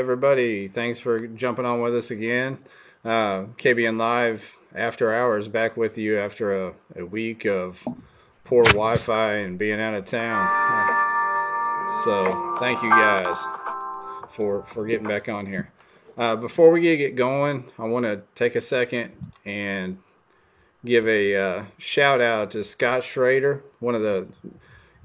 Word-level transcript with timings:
everybody. 0.00 0.66
Thanks 0.66 0.98
for 0.98 1.26
jumping 1.26 1.66
on 1.66 1.82
with 1.82 1.94
us 1.94 2.10
again. 2.10 2.56
Uh, 3.04 3.44
KBN 3.58 3.98
Live 3.98 4.50
After 4.74 5.12
Hours 5.12 5.46
back 5.46 5.76
with 5.76 5.98
you 5.98 6.18
after 6.18 6.68
a, 6.68 6.72
a 6.96 7.04
week 7.04 7.44
of 7.44 7.78
poor 8.44 8.64
Wi 8.64 8.94
Fi 8.96 9.34
and 9.34 9.58
being 9.58 9.78
out 9.78 9.94
of 9.94 10.06
town. 10.06 11.06
So, 12.04 12.56
thank 12.60 12.82
you 12.82 12.90
guys 12.90 13.36
for, 14.32 14.62
for 14.64 14.86
getting 14.86 15.08
back 15.08 15.28
on 15.28 15.44
here. 15.44 15.72
Uh, 16.16 16.36
before 16.36 16.70
we 16.70 16.80
get 16.80 17.16
going, 17.16 17.64
I 17.78 17.84
want 17.84 18.04
to 18.04 18.22
take 18.34 18.54
a 18.54 18.60
second 18.60 19.12
and 19.44 19.98
give 20.84 21.08
a 21.08 21.34
uh, 21.34 21.64
shout 21.78 22.20
out 22.20 22.52
to 22.52 22.62
Scott 22.64 23.02
Schrader, 23.02 23.64
one 23.80 23.94
of 23.94 24.02
the 24.02 24.28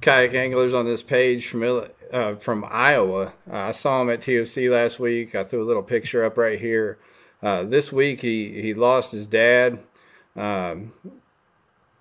kayak 0.02 0.36
anglers 0.36 0.74
on 0.74 0.86
this 0.86 1.02
page 1.02 1.48
from 1.48 1.64
uh, 2.12 2.36
from 2.36 2.66
Iowa. 2.68 3.34
Uh, 3.52 3.58
I 3.58 3.72
saw 3.72 4.02
him 4.02 4.10
at 4.10 4.22
TOC 4.22 4.70
last 4.70 5.00
week. 5.00 5.36
I 5.36 5.44
threw 5.44 5.64
a 5.64 5.66
little 5.66 5.84
picture 5.84 6.24
up 6.24 6.38
right 6.38 6.60
here. 6.60 6.98
Uh, 7.42 7.64
this 7.64 7.92
week 7.92 8.22
he 8.22 8.62
he 8.62 8.74
lost 8.74 9.12
his 9.12 9.28
dad. 9.28 9.80
Um, 10.36 10.94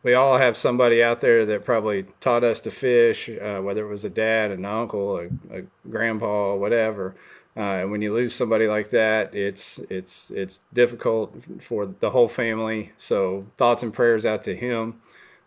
we 0.02 0.14
all 0.14 0.36
have 0.36 0.56
somebody 0.56 1.02
out 1.02 1.20
there 1.20 1.46
that 1.46 1.64
probably 1.64 2.04
taught 2.20 2.44
us 2.44 2.60
to 2.60 2.70
fish, 2.70 3.28
uh, 3.28 3.60
whether 3.60 3.84
it 3.84 3.88
was 3.88 4.04
a 4.04 4.10
dad, 4.10 4.50
an 4.50 4.64
uncle, 4.64 5.18
a, 5.18 5.58
a 5.58 5.62
grandpa, 5.88 6.54
whatever. 6.54 7.14
Uh, 7.56 7.60
and 7.60 7.90
when 7.90 8.02
you 8.02 8.12
lose 8.12 8.34
somebody 8.34 8.66
like 8.66 8.90
that, 8.90 9.34
it's 9.34 9.78
it's 9.88 10.30
it's 10.30 10.60
difficult 10.72 11.34
for 11.60 11.86
the 11.86 12.10
whole 12.10 12.28
family. 12.28 12.92
So 12.98 13.46
thoughts 13.56 13.82
and 13.82 13.94
prayers 13.94 14.26
out 14.26 14.44
to 14.44 14.54
him. 14.54 15.00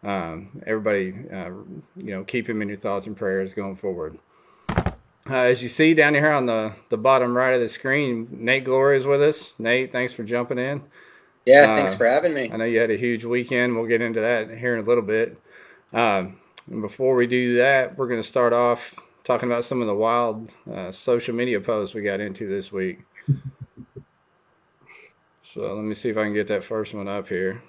Um, 0.03 0.61
everybody, 0.65 1.13
uh, 1.31 1.49
you 1.95 2.11
know, 2.11 2.23
keep 2.23 2.47
him 2.47 2.61
in 2.61 2.69
your 2.69 2.77
thoughts 2.77 3.07
and 3.07 3.17
prayers 3.17 3.53
going 3.53 3.75
forward. 3.75 4.17
Uh, 5.29 5.35
as 5.35 5.61
you 5.61 5.67
see 5.67 5.93
down 5.93 6.13
here 6.13 6.31
on 6.31 6.45
the, 6.45 6.73
the 6.89 6.97
bottom 6.97 7.35
right 7.35 7.53
of 7.53 7.59
the 7.59 7.67
screen, 7.67 8.27
Nate 8.31 8.63
Glory 8.63 8.95
is 8.95 9.05
with 9.05 9.21
us. 9.21 9.53
Nate, 9.59 9.91
thanks 9.91 10.13
for 10.13 10.23
jumping 10.23 10.57
in. 10.57 10.81
Yeah, 11.45 11.65
thanks 11.75 11.93
uh, 11.93 11.97
for 11.97 12.05
having 12.05 12.33
me. 12.33 12.49
I 12.51 12.57
know 12.57 12.65
you 12.65 12.79
had 12.79 12.91
a 12.91 12.97
huge 12.97 13.25
weekend. 13.25 13.75
We'll 13.75 13.87
get 13.87 14.01
into 14.01 14.21
that 14.21 14.49
here 14.57 14.73
in 14.73 14.83
a 14.83 14.87
little 14.87 15.03
bit. 15.03 15.37
Um, 15.91 16.37
and 16.69 16.81
before 16.81 17.15
we 17.15 17.27
do 17.27 17.57
that, 17.57 17.97
we're 17.97 18.07
going 18.07 18.21
to 18.21 18.27
start 18.27 18.53
off 18.53 18.95
talking 19.23 19.49
about 19.49 19.65
some 19.65 19.81
of 19.81 19.87
the 19.87 19.95
wild 19.95 20.53
uh, 20.73 20.91
social 20.91 21.35
media 21.35 21.59
posts 21.59 21.93
we 21.93 22.01
got 22.01 22.21
into 22.21 22.47
this 22.47 22.71
week. 22.71 22.99
so 25.43 25.73
let 25.73 25.83
me 25.83 25.95
see 25.95 26.09
if 26.09 26.17
I 26.17 26.23
can 26.23 26.33
get 26.33 26.47
that 26.47 26.63
first 26.63 26.93
one 26.93 27.09
up 27.09 27.27
here. 27.27 27.61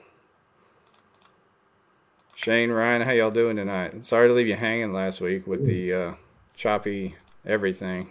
Shane, 2.36 2.70
Ryan, 2.70 3.02
how 3.02 3.10
y'all 3.10 3.32
doing 3.32 3.56
tonight? 3.56 4.04
Sorry 4.04 4.28
to 4.28 4.34
leave 4.34 4.46
you 4.46 4.54
hanging 4.54 4.92
last 4.92 5.20
week 5.20 5.48
with 5.48 5.66
the 5.66 5.92
uh, 5.92 6.14
choppy 6.54 7.16
everything. 7.46 8.10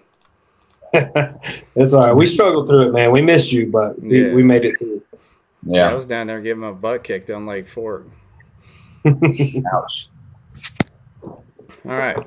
That's 0.93 1.93
all 1.93 2.07
right. 2.07 2.13
We 2.13 2.25
struggled 2.25 2.67
through 2.67 2.89
it, 2.89 2.93
man. 2.93 3.11
We 3.11 3.21
missed 3.21 3.51
you, 3.51 3.67
but 3.67 4.01
we, 4.01 4.25
yeah. 4.25 4.33
we 4.33 4.43
made 4.43 4.65
it 4.65 4.77
through. 4.77 5.03
Yeah. 5.63 5.89
I 5.89 5.93
was 5.93 6.05
down 6.05 6.27
there 6.27 6.41
getting 6.41 6.61
my 6.61 6.71
butt 6.71 7.03
kicked 7.03 7.29
on 7.29 7.45
Lake 7.45 7.67
Fork. 7.67 8.07
Ouch. 9.05 10.09
All 11.85 11.91
right. 11.91 12.17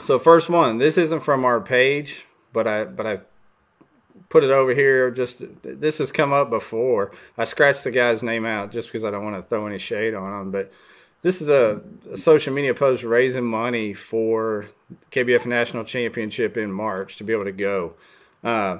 So 0.00 0.18
first 0.18 0.48
one, 0.48 0.78
this 0.78 0.98
isn't 0.98 1.22
from 1.24 1.44
our 1.44 1.60
page, 1.60 2.26
but 2.52 2.66
I 2.66 2.84
but 2.84 3.06
I 3.06 3.20
put 4.28 4.44
it 4.44 4.50
over 4.50 4.74
here. 4.74 5.10
Just 5.10 5.42
this 5.62 5.98
has 5.98 6.12
come 6.12 6.32
up 6.32 6.50
before. 6.50 7.12
I 7.38 7.44
scratched 7.44 7.84
the 7.84 7.90
guy's 7.90 8.22
name 8.22 8.44
out 8.44 8.72
just 8.72 8.88
because 8.88 9.04
I 9.04 9.10
don't 9.10 9.24
want 9.24 9.36
to 9.36 9.48
throw 9.48 9.66
any 9.66 9.78
shade 9.78 10.14
on 10.14 10.40
him. 10.40 10.50
But 10.50 10.72
this 11.22 11.40
is 11.40 11.48
a, 11.48 11.80
a 12.10 12.16
social 12.16 12.52
media 12.52 12.74
post 12.74 13.02
raising 13.02 13.44
money 13.44 13.94
for 13.94 14.66
KBF 15.10 15.46
National 15.46 15.84
Championship 15.84 16.56
in 16.56 16.70
March 16.70 17.16
to 17.16 17.24
be 17.24 17.32
able 17.32 17.44
to 17.44 17.52
go. 17.52 17.94
Uh, 18.44 18.78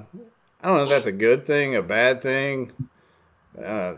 I 0.62 0.68
don't 0.68 0.76
know 0.76 0.82
if 0.84 0.88
that's 0.88 1.06
a 1.06 1.12
good 1.12 1.46
thing, 1.46 1.76
a 1.76 1.82
bad 1.82 2.22
thing. 2.22 2.72
Uh, 3.62 3.94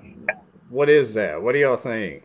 what 0.71 0.89
is 0.89 1.15
that? 1.15 1.43
What 1.43 1.53
do 1.53 1.59
y'all 1.59 1.77
think? 1.77 2.25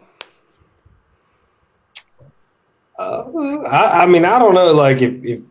Uh, 2.97 3.24
I, 3.66 4.03
I, 4.03 4.06
mean, 4.06 4.24
I 4.25 4.38
don't 4.38 4.53
know. 4.53 4.72
Like, 4.72 5.01
if, 5.01 5.24
if 5.24 5.41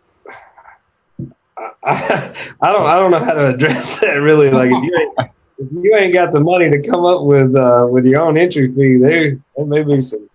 I, 1.82 2.34
I, 2.60 2.72
don't, 2.72 2.86
I 2.86 2.96
don't 2.96 3.10
know 3.10 3.18
how 3.18 3.34
to 3.34 3.48
address 3.48 4.00
that 4.00 4.14
really. 4.14 4.50
Like, 4.50 4.70
if 4.70 4.82
you 4.82 4.96
ain't, 5.00 5.30
if 5.58 5.72
you 5.72 5.96
ain't 5.96 6.14
got 6.14 6.32
the 6.32 6.40
money 6.40 6.70
to 6.70 6.80
come 6.82 7.04
up 7.04 7.22
with 7.24 7.54
uh, 7.56 7.86
with 7.90 8.04
your 8.04 8.22
own 8.22 8.38
entry 8.38 8.72
fee, 8.72 8.97
there 8.97 9.38
there 9.56 9.66
may 9.66 9.82
be 9.82 10.00
some 10.00 10.28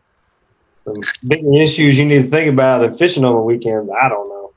some 0.87 1.03
bigger 1.27 1.61
issues 1.61 1.97
you 1.97 2.05
need 2.05 2.23
to 2.23 2.29
think 2.29 2.51
about 2.51 2.79
than 2.79 2.97
fishing 2.97 3.25
on 3.25 3.35
the 3.35 3.41
weekends. 3.41 3.89
I 4.01 4.09
don't 4.09 4.29
know. 4.29 4.53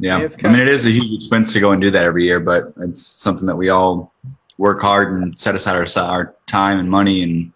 Yeah, 0.00 0.28
I 0.44 0.48
mean, 0.48 0.60
it 0.60 0.68
is 0.68 0.86
a 0.86 0.90
huge 0.90 1.22
expense 1.22 1.52
to 1.54 1.60
go 1.60 1.72
and 1.72 1.82
do 1.82 1.90
that 1.90 2.04
every 2.04 2.24
year, 2.24 2.38
but 2.38 2.72
it's 2.76 3.20
something 3.20 3.46
that 3.46 3.56
we 3.56 3.68
all 3.68 4.12
work 4.56 4.80
hard 4.80 5.12
and 5.12 5.38
set 5.38 5.56
aside 5.56 5.76
our, 5.76 6.04
our 6.04 6.34
time 6.46 6.78
and 6.78 6.88
money 6.88 7.22
and 7.22 7.52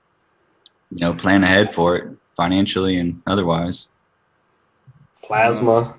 you 0.91 0.97
know 1.01 1.13
plan 1.13 1.45
ahead 1.45 1.73
for 1.73 1.97
it 1.97 2.09
financially 2.35 2.97
and 2.97 3.23
otherwise. 3.29 3.89
Plasma, 5.23 5.95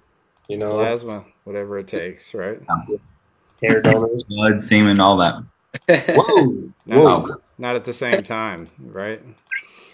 you 0.50 0.58
know, 0.58 0.74
plasma, 0.74 1.24
whatever 1.46 1.80
it 1.80 1.88
takes, 1.88 2.34
right? 2.34 2.60
Hair 3.62 3.81
donors, 3.81 4.24
blood, 4.28 4.62
semen, 4.62 5.00
all 5.00 5.16
that. 5.18 5.42
Whoa, 6.14 6.69
Whoa. 6.88 7.42
not 7.58 7.78
at 7.78 7.86
the 7.86 7.94
same 7.94 8.22
time, 8.22 8.68
right? 8.80 9.22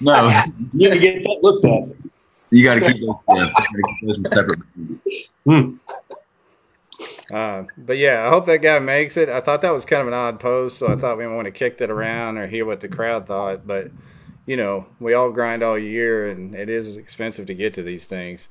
No, 0.02 0.30
you 0.74 0.90
need 0.90 0.94
to 0.94 1.00
get 1.00 1.24
that 1.24 1.40
looked 1.42 1.66
at. 1.66 2.10
You 2.52 2.64
got 2.64 2.76
to 2.76 2.94
keep 2.94 3.02
those, 3.02 3.16
yeah, 3.36 3.52
those 4.04 4.18
separate. 4.34 4.60
Hmm. 5.46 5.76
Uh, 7.32 7.64
but 7.78 7.98
yeah, 7.98 8.26
I 8.26 8.30
hope 8.30 8.48
that 8.48 8.58
guy 8.58 8.80
makes 8.80 9.18
it. 9.18 9.30
I 9.30 9.40
thought 9.40 9.62
that 9.62 9.72
was 9.72 9.86
kind 9.86 10.02
of 10.02 10.08
an 10.08 10.14
odd 10.14 10.40
post, 10.40 10.80
so 10.80 10.88
I 10.88 10.96
thought 10.96 11.18
we 11.18 11.28
want 11.28 11.46
to 11.46 11.52
kick 11.52 11.80
it 11.80 11.92
around 11.92 12.38
or 12.38 12.48
hear 12.48 12.66
what 12.66 12.80
the 12.80 12.88
crowd 12.88 13.28
thought. 13.28 13.68
But 13.68 13.92
you 14.48 14.58
know, 14.58 14.88
we 15.00 15.14
all 15.14 15.32
grind 15.32 15.62
all 15.62 15.78
year, 15.78 16.30
and 16.30 16.56
it 16.56 16.70
is 16.70 16.98
expensive 16.98 17.46
to 17.48 17.54
get 17.54 17.76
to 17.76 17.84
these 17.84 18.06
things. 18.06 18.50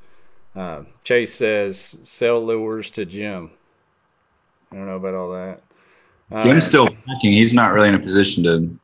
Uh, 0.54 0.82
Chase 1.02 1.34
says 1.34 1.98
sell 2.04 2.44
lures 2.44 2.90
to 2.90 3.04
Jim. 3.04 3.50
I 4.70 4.76
don't 4.76 4.86
know 4.86 4.96
about 4.96 5.14
all 5.14 5.32
that. 5.32 5.60
Uh, 6.30 6.44
Jim's 6.44 6.64
still 6.64 6.86
packing. 6.86 7.32
He's 7.32 7.54
not 7.54 7.72
really 7.72 7.88
in 7.88 7.96
a 7.96 8.00
position 8.00 8.44
to 8.44 8.78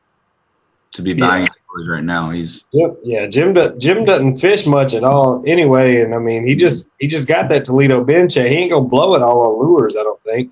to 0.91 1.01
be 1.01 1.13
buying 1.13 1.43
yeah 1.43 1.49
right 1.89 2.03
now. 2.03 2.31
He's 2.31 2.65
yep, 2.71 2.97
yeah. 3.03 3.27
Jim 3.27 3.55
Jim 3.79 4.05
doesn't 4.05 4.37
fish 4.37 4.65
much 4.65 4.93
at 4.93 5.03
all 5.03 5.43
anyway, 5.45 6.01
and 6.01 6.15
I 6.15 6.19
mean 6.19 6.47
he 6.47 6.55
just 6.55 6.89
he 6.99 7.07
just 7.07 7.27
got 7.27 7.49
that 7.49 7.65
Toledo 7.65 8.03
Bend. 8.03 8.31
He 8.31 8.39
ain't 8.39 8.71
gonna 8.71 8.87
blow 8.87 9.15
it 9.15 9.21
all 9.21 9.41
on 9.41 9.67
lures. 9.67 9.95
I 9.95 10.03
don't 10.03 10.21
think. 10.23 10.51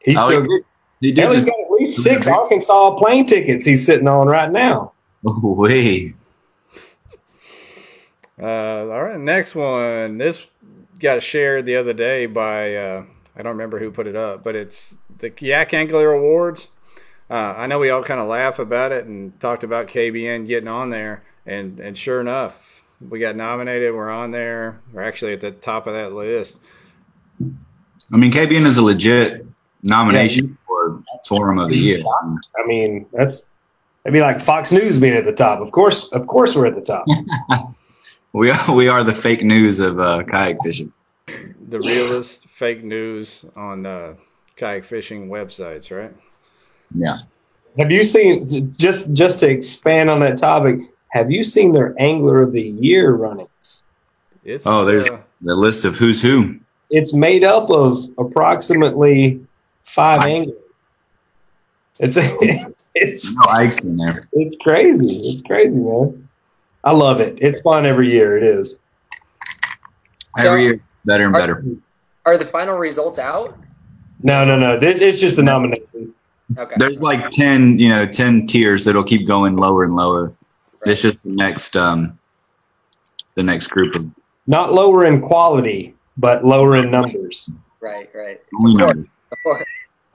He's 0.00 0.16
oh, 0.18 0.28
still 0.28 0.42
he, 0.42 0.60
he 1.08 1.12
did 1.12 1.32
just, 1.32 1.46
got 1.46 1.60
at 1.60 1.70
least 1.70 2.02
six 2.02 2.26
Arkansas 2.26 2.96
plane 2.96 3.26
tickets 3.26 3.64
he's 3.64 3.84
sitting 3.84 4.08
on 4.08 4.26
right 4.26 4.50
now. 4.50 4.92
Oh, 5.24 5.54
wait. 5.54 6.16
Uh, 8.40 8.44
all 8.44 9.04
right, 9.04 9.20
next 9.20 9.54
one. 9.54 10.18
This 10.18 10.44
got 10.98 11.22
shared 11.22 11.64
the 11.64 11.76
other 11.76 11.92
day 11.92 12.26
by 12.26 12.74
uh, 12.74 13.04
I 13.36 13.42
don't 13.42 13.52
remember 13.52 13.78
who 13.78 13.92
put 13.92 14.08
it 14.08 14.16
up, 14.16 14.42
but 14.42 14.56
it's 14.56 14.96
the 15.18 15.32
Yak 15.40 15.74
Angler 15.74 16.10
Awards 16.12 16.66
uh, 17.32 17.54
I 17.56 17.66
know 17.66 17.78
we 17.78 17.88
all 17.88 18.02
kind 18.02 18.20
of 18.20 18.28
laugh 18.28 18.58
about 18.58 18.92
it 18.92 19.06
and 19.06 19.38
talked 19.40 19.64
about 19.64 19.88
KBN 19.88 20.46
getting 20.46 20.68
on 20.68 20.90
there, 20.90 21.24
and 21.46 21.80
and 21.80 21.96
sure 21.96 22.20
enough, 22.20 22.82
we 23.08 23.20
got 23.20 23.36
nominated. 23.36 23.94
We're 23.94 24.10
on 24.10 24.32
there. 24.32 24.82
We're 24.92 25.02
actually 25.02 25.32
at 25.32 25.40
the 25.40 25.50
top 25.50 25.86
of 25.86 25.94
that 25.94 26.12
list. 26.12 26.60
I 27.40 28.18
mean, 28.18 28.30
KBN 28.30 28.66
is 28.66 28.76
a 28.76 28.82
legit 28.82 29.46
nomination 29.82 30.46
yeah, 30.48 30.54
for 30.66 31.02
Forum 31.26 31.58
of 31.58 31.70
the 31.70 31.78
Year. 31.78 32.02
I 32.04 32.66
mean, 32.66 33.06
that's 33.14 33.46
it'd 34.04 34.12
be 34.12 34.20
like 34.20 34.42
Fox 34.42 34.70
News 34.70 34.98
being 34.98 35.14
at 35.14 35.24
the 35.24 35.32
top. 35.32 35.60
Of 35.60 35.72
course, 35.72 36.08
of 36.08 36.26
course, 36.26 36.54
we're 36.54 36.66
at 36.66 36.74
the 36.74 36.82
top. 36.82 37.06
we 38.34 38.50
are, 38.50 38.76
we 38.76 38.88
are 38.88 39.02
the 39.04 39.14
fake 39.14 39.42
news 39.42 39.80
of 39.80 39.98
uh, 39.98 40.22
kayak 40.24 40.58
fishing. 40.62 40.92
The 41.70 41.78
realest 41.78 42.46
fake 42.50 42.84
news 42.84 43.46
on 43.56 43.86
uh, 43.86 44.16
kayak 44.56 44.84
fishing 44.84 45.30
websites, 45.30 45.90
right? 45.90 46.14
Yeah. 46.94 47.16
Have 47.78 47.90
you 47.90 48.04
seen 48.04 48.74
just 48.78 49.12
just 49.12 49.40
to 49.40 49.50
expand 49.50 50.10
on 50.10 50.20
that 50.20 50.38
topic? 50.38 50.80
Have 51.08 51.30
you 51.30 51.44
seen 51.44 51.72
their 51.72 51.94
angler 51.98 52.42
of 52.42 52.52
the 52.52 52.62
year 52.62 53.12
runnings? 53.12 53.82
It's, 54.44 54.66
oh, 54.66 54.84
there's 54.84 55.08
uh, 55.08 55.20
the 55.40 55.54
list 55.54 55.84
of 55.84 55.96
who's 55.96 56.20
who. 56.20 56.58
It's 56.90 57.14
made 57.14 57.44
up 57.44 57.70
of 57.70 58.08
approximately 58.18 59.46
five 59.84 60.22
anglers. 60.22 60.56
It's 61.98 62.16
it's 62.94 63.36
no 63.36 63.44
ice 63.48 63.78
in 63.84 63.96
there. 63.96 64.28
It's 64.32 64.56
crazy. 64.62 65.30
It's 65.30 65.42
crazy, 65.42 65.70
man. 65.70 66.28
I 66.84 66.92
love 66.92 67.20
it. 67.20 67.38
It's 67.40 67.60
fun 67.60 67.86
every 67.86 68.10
year. 68.10 68.36
It 68.36 68.44
is. 68.44 68.78
Every 70.38 70.66
so, 70.66 70.72
year, 70.72 70.80
better 71.04 71.26
and 71.26 71.36
are, 71.36 71.38
better. 71.38 71.64
Are 72.26 72.36
the 72.36 72.46
final 72.46 72.76
results 72.76 73.18
out? 73.18 73.56
No, 74.22 74.44
no, 74.44 74.58
no. 74.58 74.78
This 74.78 75.00
it's 75.00 75.20
just 75.20 75.38
a 75.38 75.42
nomination. 75.42 76.14
Okay. 76.58 76.74
There's 76.76 76.98
like 76.98 77.30
ten, 77.32 77.78
you 77.78 77.88
know, 77.88 78.06
ten 78.06 78.46
tiers 78.46 78.84
that'll 78.84 79.04
keep 79.04 79.26
going 79.26 79.56
lower 79.56 79.84
and 79.84 79.94
lower. 79.94 80.26
Right. 80.26 80.92
It's 80.92 81.02
just 81.02 81.22
the 81.22 81.30
next, 81.30 81.76
um, 81.76 82.18
the 83.34 83.42
next 83.42 83.68
group 83.68 83.94
of 83.94 84.06
not 84.46 84.72
lower 84.72 85.04
in 85.04 85.20
quality, 85.20 85.94
but 86.16 86.44
lower 86.44 86.76
in 86.76 86.90
numbers. 86.90 87.50
Right, 87.80 88.10
right. 88.14 88.40
Only 88.58 88.74
numbers. 88.74 89.06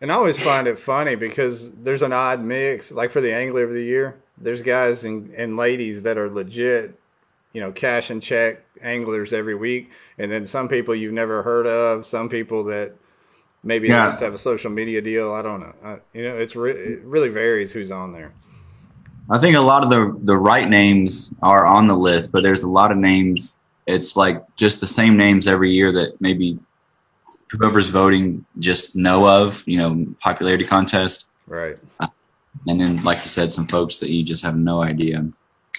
and 0.00 0.12
I 0.12 0.14
always 0.14 0.38
find 0.38 0.66
it 0.66 0.78
funny 0.78 1.14
because 1.14 1.70
there's 1.72 2.02
an 2.02 2.12
odd 2.12 2.40
mix. 2.42 2.90
Like 2.90 3.10
for 3.10 3.20
the 3.20 3.32
angler 3.32 3.64
of 3.64 3.72
the 3.72 3.82
year, 3.82 4.16
there's 4.38 4.62
guys 4.62 5.04
and, 5.04 5.32
and 5.34 5.56
ladies 5.56 6.02
that 6.02 6.18
are 6.18 6.30
legit, 6.30 6.98
you 7.52 7.60
know, 7.60 7.72
cash 7.72 8.10
and 8.10 8.22
check 8.22 8.64
anglers 8.82 9.32
every 9.32 9.54
week, 9.54 9.90
and 10.18 10.30
then 10.30 10.44
some 10.44 10.68
people 10.68 10.94
you've 10.94 11.12
never 11.12 11.42
heard 11.42 11.66
of, 11.66 12.04
some 12.04 12.28
people 12.28 12.64
that 12.64 12.94
maybe 13.64 13.88
yeah. 13.88 14.06
just 14.06 14.20
have 14.20 14.34
a 14.34 14.38
social 14.38 14.70
media 14.70 15.00
deal. 15.00 15.32
I 15.32 15.42
don't 15.42 15.60
know. 15.60 15.74
I, 15.82 15.98
you 16.12 16.24
know, 16.28 16.36
it's 16.36 16.54
re- 16.54 16.72
it 16.72 17.02
really 17.02 17.28
varies 17.28 17.72
who's 17.72 17.90
on 17.90 18.12
there. 18.12 18.32
I 19.30 19.38
think 19.38 19.56
a 19.56 19.60
lot 19.60 19.82
of 19.82 19.90
the 19.90 20.18
the 20.24 20.36
right 20.36 20.68
names 20.68 21.30
are 21.42 21.66
on 21.66 21.86
the 21.86 21.96
list, 21.96 22.30
but 22.30 22.42
there's 22.42 22.62
a 22.62 22.68
lot 22.68 22.92
of 22.92 22.98
names. 22.98 23.56
It's 23.86 24.16
like 24.16 24.44
just 24.56 24.80
the 24.80 24.88
same 24.88 25.16
names 25.16 25.46
every 25.46 25.72
year 25.72 25.92
that 25.92 26.20
maybe 26.20 26.58
whoever's 27.50 27.88
voting 27.88 28.44
just 28.58 28.96
know 28.96 29.26
of. 29.26 29.66
You 29.66 29.78
know, 29.78 30.06
popularity 30.20 30.64
contest. 30.64 31.30
Right. 31.46 31.82
Uh, 32.00 32.08
and 32.66 32.80
then, 32.80 33.02
like 33.02 33.18
you 33.22 33.28
said, 33.28 33.52
some 33.52 33.66
folks 33.66 33.98
that 33.98 34.10
you 34.10 34.22
just 34.22 34.42
have 34.44 34.56
no 34.56 34.80
idea. 34.80 35.26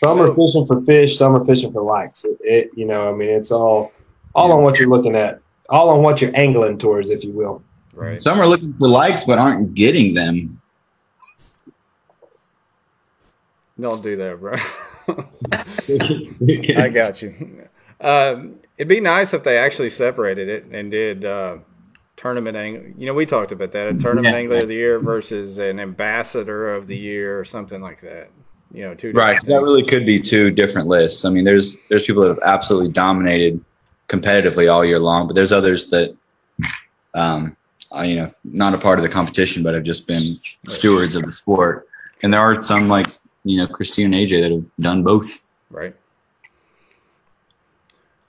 Some 0.04 0.20
are 0.20 0.28
fishing 0.28 0.68
for 0.68 0.82
fish. 0.82 1.18
Some 1.18 1.36
are 1.36 1.46
fishing 1.46 1.72
for 1.72 1.82
likes. 1.82 2.26
It, 2.26 2.38
it 2.42 2.72
you 2.76 2.86
know, 2.86 3.14
I 3.14 3.16
mean, 3.16 3.30
it's 3.30 3.52
all 3.52 3.92
all 4.34 4.52
on 4.52 4.64
what 4.64 4.80
you're 4.80 4.90
looking 4.90 5.16
at, 5.16 5.40
all 5.70 5.90
on 5.90 6.02
what 6.02 6.22
you're 6.22 6.36
angling 6.36 6.78
towards, 6.78 7.10
if 7.10 7.24
you 7.24 7.32
will. 7.32 7.64
Right. 7.96 8.22
Some 8.22 8.40
are 8.40 8.48
looking 8.48 8.74
for 8.74 8.88
likes 8.88 9.24
but 9.24 9.40
aren't 9.40 9.74
getting 9.74 10.14
them. 10.14 10.62
Don't 13.80 14.04
do 14.04 14.16
that, 14.16 14.40
bro. 14.40 14.54
I 16.78 16.90
got 16.90 17.22
you. 17.22 17.68
Um, 18.00 18.60
it'd 18.78 18.88
be 18.88 19.02
nice 19.02 19.34
if 19.34 19.44
they 19.44 19.58
actually 19.58 19.90
separated 19.90 20.50
it 20.50 20.66
and 20.72 20.92
did 20.92 21.26
uh, 21.26 21.58
tournament 22.16 22.58
angle. 22.58 22.84
You 22.98 23.06
know, 23.08 23.14
we 23.14 23.26
talked 23.26 23.52
about 23.52 23.72
that. 23.74 23.88
A 23.88 23.94
tournament 23.94 24.34
yeah. 24.34 24.40
angler 24.40 24.60
of 24.60 24.68
the 24.68 24.76
year 24.76 25.00
versus 25.00 25.58
an 25.58 25.80
ambassador 25.80 26.74
of 26.74 26.88
the 26.88 26.98
year 26.98 27.40
or 27.40 27.46
something 27.46 27.82
like 27.82 28.02
that. 28.02 28.30
You 28.74 28.84
know, 28.84 28.96
two 28.96 29.12
right. 29.12 29.38
Things. 29.38 29.48
That 29.48 29.62
really 29.62 29.84
could 29.84 30.06
be 30.06 30.20
two 30.20 30.52
different 30.52 30.88
lists. 30.88 31.24
I 31.26 31.30
mean, 31.30 31.44
there's 31.44 31.78
there's 31.90 32.04
people 32.04 32.24
that 32.24 32.30
have 32.30 32.40
absolutely 32.44 32.92
dominated 32.92 33.64
competitively 34.10 34.72
all 34.72 34.84
year 34.84 35.00
long, 35.00 35.28
but 35.28 35.34
there's 35.34 35.52
others 35.52 35.90
that, 35.90 36.16
um, 37.14 37.56
are, 37.96 38.06
you 38.06 38.16
know, 38.18 38.32
not 38.44 38.74
a 38.74 38.78
part 38.78 39.00
of 39.00 39.04
the 39.04 39.10
competition, 39.10 39.64
but 39.64 39.74
have 39.74 39.84
just 39.84 40.08
been 40.08 40.36
stewards 40.68 41.16
of 41.16 41.24
the 41.24 41.32
sport. 41.32 41.88
And 42.22 42.34
there 42.34 42.42
are 42.42 42.62
some 42.62 42.88
like 42.88 43.08
you 43.46 43.58
know, 43.58 43.68
Christine 43.68 44.14
and 44.14 44.16
AJ 44.16 44.42
that 44.42 44.52
have 44.52 44.66
done 44.80 45.04
both. 45.04 45.44
Right. 45.70 45.96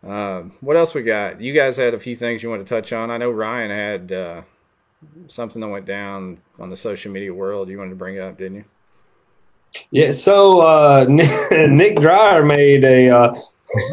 Um, 0.07 0.53
what 0.61 0.77
else 0.77 0.95
we 0.95 1.03
got? 1.03 1.41
You 1.41 1.53
guys 1.53 1.77
had 1.77 1.95
a 1.95 1.99
few 1.99 2.15
things 2.15 2.43
you 2.43 2.51
want 2.51 2.65
to 2.65 2.69
touch 2.69 2.93
on. 2.93 3.11
I 3.11 3.17
know 3.17 3.31
Ryan 3.31 3.71
had 3.71 4.13
uh, 4.13 4.43
something 5.27 5.61
that 5.61 5.69
went 5.69 5.87
down 5.87 6.39
on 6.61 6.71
the 6.71 6.77
social 6.77 7.11
media 7.11 7.35
world 7.35 7.69
you 7.69 7.79
wanted 7.79 7.91
to 7.91 7.97
bring 7.97 8.21
up, 8.21 8.39
didn't 8.39 8.59
you? 8.59 8.65
Yeah. 9.91 10.13
So 10.13 10.61
uh, 10.61 11.07
Nick 11.09 11.96
Dreyer 11.96 12.44
made 12.44 12.85
a 12.85 13.08
uh, 13.08 13.35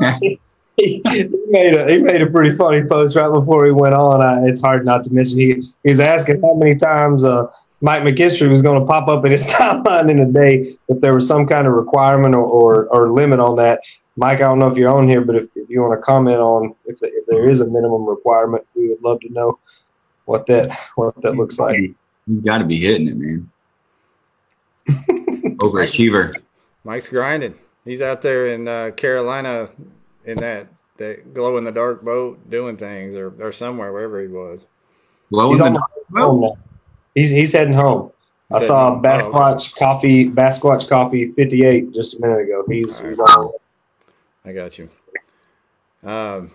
he, 0.75 1.01
made 1.47 1.75
a 1.75 1.91
he 1.91 1.99
made 1.99 2.21
a 2.21 2.27
pretty 2.27 2.55
funny 2.55 2.83
post 2.83 3.15
right 3.15 3.31
before 3.31 3.65
he 3.65 3.71
went 3.71 3.93
on. 3.93 4.21
I, 4.21 4.47
it's 4.47 4.61
hard 4.61 4.85
not 4.85 5.03
to 5.05 5.13
mention 5.13 5.39
he 5.39 5.63
he's 5.83 5.99
asking 5.99 6.41
how 6.41 6.55
many 6.55 6.75
times 6.75 7.23
uh, 7.23 7.47
Mike 7.81 8.03
McKinstry 8.03 8.49
was 8.49 8.61
going 8.61 8.79
to 8.79 8.85
pop 8.85 9.07
up 9.09 9.25
in 9.25 9.31
his 9.31 9.43
timeline 9.53 10.09
in 10.09 10.19
a 10.19 10.25
day 10.25 10.75
if 10.87 11.01
there 11.01 11.13
was 11.13 11.27
some 11.27 11.45
kind 11.45 11.67
of 11.67 11.73
requirement 11.73 12.33
or, 12.33 12.45
or, 12.45 12.87
or, 12.87 13.11
limit 13.11 13.41
on 13.41 13.57
that. 13.57 13.81
Mike, 14.15 14.37
I 14.37 14.45
don't 14.45 14.59
know 14.59 14.69
if 14.69 14.77
you're 14.77 14.95
on 14.95 15.09
here, 15.09 15.19
but 15.19 15.35
if, 15.35 15.49
if 15.55 15.69
you 15.69 15.81
want 15.81 15.99
to 15.99 16.01
comment 16.01 16.37
on 16.37 16.73
if, 16.85 16.97
the, 16.99 17.07
if 17.07 17.25
there 17.27 17.49
is 17.49 17.59
a 17.59 17.67
minimum 17.67 18.05
requirement, 18.05 18.65
we 18.73 18.87
would 18.87 19.03
love 19.03 19.19
to 19.19 19.29
know 19.33 19.59
what 20.25 20.47
that 20.47 20.79
what 20.95 21.21
that 21.21 21.35
looks 21.35 21.59
like. 21.59 21.91
You've 22.25 22.45
got 22.45 22.59
to 22.59 22.63
be 22.63 22.79
hitting 22.79 23.09
it, 23.09 23.17
man. 23.17 23.49
Overachiever. 25.57 26.35
Mike's 26.85 27.09
grinding. 27.09 27.55
He's 27.83 28.01
out 28.01 28.21
there 28.21 28.47
in 28.47 28.67
uh, 28.67 28.91
Carolina 28.91 29.69
in 30.25 30.39
that 30.39 30.67
that 30.97 31.33
glow 31.33 31.57
in 31.57 31.63
the 31.63 31.71
dark 31.71 32.03
boat 32.03 32.49
doing 32.49 32.77
things, 32.77 33.15
or 33.15 33.33
or 33.39 33.51
somewhere 33.51 33.91
wherever 33.91 34.21
he 34.21 34.27
was. 34.27 34.65
Glow 35.31 35.51
in 35.53 35.57
the 35.57 35.69
dark 35.69 35.91
boat. 36.09 36.57
He's 37.15 37.29
he's 37.29 37.51
heading 37.51 37.73
home. 37.73 38.11
He's 38.53 38.63
I 38.63 38.67
saw 38.67 39.01
Basquatch 39.01 39.75
Coffee 39.75 40.29
Basquatch 40.29 40.87
Coffee 40.87 41.29
58 41.29 41.93
just 41.93 42.15
a 42.15 42.21
minute 42.21 42.41
ago. 42.41 42.63
He's 42.67 43.01
right. 43.01 43.09
he's 43.09 43.19
on. 43.19 43.51
I 44.45 44.51
got 44.51 44.77
you. 44.77 44.89
Um, 46.03 46.51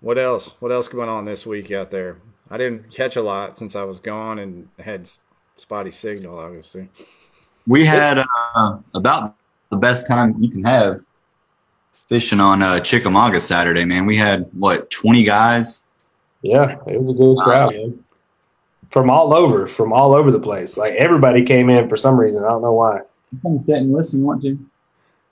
what 0.00 0.18
else? 0.18 0.54
What 0.60 0.70
else 0.72 0.88
going 0.88 1.08
on 1.08 1.24
this 1.24 1.46
week 1.46 1.70
out 1.70 1.90
there? 1.90 2.18
I 2.50 2.58
didn't 2.58 2.90
catch 2.90 3.16
a 3.16 3.22
lot 3.22 3.58
since 3.58 3.76
I 3.76 3.84
was 3.84 4.00
gone 4.00 4.40
and 4.40 4.68
had 4.78 5.08
spotty 5.56 5.90
signal. 5.90 6.38
Obviously, 6.38 6.88
we 7.66 7.84
had 7.84 8.18
uh, 8.54 8.78
about 8.94 9.36
the 9.70 9.76
best 9.76 10.06
time 10.06 10.36
you 10.42 10.50
can 10.50 10.64
have 10.64 11.00
fishing 12.10 12.40
on 12.40 12.60
uh, 12.60 12.80
Chickamauga 12.80 13.40
Saturday. 13.40 13.86
Man, 13.86 14.04
we 14.04 14.18
had 14.18 14.50
what 14.52 14.90
20 14.90 15.22
guys. 15.22 15.84
Yeah, 16.42 16.76
it 16.86 17.00
was 17.00 17.10
a 17.10 17.14
good 17.14 17.38
crowd. 17.38 17.74
From 18.90 19.08
all 19.08 19.32
over, 19.34 19.68
from 19.68 19.92
all 19.92 20.14
over 20.14 20.30
the 20.30 20.40
place. 20.40 20.76
Like 20.76 20.94
everybody 20.94 21.44
came 21.44 21.70
in 21.70 21.88
for 21.88 21.96
some 21.96 22.18
reason. 22.18 22.44
I 22.44 22.50
don't 22.50 22.62
know 22.62 22.72
why. 22.72 23.00
Come 23.42 23.62
sit 23.64 23.76
and 23.76 23.92
listen. 23.92 24.22
Want 24.22 24.42
to? 24.42 24.58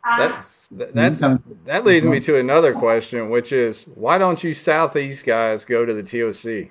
That's 0.05 0.69
that's 0.71 1.21
that 1.67 1.85
leads 1.85 2.07
me 2.07 2.21
to 2.21 2.39
another 2.39 2.73
question, 2.73 3.29
which 3.29 3.53
is 3.53 3.85
why 3.95 4.17
don't 4.17 4.43
you 4.43 4.55
southeast 4.55 5.27
guys 5.27 5.65
go 5.65 5.85
to 5.85 5.93
the 5.93 6.03
TOC? 6.03 6.71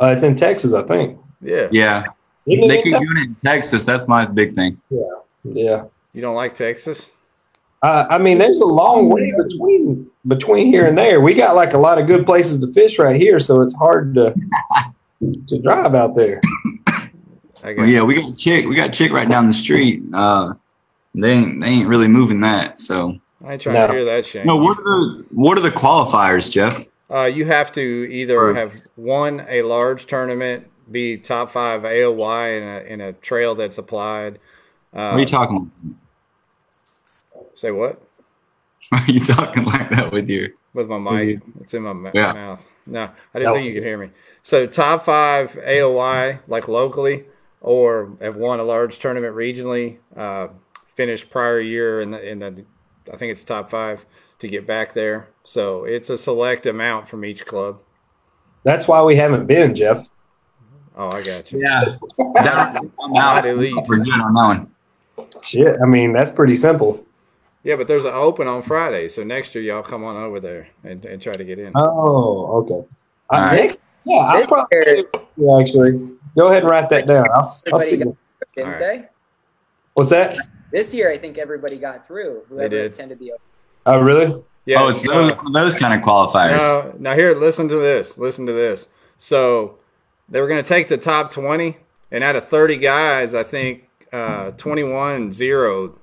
Uh, 0.00 0.08
it's 0.08 0.22
in 0.22 0.36
Texas, 0.36 0.74
I 0.74 0.82
think. 0.82 1.18
Yeah. 1.40 1.68
Yeah. 1.72 2.04
they 2.46 2.82
keep 2.82 2.92
doing 2.92 3.16
it 3.16 3.24
in 3.24 3.36
Texas. 3.44 3.86
That's 3.86 4.06
my 4.06 4.26
big 4.26 4.54
thing. 4.54 4.80
Yeah. 4.90 5.00
Yeah. 5.42 5.84
You 6.12 6.20
don't 6.20 6.36
like 6.36 6.54
Texas? 6.54 7.10
Uh, 7.84 8.06
I 8.08 8.16
mean, 8.16 8.38
there's 8.38 8.60
a 8.60 8.66
long 8.66 9.10
way 9.10 9.30
between 9.36 10.10
between 10.26 10.68
here 10.68 10.86
and 10.86 10.96
there. 10.96 11.20
We 11.20 11.34
got 11.34 11.54
like 11.54 11.74
a 11.74 11.78
lot 11.78 11.98
of 11.98 12.06
good 12.06 12.24
places 12.24 12.58
to 12.60 12.72
fish 12.72 12.98
right 12.98 13.20
here, 13.20 13.38
so 13.38 13.60
it's 13.60 13.74
hard 13.74 14.14
to 14.14 14.34
to 15.48 15.58
drive 15.60 15.94
out 15.94 16.16
there. 16.16 16.40
Well, 17.62 17.86
yeah, 17.86 18.02
we 18.02 18.14
got 18.14 18.38
chick. 18.38 18.64
We 18.64 18.74
got 18.74 18.94
chick 18.94 19.12
right 19.12 19.28
down 19.28 19.48
the 19.48 19.52
street. 19.52 20.02
Uh, 20.14 20.54
they 21.14 21.32
ain't 21.32 21.60
they 21.60 21.66
ain't 21.66 21.86
really 21.86 22.08
moving 22.08 22.40
that. 22.40 22.80
So 22.80 23.18
I 23.44 23.52
ain't 23.52 23.60
trying 23.60 23.74
no. 23.74 23.86
to 23.86 23.92
hear 23.92 24.04
that 24.06 24.24
shit. 24.24 24.46
No, 24.46 24.56
what 24.56 24.78
are 24.78 24.82
the 24.82 25.26
what 25.32 25.58
are 25.58 25.60
the 25.60 25.70
qualifiers, 25.70 26.50
Jeff? 26.50 26.88
Uh, 27.10 27.24
you 27.24 27.44
have 27.44 27.70
to 27.72 27.82
either 27.82 28.38
or, 28.38 28.54
have 28.54 28.72
won 28.96 29.44
a 29.46 29.60
large 29.60 30.06
tournament, 30.06 30.66
be 30.90 31.18
top 31.18 31.52
five 31.52 31.82
AOY 31.82 32.56
in 32.56 32.62
a 32.62 32.92
in 32.94 33.00
a 33.02 33.12
trail 33.12 33.54
that's 33.54 33.76
applied. 33.76 34.36
Uh, 34.94 35.10
what 35.10 35.16
are 35.16 35.20
you 35.20 35.26
talking? 35.26 35.70
Say 37.64 37.70
what? 37.70 37.98
Are 38.92 39.04
you 39.08 39.20
talking 39.20 39.64
like 39.64 39.88
that 39.88 40.12
with 40.12 40.28
your 40.28 40.50
with 40.74 40.86
my 40.86 40.98
mic? 40.98 41.40
It's 41.62 41.72
in 41.72 41.82
my 41.82 42.10
yeah. 42.12 42.30
mouth. 42.34 42.62
No, 42.84 43.04
I 43.04 43.38
didn't 43.38 43.48
no. 43.48 43.54
think 43.54 43.68
you 43.68 43.72
could 43.72 43.82
hear 43.82 43.96
me. 43.96 44.10
So 44.42 44.66
top 44.66 45.06
five 45.06 45.52
AOY, 45.52 46.40
like 46.46 46.68
locally, 46.68 47.24
or 47.62 48.18
have 48.20 48.36
won 48.36 48.60
a 48.60 48.64
large 48.64 48.98
tournament 48.98 49.34
regionally, 49.34 49.96
uh, 50.14 50.48
finished 50.94 51.30
prior 51.30 51.58
year 51.58 52.02
in 52.02 52.10
the 52.10 52.30
in 52.30 52.38
the, 52.40 52.66
I 53.10 53.16
think 53.16 53.32
it's 53.32 53.44
top 53.44 53.70
five 53.70 54.04
to 54.40 54.46
get 54.46 54.66
back 54.66 54.92
there. 54.92 55.30
So 55.44 55.84
it's 55.84 56.10
a 56.10 56.18
select 56.18 56.66
amount 56.66 57.08
from 57.08 57.24
each 57.24 57.46
club. 57.46 57.80
That's 58.62 58.86
why 58.86 59.02
we 59.02 59.16
haven't 59.16 59.46
been, 59.46 59.74
Jeff. 59.74 60.06
Oh, 60.98 61.08
I 61.08 61.22
got 61.22 61.50
you. 61.50 61.62
Yeah, 61.62 61.96
I'm 62.36 63.16
out. 63.16 63.46
Elite. 63.46 63.74
We're 63.88 64.04
good 64.04 64.20
on 64.20 64.34
that 64.34 64.68
one. 65.16 65.34
Shit, 65.42 65.78
I 65.82 65.86
mean 65.86 66.12
that's 66.12 66.30
pretty 66.30 66.56
simple. 66.56 67.06
Yeah, 67.64 67.76
but 67.76 67.88
there's 67.88 68.04
an 68.04 68.12
open 68.12 68.46
on 68.46 68.62
Friday, 68.62 69.08
so 69.08 69.24
next 69.24 69.54
year 69.54 69.64
y'all 69.64 69.82
come 69.82 70.04
on 70.04 70.16
over 70.16 70.38
there 70.38 70.68
and, 70.84 71.04
and 71.06 71.20
try 71.20 71.32
to 71.32 71.44
get 71.44 71.58
in. 71.58 71.72
Oh, 71.74 72.62
okay. 72.62 72.86
Uh, 73.30 73.36
right. 73.36 73.70
Nick, 73.70 73.80
yeah, 74.04 74.16
I'll 74.16 74.46
probably 74.46 75.04
yeah, 75.36 75.58
actually. 75.60 76.10
Go 76.36 76.48
ahead 76.48 76.62
and 76.62 76.70
write 76.70 76.90
that 76.90 77.06
down. 77.06 77.26
I'll, 77.34 77.62
I'll 77.72 77.80
see. 77.80 77.96
Got, 77.96 78.14
didn't 78.54 78.70
right. 78.70 78.78
they? 78.78 79.08
What's 79.94 80.10
that? 80.10 80.36
This 80.72 80.92
year, 80.92 81.10
I 81.10 81.16
think 81.16 81.38
everybody 81.38 81.78
got 81.78 82.06
through. 82.06 82.42
Whoever 82.48 82.68
they 82.68 82.76
did. 82.76 82.92
attended 82.92 83.18
the. 83.18 83.32
Open 83.32 83.42
Oh, 83.86 84.00
really? 84.00 84.42
Yeah. 84.66 84.82
Oh, 84.82 84.88
it's 84.88 85.02
those, 85.02 85.32
those 85.52 85.74
kind 85.74 85.98
of 85.98 86.06
qualifiers. 86.06 86.58
Now, 86.58 86.92
now, 86.98 87.14
here, 87.14 87.34
listen 87.34 87.68
to 87.68 87.76
this. 87.76 88.18
Listen 88.18 88.46
to 88.46 88.52
this. 88.52 88.88
So 89.18 89.78
they 90.28 90.40
were 90.40 90.48
going 90.48 90.62
to 90.62 90.68
take 90.68 90.88
the 90.88 90.96
top 90.96 91.30
20, 91.30 91.76
and 92.10 92.24
out 92.24 92.36
of 92.36 92.48
30 92.48 92.76
guys, 92.76 93.34
I 93.34 93.42
think 93.42 93.88
uh, 94.12 94.52
21 94.52 95.32
zeroed 95.32 95.98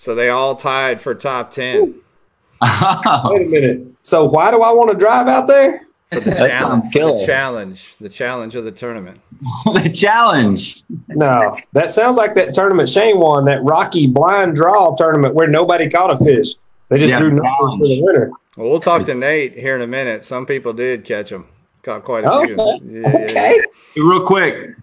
so 0.00 0.14
they 0.14 0.30
all 0.30 0.56
tied 0.56 0.98
for 0.98 1.14
top 1.14 1.50
10. 1.50 1.82
Wait 2.62 3.46
a 3.46 3.48
minute. 3.50 3.86
So 4.02 4.24
why 4.24 4.50
do 4.50 4.62
I 4.62 4.72
want 4.72 4.90
to 4.90 4.96
drive 4.96 5.28
out 5.28 5.46
there? 5.46 5.86
For 6.10 6.20
the 6.20 6.30
challenge, 6.48 6.94
the 6.94 7.22
challenge, 7.26 7.94
the 8.00 8.08
challenge 8.08 8.54
of 8.54 8.64
the 8.64 8.72
tournament. 8.72 9.20
the 9.66 9.92
challenge. 9.94 10.84
No, 11.08 11.52
that 11.72 11.90
sounds 11.90 12.16
like 12.16 12.34
that 12.36 12.54
tournament 12.54 12.88
Shane 12.88 13.18
won, 13.18 13.44
that 13.44 13.62
Rocky 13.62 14.06
blind 14.06 14.56
draw 14.56 14.96
tournament 14.96 15.34
where 15.34 15.48
nobody 15.48 15.90
caught 15.90 16.18
a 16.18 16.24
fish. 16.24 16.54
They 16.88 16.98
just 16.98 17.10
yeah, 17.10 17.18
drew 17.18 17.32
numbers 17.32 17.50
for 17.78 17.86
the 17.86 18.00
winner. 18.00 18.30
Well, 18.56 18.70
we'll 18.70 18.80
talk 18.80 19.04
to 19.04 19.14
Nate 19.14 19.52
here 19.52 19.76
in 19.76 19.82
a 19.82 19.86
minute. 19.86 20.24
Some 20.24 20.46
people 20.46 20.72
did 20.72 21.04
catch 21.04 21.28
them. 21.28 21.46
Caught 21.82 22.04
quite 22.04 22.24
a 22.24 22.46
few. 22.46 22.58
Okay. 22.58 22.84
Yeah, 22.86 23.08
okay. 23.08 23.62
Yeah, 23.94 24.02
Real 24.02 24.26
quick. 24.26 24.76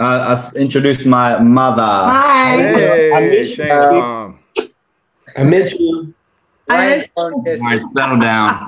Uh, 0.00 0.34
I 0.34 0.58
introduced 0.58 1.04
my 1.04 1.38
mother. 1.40 1.82
Hi. 1.82 2.56
Hey, 2.56 3.12
I 3.12 3.20
miss 3.28 3.58
you. 3.58 3.68
Mom. 3.68 4.38
I 5.36 5.42
miss 5.42 5.74
you. 5.74 6.14
I 6.70 6.88
miss 6.88 7.06
you. 7.14 7.66
Right, 7.66 7.82
settle 7.94 8.18
down. 8.18 8.66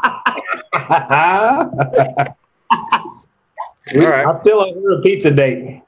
we, 3.94 4.04
right. 4.04 4.26
I 4.26 4.38
still 4.42 4.60
owe 4.60 4.74
her 4.74 4.98
a 4.98 5.00
pizza 5.00 5.30
date. 5.30 5.80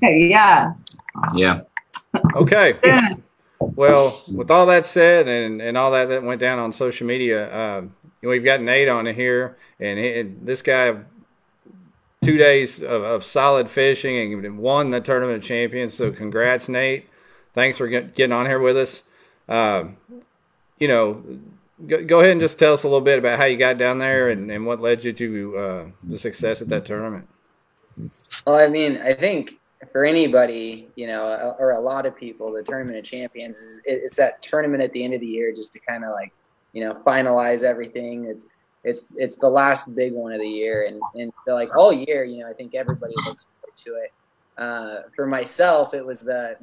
yeah. 0.00 0.72
Yeah. 1.34 1.60
Okay. 2.34 2.72
well, 3.60 4.22
with 4.32 4.50
all 4.50 4.64
that 4.64 4.86
said, 4.86 5.28
and, 5.28 5.60
and 5.60 5.76
all 5.76 5.90
that 5.90 6.08
that 6.08 6.22
went 6.22 6.40
down 6.40 6.58
on 6.58 6.72
social 6.72 7.06
media, 7.06 7.52
uh, 7.52 7.82
we've 8.22 8.44
got 8.44 8.62
Nate 8.62 8.88
on 8.88 9.04
here, 9.04 9.58
and, 9.78 9.98
he, 9.98 10.20
and 10.20 10.46
this 10.46 10.62
guy, 10.62 10.96
two 12.22 12.36
days 12.36 12.82
of, 12.82 13.02
of, 13.02 13.24
solid 13.24 13.70
fishing 13.70 14.44
and 14.44 14.58
won 14.58 14.90
the 14.90 15.00
tournament 15.00 15.38
of 15.38 15.44
champions. 15.44 15.94
So 15.94 16.10
congrats, 16.10 16.68
Nate. 16.68 17.08
Thanks 17.54 17.78
for 17.78 17.88
get, 17.88 18.14
getting 18.14 18.32
on 18.32 18.46
here 18.46 18.60
with 18.60 18.76
us. 18.76 19.02
Uh, 19.48 19.84
you 20.78 20.88
know, 20.88 21.24
go, 21.86 22.04
go, 22.04 22.20
ahead 22.20 22.32
and 22.32 22.40
just 22.40 22.58
tell 22.58 22.74
us 22.74 22.84
a 22.84 22.86
little 22.86 23.00
bit 23.00 23.18
about 23.18 23.38
how 23.38 23.46
you 23.46 23.56
got 23.56 23.78
down 23.78 23.98
there 23.98 24.28
and, 24.28 24.50
and 24.50 24.66
what 24.66 24.80
led 24.80 25.02
you 25.02 25.12
to 25.12 25.58
uh, 25.58 25.84
the 26.04 26.18
success 26.18 26.60
at 26.60 26.68
that 26.68 26.86
tournament. 26.86 27.26
Well, 28.46 28.56
I 28.56 28.68
mean, 28.68 28.98
I 28.98 29.14
think 29.14 29.58
for 29.92 30.04
anybody, 30.04 30.88
you 30.96 31.06
know, 31.06 31.54
or 31.58 31.72
a 31.72 31.80
lot 31.80 32.06
of 32.06 32.14
people, 32.16 32.52
the 32.52 32.62
tournament 32.62 32.98
of 32.98 33.04
champions 33.04 33.80
it's 33.84 34.16
that 34.16 34.42
tournament 34.42 34.82
at 34.82 34.92
the 34.92 35.04
end 35.04 35.14
of 35.14 35.20
the 35.20 35.26
year 35.26 35.52
just 35.52 35.72
to 35.72 35.80
kind 35.80 36.04
of 36.04 36.10
like, 36.10 36.32
you 36.72 36.84
know, 36.84 36.94
finalize 37.06 37.62
everything. 37.62 38.26
It's 38.26 38.46
it's 38.84 39.12
it's 39.16 39.36
the 39.36 39.48
last 39.48 39.94
big 39.94 40.12
one 40.12 40.32
of 40.32 40.40
the 40.40 40.48
year, 40.48 40.86
and 40.86 41.00
and 41.14 41.32
like 41.46 41.74
all 41.76 41.92
year, 41.92 42.24
you 42.24 42.38
know, 42.38 42.48
I 42.48 42.52
think 42.52 42.74
everybody 42.74 43.14
looks 43.26 43.46
forward 43.60 43.76
to 43.76 43.94
it. 44.04 44.12
Uh, 44.56 45.08
for 45.14 45.26
myself, 45.26 45.94
it 45.94 46.04
was 46.04 46.22
the 46.22 46.56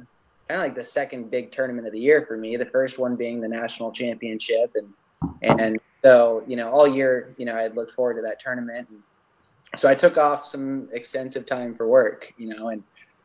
kind 0.48 0.60
of 0.60 0.66
like 0.66 0.74
the 0.74 0.84
second 0.84 1.30
big 1.30 1.52
tournament 1.52 1.86
of 1.86 1.92
the 1.92 2.00
year 2.00 2.24
for 2.26 2.36
me. 2.36 2.56
The 2.56 2.66
first 2.66 2.98
one 2.98 3.16
being 3.16 3.40
the 3.40 3.48
national 3.48 3.92
championship, 3.92 4.74
and 4.74 4.92
and 5.42 5.78
so 6.02 6.42
you 6.46 6.56
know 6.56 6.68
all 6.68 6.88
year, 6.88 7.34
you 7.38 7.44
know, 7.44 7.54
I'd 7.54 7.76
look 7.76 7.92
forward 7.94 8.14
to 8.14 8.22
that 8.22 8.40
tournament. 8.40 8.88
And 8.90 9.02
so 9.76 9.88
I 9.88 9.94
took 9.94 10.16
off 10.16 10.46
some 10.46 10.88
extensive 10.92 11.46
time 11.46 11.74
for 11.74 11.86
work, 11.86 12.32
you 12.38 12.54
know, 12.54 12.68
and 12.68 12.82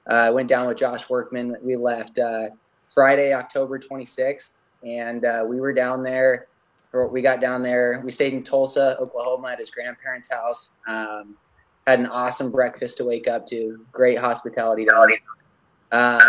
I 0.08 0.28
uh, 0.28 0.34
went 0.34 0.50
down 0.50 0.68
with 0.68 0.78
Josh 0.78 1.10
Workman. 1.10 1.56
We 1.64 1.78
left 1.78 2.20
uh, 2.20 2.50
Friday, 2.94 3.34
October 3.34 3.80
26th, 3.80 4.56
and 4.84 5.24
uh, 5.24 5.46
we 5.48 5.62
were 5.62 5.74
down 5.74 6.04
there. 6.04 6.48
We 6.94 7.22
got 7.22 7.42
down 7.42 7.64
there. 7.64 8.02
We 8.06 8.12
stayed 8.12 8.34
in 8.34 8.44
Tulsa, 8.44 8.98
Oklahoma, 9.00 9.50
at 9.50 9.60
his 9.60 9.72
grandparents' 9.72 10.30
house. 10.30 10.72
Um, 10.88 11.36
had 11.88 12.00
an 12.00 12.06
awesome 12.06 12.52
breakfast 12.52 12.98
to 12.98 13.06
wake 13.06 13.28
up 13.28 13.48
to. 13.48 13.84
Great 13.92 14.20
hospitality 14.20 14.86
um, 15.94 16.20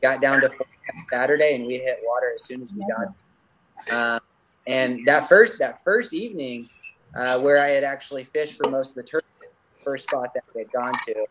got 0.00 0.20
down 0.20 0.40
to 0.40 0.50
Saturday, 1.10 1.54
and 1.54 1.66
we 1.66 1.78
hit 1.78 2.00
water 2.04 2.32
as 2.34 2.44
soon 2.44 2.62
as 2.62 2.72
we 2.72 2.84
got. 2.96 4.16
Um, 4.16 4.20
and 4.66 5.00
that 5.06 5.28
first 5.28 5.58
that 5.58 5.82
first 5.82 6.12
evening, 6.12 6.68
uh, 7.16 7.40
where 7.40 7.62
I 7.62 7.68
had 7.68 7.82
actually 7.82 8.24
fished 8.24 8.58
for 8.62 8.70
most 8.70 8.90
of 8.90 8.96
the 8.96 9.02
tournament, 9.02 9.52
first 9.82 10.08
spot 10.08 10.32
that 10.34 10.44
we 10.54 10.60
had 10.60 10.72
gone 10.72 10.92
to. 11.06 11.26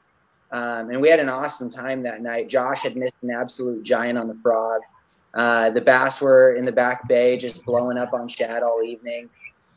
Um, 0.51 0.89
and 0.89 0.99
we 0.99 1.09
had 1.09 1.19
an 1.19 1.29
awesome 1.29 1.69
time 1.69 2.03
that 2.03 2.21
night. 2.21 2.49
Josh 2.49 2.81
had 2.81 2.97
missed 2.97 3.15
an 3.21 3.31
absolute 3.31 3.83
giant 3.83 4.17
on 4.17 4.27
the 4.27 4.37
frog. 4.43 4.81
Uh, 5.33 5.69
the 5.69 5.81
bass 5.81 6.21
were 6.21 6.55
in 6.55 6.65
the 6.65 6.71
back 6.71 7.07
bay 7.07 7.37
just 7.37 7.63
blowing 7.65 7.97
up 7.97 8.13
on 8.13 8.27
shad 8.27 8.63
all 8.63 8.81
evening. 8.83 9.29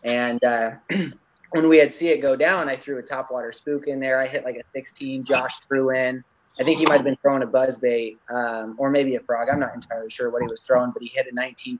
And 0.03 0.43
uh, 0.45 0.73
when 1.51 1.69
we 1.69 1.79
had 1.79 1.95
see 1.95 2.09
it 2.09 2.21
go 2.21 2.37
down, 2.37 2.69
I 2.69 2.77
threw 2.77 2.99
a 2.99 3.03
topwater 3.03 3.55
spook 3.55 3.87
in 3.87 4.01
there. 4.01 4.21
I 4.21 4.27
hit 4.27 4.45
like 4.45 4.57
a 4.57 4.65
16. 4.73 5.25
Josh 5.25 5.61
threw 5.61 5.91
in. 5.91 6.25
I 6.59 6.63
think 6.63 6.79
he 6.79 6.87
might 6.87 6.97
have 6.97 7.05
been 7.05 7.17
throwing 7.17 7.43
a 7.43 7.47
buzz 7.47 7.77
bait 7.77 8.19
um, 8.31 8.77
or 8.79 8.91
maybe 8.91 9.17
a 9.17 9.21
frog. 9.21 9.49
I'm 9.53 9.59
not 9.59 9.75
entirely 9.75 10.11
sure 10.11 10.31
what 10.31 10.43
he 10.43 10.49
was 10.49 10.63
throwing, 10.63 10.91
but 10.93 11.03
he 11.03 11.11
hit 11.13 11.27
a 11.31 11.35
19.5. 11.35 11.79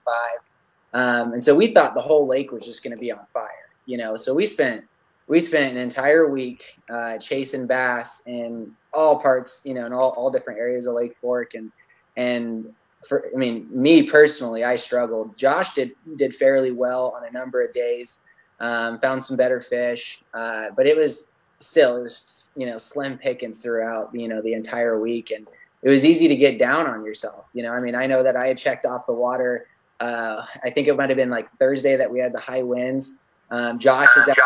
Um, 0.93 1.33
and 1.33 1.43
so 1.43 1.55
we 1.55 1.73
thought 1.73 1.93
the 1.93 2.01
whole 2.01 2.27
lake 2.27 2.51
was 2.51 2.63
just 2.65 2.83
going 2.83 2.95
to 2.95 2.99
be 2.99 3.11
on 3.11 3.19
fire, 3.33 3.49
you 3.85 3.97
know. 3.97 4.17
So 4.17 4.33
we 4.33 4.45
spent 4.45 4.85
we 5.27 5.39
spent 5.39 5.75
an 5.75 5.77
entire 5.81 6.29
week 6.29 6.63
uh, 6.89 7.17
chasing 7.17 7.65
bass 7.65 8.21
in 8.25 8.71
all 8.93 9.19
parts, 9.19 9.61
you 9.65 9.73
know, 9.73 9.85
in 9.85 9.93
all, 9.93 10.11
all 10.11 10.29
different 10.29 10.59
areas 10.59 10.85
of 10.85 10.93
Lake 10.93 11.15
Fork. 11.19 11.55
And, 11.55 11.71
and 12.15 12.71
for, 13.07 13.25
I 13.33 13.37
mean, 13.37 13.67
me 13.71 14.03
personally, 14.03 14.63
I 14.63 14.75
struggled. 14.75 15.37
Josh 15.37 15.73
did, 15.73 15.91
did 16.17 16.35
fairly 16.35 16.71
well 16.71 17.13
on 17.15 17.27
a 17.27 17.31
number 17.31 17.61
of 17.63 17.73
days, 17.73 18.19
um, 18.59 18.99
found 18.99 19.23
some 19.23 19.37
better 19.37 19.61
fish. 19.61 20.21
Uh, 20.33 20.67
but 20.75 20.85
it 20.85 20.97
was 20.97 21.25
still, 21.59 21.97
it 21.97 22.03
was, 22.03 22.49
you 22.55 22.65
know, 22.65 22.77
slim 22.77 23.17
pickings 23.17 23.61
throughout, 23.61 24.09
you 24.13 24.27
know, 24.27 24.41
the 24.41 24.53
entire 24.53 24.99
week. 24.99 25.31
And 25.31 25.47
it 25.83 25.89
was 25.89 26.05
easy 26.05 26.27
to 26.27 26.35
get 26.35 26.57
down 26.57 26.87
on 26.87 27.05
yourself. 27.05 27.45
You 27.53 27.63
know, 27.63 27.71
I 27.71 27.79
mean, 27.79 27.95
I 27.95 28.07
know 28.07 28.23
that 28.23 28.35
I 28.35 28.47
had 28.47 28.57
checked 28.57 28.85
off 28.85 29.05
the 29.05 29.13
water. 29.13 29.67
Uh, 29.99 30.45
I 30.63 30.69
think 30.69 30.87
it 30.87 30.95
might 30.97 31.09
have 31.09 31.17
been 31.17 31.29
like 31.29 31.47
Thursday 31.57 31.95
that 31.95 32.11
we 32.11 32.19
had 32.19 32.33
the 32.33 32.39
high 32.39 32.63
winds. 32.63 33.13
Um, 33.51 33.79
Josh 33.79 34.09
is 34.17 34.27
at, 34.27 34.37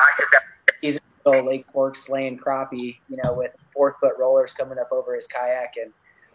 he's 0.81 0.99
in 1.25 1.45
Lake 1.45 1.65
Fork 1.71 1.95
slaying 1.95 2.37
crappie, 2.37 2.97
you 3.09 3.17
know, 3.23 3.33
with 3.33 3.51
four 3.73 3.95
foot 3.99 4.13
rollers 4.19 4.53
coming 4.53 4.77
up 4.77 4.91
over 4.91 5.15
his 5.15 5.27
kayak. 5.27 5.75
And, 5.81 5.93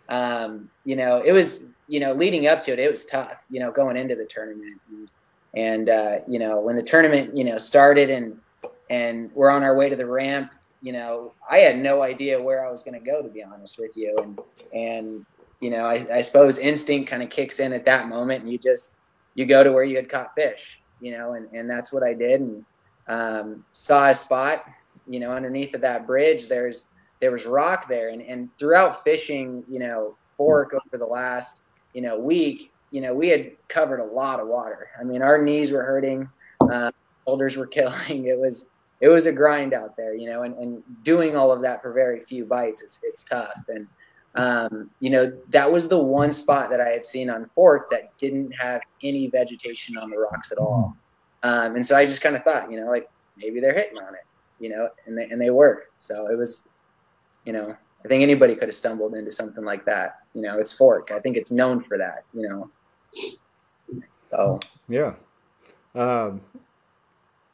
um, 0.08 0.70
you 0.84 0.96
know, 0.96 1.22
it 1.24 1.32
was, 1.32 1.64
you 1.88 2.00
know, 2.00 2.12
leading 2.12 2.46
up 2.46 2.60
to 2.62 2.72
it, 2.72 2.78
it 2.78 2.90
was 2.90 3.04
tough, 3.04 3.44
you 3.50 3.60
know, 3.60 3.70
going 3.70 3.96
into 3.96 4.14
the 4.14 4.24
tournament. 4.24 4.80
And, 4.90 5.10
and 5.54 5.88
uh, 5.88 6.16
you 6.26 6.38
know, 6.38 6.60
when 6.60 6.76
the 6.76 6.82
tournament, 6.82 7.36
you 7.36 7.44
know, 7.44 7.58
started 7.58 8.10
and, 8.10 8.38
and 8.90 9.30
we're 9.34 9.50
on 9.50 9.62
our 9.62 9.76
way 9.76 9.88
to 9.88 9.96
the 9.96 10.06
ramp, 10.06 10.52
you 10.82 10.92
know, 10.92 11.32
I 11.50 11.58
had 11.58 11.78
no 11.78 12.02
idea 12.02 12.40
where 12.40 12.66
I 12.66 12.70
was 12.70 12.82
going 12.82 12.98
to 12.98 13.04
go, 13.04 13.22
to 13.22 13.28
be 13.28 13.42
honest 13.42 13.78
with 13.78 13.96
you. 13.96 14.14
And, 14.22 14.40
and, 14.74 15.26
you 15.60 15.70
know, 15.70 15.86
I, 15.86 16.06
I 16.12 16.20
suppose 16.20 16.58
instinct 16.58 17.08
kind 17.08 17.22
of 17.22 17.30
kicks 17.30 17.60
in 17.60 17.72
at 17.72 17.86
that 17.86 18.08
moment 18.08 18.42
and 18.42 18.52
you 18.52 18.58
just, 18.58 18.92
you 19.34 19.46
go 19.46 19.64
to 19.64 19.72
where 19.72 19.84
you 19.84 19.96
had 19.96 20.10
caught 20.10 20.34
fish, 20.34 20.78
you 21.00 21.16
know, 21.16 21.32
and, 21.32 21.50
and 21.52 21.68
that's 21.68 21.92
what 21.92 22.02
I 22.02 22.12
did. 22.12 22.40
And, 22.40 22.64
um, 23.08 23.64
saw 23.72 24.08
a 24.08 24.14
spot, 24.14 24.64
you 25.06 25.20
know, 25.20 25.32
underneath 25.32 25.74
of 25.74 25.80
that 25.80 26.06
bridge, 26.06 26.48
there's, 26.48 26.86
there 27.24 27.32
was 27.32 27.46
rock 27.46 27.88
there. 27.88 28.10
And, 28.10 28.20
and 28.20 28.50
throughout 28.58 29.02
fishing, 29.02 29.64
you 29.66 29.78
know, 29.78 30.14
fork 30.36 30.74
over 30.74 30.98
the 31.02 31.08
last, 31.10 31.62
you 31.94 32.02
know, 32.02 32.18
week, 32.18 32.70
you 32.90 33.00
know, 33.00 33.14
we 33.14 33.30
had 33.30 33.52
covered 33.68 34.00
a 34.00 34.04
lot 34.04 34.40
of 34.40 34.46
water. 34.46 34.88
I 35.00 35.04
mean, 35.04 35.22
our 35.22 35.40
knees 35.40 35.72
were 35.72 35.82
hurting, 35.82 36.28
uh, 36.60 36.90
shoulders 37.26 37.56
were 37.56 37.66
killing. 37.78 38.26
It 38.26 38.38
was, 38.38 38.66
it 39.00 39.08
was 39.08 39.24
a 39.24 39.32
grind 39.32 39.72
out 39.72 39.96
there, 39.96 40.14
you 40.14 40.30
know, 40.30 40.42
and, 40.42 40.54
and 40.58 40.82
doing 41.02 41.34
all 41.34 41.50
of 41.50 41.62
that 41.62 41.80
for 41.80 41.94
very 41.94 42.20
few 42.20 42.44
bites, 42.44 42.82
it's, 42.82 42.98
it's 43.02 43.24
tough. 43.24 43.64
And, 43.68 43.86
um, 44.34 44.90
you 45.00 45.08
know, 45.08 45.32
that 45.48 45.72
was 45.72 45.88
the 45.88 45.96
one 45.98 46.30
spot 46.30 46.68
that 46.68 46.80
I 46.82 46.90
had 46.90 47.06
seen 47.06 47.30
on 47.30 47.48
fork 47.54 47.88
that 47.90 48.14
didn't 48.18 48.52
have 48.52 48.82
any 49.02 49.28
vegetation 49.30 49.96
on 49.96 50.10
the 50.10 50.18
rocks 50.18 50.52
at 50.52 50.58
all. 50.58 50.94
Um, 51.42 51.76
and 51.76 51.86
so 51.86 51.96
I 51.96 52.04
just 52.04 52.20
kind 52.20 52.36
of 52.36 52.44
thought, 52.44 52.70
you 52.70 52.78
know, 52.78 52.90
like 52.90 53.08
maybe 53.38 53.60
they're 53.60 53.72
hitting 53.72 53.96
on 53.96 54.12
it, 54.12 54.26
you 54.60 54.68
know, 54.68 54.90
and 55.06 55.16
they, 55.16 55.24
and 55.24 55.40
they 55.40 55.48
were. 55.48 55.84
So 56.00 56.26
it 56.30 56.36
was, 56.36 56.64
you 57.44 57.52
know, 57.52 57.76
I 58.04 58.08
think 58.08 58.22
anybody 58.22 58.54
could 58.54 58.68
have 58.68 58.74
stumbled 58.74 59.14
into 59.14 59.32
something 59.32 59.64
like 59.64 59.84
that. 59.86 60.20
You 60.34 60.42
know, 60.42 60.58
it's 60.58 60.72
Fork. 60.72 61.10
I 61.10 61.20
think 61.20 61.36
it's 61.36 61.50
known 61.50 61.82
for 61.82 61.98
that. 61.98 62.24
You 62.34 62.48
know. 62.48 62.70
So. 64.30 64.60
Yeah. 64.88 65.14
Um, 65.94 66.40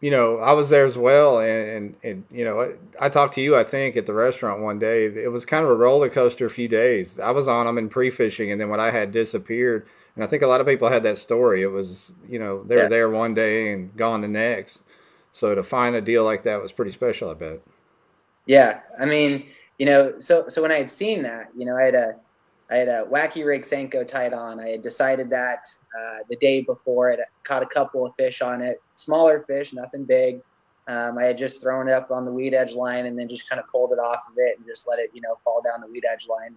you 0.01 0.11
know, 0.11 0.39
I 0.39 0.53
was 0.53 0.71
there 0.71 0.87
as 0.87 0.97
well, 0.97 1.41
and, 1.41 1.69
and, 1.69 1.97
and 2.03 2.25
you 2.31 2.45
know, 2.45 2.63
I, 2.63 3.07
I 3.07 3.09
talked 3.11 3.35
to 3.35 3.43
you. 3.43 3.55
I 3.55 3.65
think 3.65 3.97
at 3.97 4.07
the 4.07 4.15
restaurant 4.15 4.63
one 4.63 4.79
day. 4.79 5.05
It 5.05 5.31
was 5.31 5.45
kind 5.45 5.63
of 5.63 5.71
a 5.71 5.75
roller 5.75 6.09
coaster. 6.09 6.47
A 6.47 6.51
few 6.51 6.69
days. 6.69 7.21
I 7.21 7.31
was 7.31 7.49
on 7.49 7.67
them 7.67 7.77
in 7.77 7.91
pre-fishing, 7.91 8.51
and 8.51 8.61
then 8.61 8.71
when 8.71 8.81
I 8.81 8.91
had 8.91 9.13
disappeared, 9.13 9.87
and 10.15 10.25
I 10.25 10.27
think 10.27 10.43
a 10.43 10.47
lot 10.47 10.61
of 10.61 10.67
people 10.67 10.89
had 10.89 11.03
that 11.03 11.19
story. 11.19 11.63
It 11.63 11.67
was, 11.71 12.13
you 12.29 12.39
know, 12.39 12.65
they 12.65 12.77
were 12.77 12.89
there 12.89 13.11
one 13.11 13.35
day 13.35 13.73
and 13.73 13.95
gone 13.95 14.23
the 14.23 14.29
next. 14.29 14.85
So 15.33 15.55
to 15.55 15.63
find 15.63 15.95
a 15.95 16.01
deal 16.01 16.25
like 16.25 16.43
that 16.45 16.61
was 16.61 16.73
pretty 16.73 16.91
special. 16.93 17.31
I 17.31 17.35
bet. 17.35 17.61
Yeah, 18.47 18.81
I 18.99 19.05
mean, 19.05 19.47
you 19.81 19.87
know, 19.87 20.13
so 20.19 20.45
so 20.47 20.61
when 20.61 20.71
I 20.71 20.77
had 20.77 20.91
seen 20.91 21.23
that, 21.23 21.49
you 21.57 21.65
know, 21.65 21.75
I 21.75 21.85
had 21.85 21.95
a 21.95 22.15
I 22.71 22.77
had 22.77 22.89
a 22.89 23.05
wacky 23.05 23.47
rig 23.47 23.63
Senko 23.63 24.07
tied 24.07 24.35
on. 24.35 24.61
I 24.61 24.69
had 24.69 24.83
decided 24.83 25.31
that 25.31 25.67
uh, 25.99 26.19
the 26.29 26.37
day 26.37 26.61
before. 26.61 27.11
I 27.11 27.17
caught 27.45 27.63
a 27.63 27.67
couple 27.67 28.05
of 28.05 28.15
fish 28.15 28.43
on 28.43 28.61
it, 28.61 28.83
smaller 28.93 29.43
fish, 29.49 29.73
nothing 29.73 30.05
big. 30.05 30.43
Um, 30.87 31.17
I 31.17 31.25
had 31.25 31.39
just 31.39 31.63
thrown 31.63 31.89
it 31.89 31.95
up 31.95 32.11
on 32.11 32.27
the 32.27 32.31
weed 32.31 32.53
edge 32.53 32.73
line 32.73 33.07
and 33.07 33.19
then 33.19 33.27
just 33.27 33.49
kind 33.49 33.59
of 33.59 33.67
pulled 33.69 33.93
it 33.93 33.99
off 33.99 34.21
of 34.31 34.35
it 34.37 34.59
and 34.59 34.67
just 34.67 34.87
let 34.87 34.99
it, 34.99 35.11
you 35.15 35.23
know, 35.23 35.39
fall 35.43 35.63
down 35.63 35.81
the 35.81 35.87
weed 35.87 36.05
edge 36.05 36.27
line. 36.29 36.55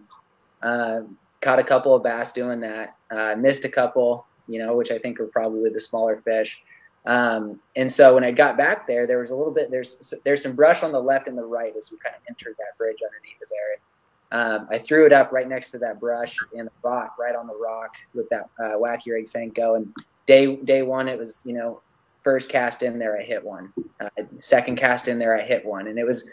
Uh, 0.62 1.08
caught 1.39 1.60
a 1.60 1.63
couple 1.63 1.96
of 1.96 2.03
bass 2.03 2.34
doing 2.34 2.60
that. 2.60 2.98
Uh, 3.10 3.36
missed 3.38 3.63
a 3.63 3.70
couple, 3.70 4.25
you 4.50 4.60
know, 4.60 4.75
which 4.75 4.92
I 4.92 5.00
think 5.00 5.18
are 5.22 5.27
probably 5.27 5.70
the 5.70 5.80
smaller 5.80 6.22
fish. 6.25 6.58
Um, 7.05 7.60
and 7.75 7.91
so 7.91 8.15
when 8.15 8.24
I 8.24 8.31
got 8.31 8.55
back 8.57 8.88
there, 8.88 9.05
there 9.05 9.19
was 9.19 9.31
a 9.31 9.36
little 9.36 9.53
bit 9.53 9.69
there's 9.69 10.13
there's 10.24 10.41
some 10.41 10.55
brush 10.55 10.83
on 10.83 10.91
the 10.91 11.00
left 11.00 11.27
and 11.27 11.38
the 11.38 11.43
right 11.43 11.74
as 11.77 11.91
you 11.91 11.98
kind 11.98 12.15
of 12.15 12.22
entered 12.29 12.55
that 12.57 12.77
bridge 12.77 12.98
underneath 13.03 13.41
of 13.41 13.50
there. 13.50 14.39
Um, 14.39 14.67
I 14.72 14.79
threw 14.79 15.05
it 15.05 15.13
up 15.13 15.31
right 15.31 15.48
next 15.48 15.72
to 15.72 15.79
that 15.79 16.00
brush 16.00 16.38
and 16.57 16.67
the 16.67 16.72
rock, 16.81 17.15
right 17.19 17.36
on 17.36 17.45
the 17.45 17.55
rock 17.55 17.91
with 18.15 18.27
that 18.29 18.50
uh, 18.60 18.77
wacky 18.77 19.12
rig 19.12 19.25
Senko. 19.25 19.75
And 19.75 19.93
day 20.27 20.55
day 20.55 20.81
one, 20.81 21.07
it 21.07 21.19
was 21.19 21.41
you 21.43 21.53
know 21.53 21.81
first 22.24 22.50
cast 22.50 22.83
in 22.83 22.98
there, 22.98 23.19
I 23.19 23.24
hit 23.24 23.43
one. 23.43 23.74
Uh, 24.00 24.10
second 24.39 24.77
cast 24.77 25.07
in 25.07 25.19
there, 25.19 25.38
I 25.38 25.41
hit 25.41 25.65
one, 25.65 25.88
and 25.88 26.00
it 26.00 26.05
was 26.05 26.25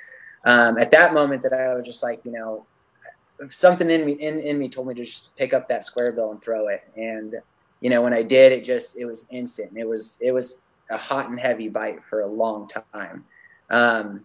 um, 0.44 0.78
at 0.78 0.90
that 0.92 1.12
moment 1.12 1.42
that 1.42 1.52
I 1.52 1.74
was 1.74 1.84
just 1.84 2.02
like, 2.02 2.24
you 2.24 2.32
know, 2.32 2.64
something 3.50 3.90
in 3.90 4.04
me 4.04 4.12
in, 4.12 4.38
in 4.38 4.58
me 4.58 4.68
told 4.68 4.86
me 4.86 4.94
to 4.94 5.04
just 5.04 5.34
pick 5.36 5.52
up 5.52 5.68
that 5.68 5.84
square 5.84 6.12
bill 6.12 6.30
and 6.30 6.40
throw 6.40 6.68
it. 6.68 6.82
And 6.96 7.36
you 7.80 7.90
know, 7.90 8.02
when 8.02 8.12
I 8.12 8.22
did, 8.22 8.52
it 8.52 8.64
just 8.64 8.96
it 8.96 9.04
was 9.04 9.26
instant. 9.30 9.72
It 9.76 9.86
was 9.86 10.18
it 10.20 10.32
was 10.32 10.60
a 10.90 10.96
hot 10.96 11.28
and 11.28 11.38
heavy 11.38 11.68
bite 11.68 12.02
for 12.08 12.22
a 12.22 12.26
long 12.26 12.68
time. 12.68 13.24
Um, 13.70 14.24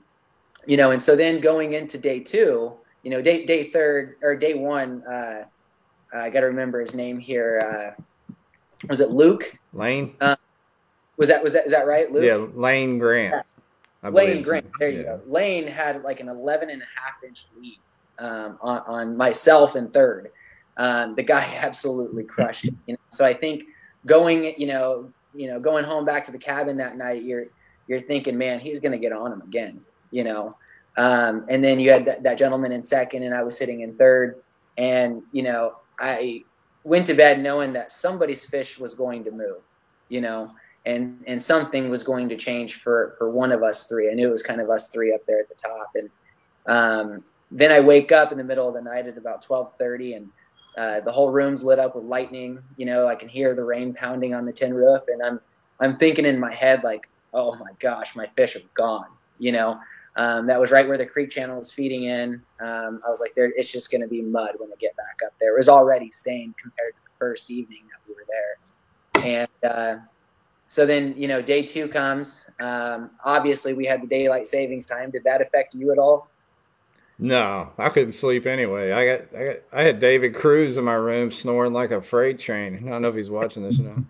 you 0.66 0.78
know, 0.78 0.92
and 0.92 1.02
so 1.02 1.16
then 1.16 1.40
going 1.40 1.74
into 1.74 1.98
day 1.98 2.20
two, 2.20 2.74
you 3.04 3.12
know, 3.12 3.22
day 3.22 3.46
day 3.46 3.72
third 3.72 4.18
or 4.22 4.36
day 4.36 4.56
one, 4.56 5.04
uh, 5.04 5.44
I 6.14 6.30
got 6.30 6.42
to 6.42 6.48
remember 6.48 6.82
his 6.82 6.96
name 6.96 7.20
here. 7.20 7.96
Uh, 7.98 8.04
was 8.88 9.00
it 9.00 9.12
Luke 9.12 9.58
Lane? 9.74 10.16
Uh, 10.22 10.36
was 11.18 11.30
that 11.30 11.44
was 11.44 11.54
that 11.54 11.66
is 11.66 11.72
that 11.72 11.88
right, 11.88 12.12
Luke? 12.12 12.24
Yeah, 12.24 12.46
Lane 12.60 12.98
Grant. 12.98 13.46
Lane 14.04 14.42
Grant. 14.42 14.70
There 14.80 14.90
you 14.90 15.00
yeah. 15.00 15.04
go. 15.04 15.22
Lane 15.28 15.68
had 15.68 16.04
like 16.04 16.20
an 16.20 16.30
11 16.30 16.70
and 16.70 16.82
a 16.82 16.86
half 17.02 17.24
inch 17.26 17.48
lead 17.60 17.80
um, 18.20 18.58
on, 18.62 18.82
on, 18.86 19.18
myself 19.18 19.76
in 19.76 19.90
third. 19.90 20.32
Um, 20.78 21.16
the 21.16 21.24
guy 21.24 21.56
absolutely 21.62 22.24
crushed 22.24 22.66
it. 22.66 22.74
You 22.86 22.94
know? 22.94 23.00
So 23.10 23.26
I 23.26 23.34
think 23.34 23.64
going, 24.06 24.54
you 24.58 24.68
know, 24.68 25.12
you 25.34 25.48
know, 25.48 25.60
going 25.60 25.86
home 25.86 26.06
back 26.06 26.24
to 26.26 26.32
the 26.32 26.38
cabin 26.38 26.78
that 26.78 26.98
night, 26.98 27.24
you're 27.24 27.48
you're 27.88 28.00
thinking, 28.00 28.38
man, 28.38 28.60
he's 28.60 28.80
going 28.80 28.94
to 28.94 28.98
get 28.98 29.12
on 29.12 29.32
him 29.32 29.42
again. 29.42 29.82
You 30.12 30.24
know, 30.24 30.56
um, 30.98 31.46
and 31.50 31.64
then 31.64 31.80
you 31.80 31.92
had 31.92 32.06
that, 32.06 32.24
that 32.24 32.38
gentleman 32.38 32.72
in 32.72 32.84
second, 32.84 33.24
and 33.24 33.34
I 33.34 33.44
was 33.44 33.58
sitting 33.58 33.82
in 33.82 33.96
third, 33.96 34.42
and 34.78 35.22
you 35.32 35.44
know, 35.44 35.76
I 36.00 36.44
went 36.84 37.06
to 37.08 37.14
bed 37.14 37.40
knowing 37.42 37.74
that 37.74 37.92
somebody's 37.92 38.46
fish 38.46 38.80
was 38.80 38.94
going 38.94 39.24
to 39.26 39.32
move. 39.32 39.62
You 40.10 40.22
know, 40.22 40.52
and 40.86 41.24
and 41.28 41.42
something 41.42 41.90
was 41.90 42.04
going 42.04 42.30
to 42.30 42.38
change 42.38 42.82
for 42.82 43.16
for 43.18 43.30
one 43.30 43.52
of 43.52 43.64
us 43.64 43.88
three. 43.88 44.10
I 44.10 44.14
knew 44.14 44.28
it 44.28 44.32
was 44.32 44.44
kind 44.44 44.62
of 44.62 44.70
us 44.70 44.88
three 44.88 45.14
up 45.14 45.26
there 45.26 45.40
at 45.40 45.50
the 45.50 45.56
top, 45.56 45.90
and 45.96 46.10
um, 46.68 47.24
then 47.52 47.72
I 47.72 47.80
wake 47.80 48.12
up 48.12 48.32
in 48.32 48.38
the 48.38 48.44
middle 48.44 48.68
of 48.68 48.74
the 48.74 48.82
night 48.82 49.08
at 49.08 49.18
about 49.18 49.42
twelve 49.42 49.74
thirty, 49.78 50.14
and 50.14 50.30
uh, 50.78 51.00
the 51.02 51.12
whole 51.12 51.32
room's 51.32 51.64
lit 51.64 51.80
up 51.80 51.96
with 51.96 52.06
lightning. 52.06 52.60
You 52.78 52.86
know, 52.86 53.08
I 53.08 53.16
can 53.16 53.30
hear 53.30 53.56
the 53.56 53.64
rain 53.64 53.94
pounding 53.94 54.34
on 54.34 54.46
the 54.46 54.52
tin 54.52 54.74
roof, 54.74 55.02
and 55.08 55.22
I'm 55.22 55.40
I'm 55.80 55.98
thinking 55.98 56.26
in 56.26 56.40
my 56.40 56.54
head 56.54 56.84
like, 56.84 57.10
oh 57.34 57.56
my 57.56 57.72
gosh, 57.80 58.16
my 58.16 58.28
fish 58.36 58.56
are 58.56 58.62
gone. 58.76 59.08
You 59.40 59.52
know, 59.52 59.80
um, 60.16 60.48
that 60.48 60.60
was 60.60 60.72
right 60.72 60.88
where 60.88 60.98
the 60.98 61.06
creek 61.06 61.30
channel 61.30 61.60
was 61.60 61.72
feeding 61.72 62.04
in. 62.06 62.42
Um, 62.60 63.02
I 63.06 63.10
was 63.10 63.20
like, 63.20 63.36
there, 63.36 63.52
it's 63.56 63.72
just 63.72 63.92
going 63.92 64.02
to 64.02 64.08
be 64.08 64.22
mud 64.22 64.52
when 64.58 64.70
I 64.72 64.76
get 64.80 64.96
back 64.96 65.20
up 65.26 65.34
there. 65.40 65.54
It 65.54 65.58
was 65.58 65.70
already 65.70 66.12
stained 66.12 66.56
compared 66.62 66.94
to 66.94 67.00
the 67.04 67.18
first 67.20 67.50
evening 67.50 67.84
that 67.92 68.00
we 68.08 68.16
were 68.16 68.26
there, 69.24 69.26
and 69.26 69.72
uh, 69.72 70.02
so 70.68 70.86
then 70.86 71.14
you 71.18 71.28
know 71.28 71.42
day 71.42 71.62
two 71.62 71.88
comes 71.88 72.46
um, 72.60 73.12
obviously 73.24 73.74
we 73.74 73.86
had 73.86 74.02
the 74.02 74.08
daylight 74.08 74.48
savings 74.48 74.86
time 74.86 75.12
did 75.12 75.24
that 75.24 75.42
affect 75.42 75.76
you 75.76 75.92
at 75.92 75.98
all 75.98 76.28
no 77.20 77.72
i 77.78 77.90
couldn't 77.90 78.12
sleep 78.12 78.46
anyway. 78.46 78.92
I 78.92 79.06
got 79.06 79.36
i, 79.36 79.46
got, 79.46 79.56
I 79.74 79.84
had 79.84 80.00
david 80.00 80.36
cruz 80.36 80.78
in 80.78 80.84
my 80.84 80.94
room 80.94 81.32
snoring 81.32 81.74
like 81.74 81.92
a 81.92 82.02
freight 82.02 82.40
train. 82.40 82.84
I 82.86 82.92
don't 82.92 83.02
know 83.02 83.10
if 83.10 83.16
he's 83.16 83.30
watching 83.32 83.64
this 83.64 83.80
now 83.80 84.04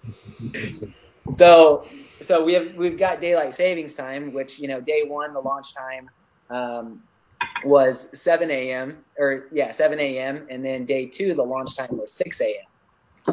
so 1.38 1.86
so 2.22 2.44
we 2.44 2.54
have 2.54 2.74
we've 2.76 2.98
got 2.98 3.22
daylight 3.22 3.54
savings 3.54 3.96
time 3.96 4.34
which 4.34 4.60
you 4.60 4.68
know 4.68 4.82
day 4.82 5.04
one 5.06 5.34
the 5.34 5.39
launch 5.39 5.68
time 5.76 6.10
um, 6.50 7.02
was 7.63 8.08
7 8.13 8.50
a.m 8.52 9.04
or 9.18 9.50
yeah 9.52 9.72
7 9.72 10.00
a.m 10.00 10.48
and 10.50 10.63
then 10.63 10.86
day 10.86 11.08
two 11.08 11.34
the 11.34 11.44
launch 11.44 11.76
time 11.76 11.89
was 11.91 12.15
6 12.15 12.41
a.m 12.41 12.65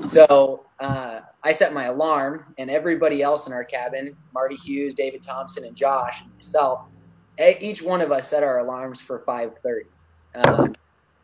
so 0.08 0.64
uh, 0.80 1.20
I 1.42 1.52
set 1.52 1.74
my 1.74 1.84
alarm, 1.84 2.54
and 2.58 2.70
everybody 2.70 3.22
else 3.22 3.46
in 3.46 3.52
our 3.52 3.64
cabin, 3.64 4.16
Marty 4.32 4.56
Hughes, 4.56 4.94
David 4.94 5.22
Thompson, 5.22 5.64
and 5.64 5.76
Josh, 5.76 6.20
and 6.22 6.30
myself, 6.34 6.80
each 7.38 7.82
one 7.82 8.00
of 8.00 8.12
us 8.12 8.28
set 8.28 8.42
our 8.42 8.58
alarms 8.58 9.00
for 9.00 9.20
5:30. 9.20 9.86
Um, 10.34 10.74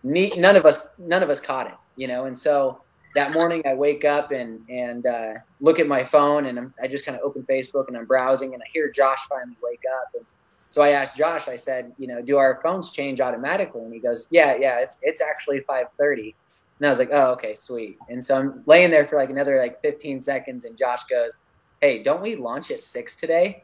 none 0.03 0.57
of 0.57 0.67
us, 0.67 0.87
none 0.99 1.23
of 1.23 1.31
us 1.31 1.41
caught 1.41 1.67
it, 1.67 1.75
you 1.97 2.09
know. 2.09 2.25
And 2.25 2.37
so 2.37 2.81
that 3.15 3.33
morning, 3.33 3.63
I 3.67 3.75
wake 3.75 4.05
up 4.05 4.33
and 4.33 4.61
and 4.69 5.07
uh, 5.07 5.35
look 5.61 5.79
at 5.79 5.87
my 5.87 6.05
phone, 6.05 6.47
and 6.47 6.59
I'm, 6.59 6.75
I 6.83 6.87
just 6.89 7.05
kind 7.05 7.17
of 7.17 7.23
open 7.25 7.45
Facebook 7.49 7.89
and 7.89 7.97
I'm 7.97 8.07
browsing, 8.07 8.55
and 8.55 8.63
I 8.63 8.67
hear 8.73 8.91
Josh 8.91 9.19
finally 9.29 9.57
wake 9.63 9.83
up. 10.01 10.09
And 10.15 10.25
so 10.71 10.83
I 10.83 10.91
asked 10.91 11.17
Josh, 11.17 11.49
I 11.49 11.57
said, 11.57 11.93
you 11.99 12.07
know, 12.07 12.21
do 12.21 12.37
our 12.37 12.61
phones 12.63 12.91
change 12.91 13.21
automatically? 13.21 13.83
And 13.83 13.93
he 13.93 14.01
goes, 14.01 14.27
yeah, 14.31 14.57
yeah, 14.59 14.81
it's 14.81 14.99
it's 15.03 15.21
actually 15.21 15.61
5:30. 15.61 16.35
And 16.79 16.87
I 16.87 16.91
was 16.91 16.99
like, 17.01 17.11
oh, 17.13 17.33
okay, 17.33 17.57
sweet. 17.57 17.99
And 18.09 18.23
so 18.25 18.37
I'm 18.37 18.63
laying 18.67 18.91
there 18.91 19.05
for 19.05 19.19
like 19.19 19.31
another 19.31 19.61
like 19.61 19.81
15 19.83 20.23
seconds, 20.23 20.65
and 20.65 20.79
Josh 20.79 21.03
goes, 21.11 21.39
hey, 21.81 22.03
don't 22.03 22.23
we 22.23 22.37
launch 22.37 22.71
at 22.71 22.83
six 22.83 23.17
today? 23.17 23.63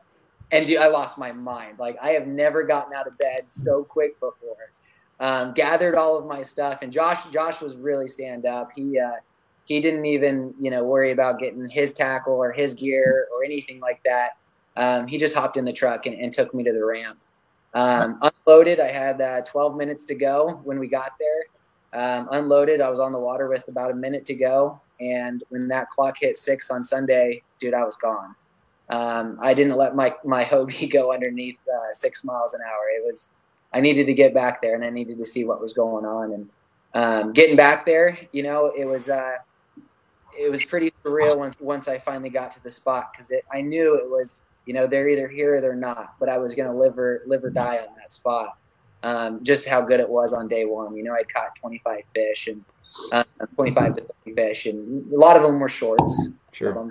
And 0.54 0.70
I 0.78 0.86
lost 0.86 1.18
my 1.18 1.32
mind. 1.32 1.80
Like 1.80 1.96
I 2.00 2.10
have 2.10 2.28
never 2.28 2.62
gotten 2.62 2.94
out 2.94 3.08
of 3.08 3.18
bed 3.18 3.46
so 3.48 3.82
quick 3.82 4.18
before. 4.20 4.70
Um, 5.18 5.52
gathered 5.52 5.96
all 5.96 6.16
of 6.16 6.26
my 6.26 6.42
stuff, 6.42 6.80
and 6.82 6.92
Josh, 6.92 7.24
Josh 7.26 7.60
was 7.60 7.76
really 7.76 8.08
stand 8.08 8.46
up. 8.46 8.70
He 8.74 8.98
uh, 8.98 9.16
he 9.64 9.80
didn't 9.80 10.06
even 10.06 10.54
you 10.60 10.70
know 10.70 10.84
worry 10.84 11.10
about 11.10 11.40
getting 11.40 11.68
his 11.68 11.92
tackle 11.92 12.34
or 12.34 12.52
his 12.52 12.72
gear 12.74 13.26
or 13.34 13.44
anything 13.44 13.80
like 13.80 14.00
that. 14.04 14.36
Um, 14.76 15.08
he 15.08 15.18
just 15.18 15.34
hopped 15.34 15.56
in 15.56 15.64
the 15.64 15.72
truck 15.72 16.06
and, 16.06 16.14
and 16.14 16.32
took 16.32 16.54
me 16.54 16.62
to 16.62 16.72
the 16.72 16.84
ramp. 16.84 17.18
Um, 17.74 18.20
unloaded. 18.22 18.78
I 18.78 18.90
had 18.90 19.20
uh, 19.20 19.40
12 19.42 19.76
minutes 19.76 20.04
to 20.04 20.14
go 20.14 20.60
when 20.64 20.78
we 20.78 20.86
got 20.86 21.12
there. 21.18 22.00
Um, 22.00 22.28
unloaded. 22.30 22.80
I 22.80 22.88
was 22.88 23.00
on 23.00 23.10
the 23.10 23.18
water 23.18 23.48
with 23.48 23.66
about 23.68 23.90
a 23.90 23.94
minute 23.94 24.24
to 24.26 24.34
go, 24.34 24.80
and 25.00 25.42
when 25.48 25.66
that 25.68 25.88
clock 25.88 26.16
hit 26.18 26.38
six 26.38 26.70
on 26.70 26.84
Sunday, 26.84 27.42
dude, 27.58 27.74
I 27.74 27.84
was 27.84 27.96
gone. 27.96 28.34
Um, 28.90 29.38
I 29.40 29.54
didn't 29.54 29.76
let 29.76 29.94
my 29.94 30.14
my 30.24 30.44
Hobie 30.44 30.90
go 30.92 31.12
underneath 31.12 31.58
uh, 31.72 31.92
six 31.92 32.24
miles 32.24 32.54
an 32.54 32.60
hour. 32.60 32.88
It 32.96 33.04
was 33.04 33.28
I 33.72 33.80
needed 33.80 34.06
to 34.06 34.14
get 34.14 34.34
back 34.34 34.62
there, 34.62 34.74
and 34.74 34.84
I 34.84 34.90
needed 34.90 35.18
to 35.18 35.26
see 35.26 35.44
what 35.44 35.60
was 35.60 35.72
going 35.72 36.04
on. 36.04 36.32
And 36.32 36.48
um, 36.94 37.32
getting 37.32 37.56
back 37.56 37.86
there, 37.86 38.18
you 38.32 38.42
know, 38.42 38.72
it 38.76 38.84
was 38.84 39.08
uh, 39.08 39.36
it 40.38 40.50
was 40.50 40.64
pretty 40.64 40.92
surreal 41.04 41.36
once 41.36 41.56
once 41.60 41.88
I 41.88 41.98
finally 41.98 42.30
got 42.30 42.52
to 42.52 42.62
the 42.62 42.70
spot 42.70 43.10
because 43.12 43.32
I 43.52 43.60
knew 43.60 43.96
it 43.96 44.08
was 44.08 44.42
you 44.66 44.74
know 44.74 44.86
they're 44.86 45.08
either 45.08 45.28
here 45.28 45.56
or 45.56 45.60
they're 45.60 45.74
not, 45.74 46.14
but 46.20 46.28
I 46.28 46.38
was 46.38 46.54
going 46.54 46.70
to 46.70 46.78
live 46.78 46.98
or 46.98 47.22
live 47.26 47.44
or 47.44 47.50
die 47.50 47.78
on 47.78 47.94
that 47.96 48.12
spot 48.12 48.56
um, 49.04 49.44
just 49.44 49.68
how 49.68 49.82
good 49.82 50.00
it 50.00 50.08
was 50.08 50.32
on 50.32 50.48
day 50.48 50.64
one. 50.64 50.96
You 50.96 51.04
know, 51.04 51.12
I 51.12 51.22
caught 51.32 51.54
25 51.60 52.00
fish 52.14 52.48
and 52.48 52.64
uh, 53.12 53.24
25 53.54 53.94
to 53.94 54.06
30 54.24 54.34
fish, 54.34 54.66
and 54.66 55.12
a 55.12 55.18
lot 55.18 55.36
of 55.36 55.42
them 55.42 55.60
were 55.60 55.68
shorts. 55.68 56.28
Sure. 56.52 56.88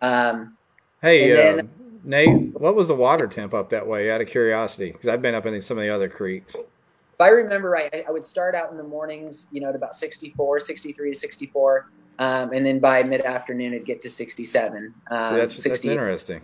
Um, 0.00 0.56
hey, 1.02 1.32
uh, 1.32 1.56
then, 1.56 1.70
Nate, 2.04 2.54
what 2.54 2.74
was 2.74 2.88
the 2.88 2.94
water 2.94 3.26
temp 3.26 3.54
up 3.54 3.70
that 3.70 3.86
way? 3.86 4.10
Out 4.10 4.20
of 4.20 4.28
curiosity, 4.28 4.92
because 4.92 5.08
I've 5.08 5.22
been 5.22 5.34
up 5.34 5.46
in 5.46 5.60
some 5.60 5.78
of 5.78 5.82
the 5.82 5.94
other 5.94 6.08
creeks. 6.08 6.54
If 6.54 7.20
I 7.20 7.28
remember 7.28 7.70
right, 7.70 7.90
I, 7.92 8.04
I 8.08 8.10
would 8.10 8.24
start 8.24 8.54
out 8.54 8.70
in 8.70 8.76
the 8.76 8.84
mornings, 8.84 9.48
you 9.50 9.60
know, 9.60 9.68
at 9.68 9.74
about 9.74 9.94
64, 9.94 10.60
63 10.60 11.10
to 11.10 11.18
64. 11.18 11.90
Um, 12.20 12.52
and 12.52 12.64
then 12.64 12.78
by 12.78 13.02
mid 13.02 13.22
afternoon, 13.22 13.74
it'd 13.74 13.86
get 13.86 14.02
to 14.02 14.10
67. 14.10 14.94
Um, 15.10 15.30
See, 15.30 15.36
that's, 15.36 15.62
that's 15.62 15.84
interesting. 15.84 16.42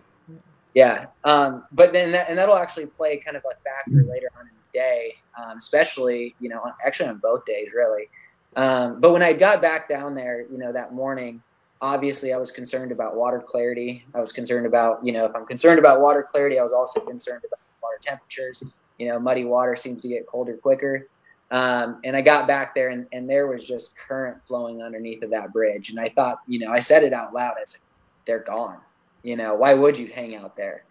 Yeah. 0.74 1.06
Um, 1.22 1.64
but 1.72 1.92
then 1.92 2.12
that, 2.12 2.28
and 2.28 2.36
that'll 2.36 2.56
actually 2.56 2.86
play 2.86 3.16
kind 3.16 3.36
of 3.36 3.44
a 3.44 3.54
factor 3.62 4.04
later 4.04 4.28
on 4.38 4.46
in 4.46 4.52
the 4.54 4.78
day, 4.78 5.14
um, 5.40 5.58
especially, 5.58 6.34
you 6.40 6.48
know, 6.48 6.62
actually 6.84 7.08
on 7.08 7.18
both 7.18 7.44
days, 7.44 7.68
really. 7.74 8.08
Um, 8.56 9.00
but 9.00 9.12
when 9.12 9.22
I 9.22 9.32
got 9.32 9.62
back 9.62 9.88
down 9.88 10.14
there, 10.14 10.42
you 10.50 10.58
know, 10.58 10.72
that 10.72 10.92
morning, 10.92 11.42
obviously 11.80 12.32
I 12.32 12.38
was 12.38 12.50
concerned 12.50 12.92
about 12.92 13.16
water 13.16 13.40
clarity. 13.40 14.04
I 14.14 14.20
was 14.20 14.32
concerned 14.32 14.66
about, 14.66 15.04
you 15.04 15.12
know, 15.12 15.24
if 15.24 15.34
I'm 15.34 15.46
concerned 15.46 15.78
about 15.78 16.00
water 16.00 16.26
clarity, 16.30 16.58
I 16.58 16.62
was 16.62 16.72
also 16.72 17.00
concerned 17.00 17.42
about 17.46 17.60
water 17.82 17.98
temperatures. 18.02 18.62
You 18.98 19.08
know, 19.08 19.18
muddy 19.18 19.44
water 19.44 19.76
seems 19.76 20.02
to 20.02 20.08
get 20.08 20.26
colder 20.26 20.56
quicker. 20.56 21.08
Um, 21.50 22.00
and 22.04 22.16
I 22.16 22.22
got 22.22 22.48
back 22.48 22.74
there 22.74 22.88
and, 22.88 23.06
and 23.12 23.28
there 23.28 23.46
was 23.46 23.66
just 23.66 23.96
current 23.96 24.38
flowing 24.46 24.82
underneath 24.82 25.22
of 25.22 25.30
that 25.30 25.52
bridge. 25.52 25.90
And 25.90 26.00
I 26.00 26.06
thought, 26.06 26.38
you 26.46 26.58
know, 26.58 26.72
I 26.72 26.80
said 26.80 27.04
it 27.04 27.12
out 27.12 27.34
loud. 27.34 27.54
Said, 27.64 27.80
they're 28.26 28.40
gone. 28.40 28.78
You 29.22 29.36
know, 29.36 29.54
why 29.54 29.74
would 29.74 29.96
you 29.98 30.08
hang 30.08 30.34
out 30.36 30.56
there? 30.56 30.84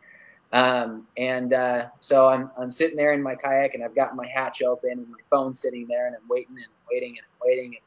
Um, 0.53 1.07
and 1.17 1.53
uh, 1.53 1.87
so 1.99 2.27
I'm, 2.27 2.51
I'm 2.57 2.71
sitting 2.71 2.95
there 2.95 3.13
in 3.13 3.23
my 3.23 3.35
kayak 3.35 3.73
and 3.73 3.83
I've 3.83 3.95
got 3.95 4.15
my 4.15 4.27
hatch 4.27 4.61
open 4.61 4.91
and 4.91 5.09
my 5.09 5.17
phone 5.29 5.53
sitting 5.53 5.87
there 5.87 6.05
and 6.05 6.15
I'm 6.15 6.27
waiting 6.29 6.55
and 6.55 6.67
waiting 6.91 7.17
and 7.17 7.25
waiting. 7.43 7.65
And 7.65 7.81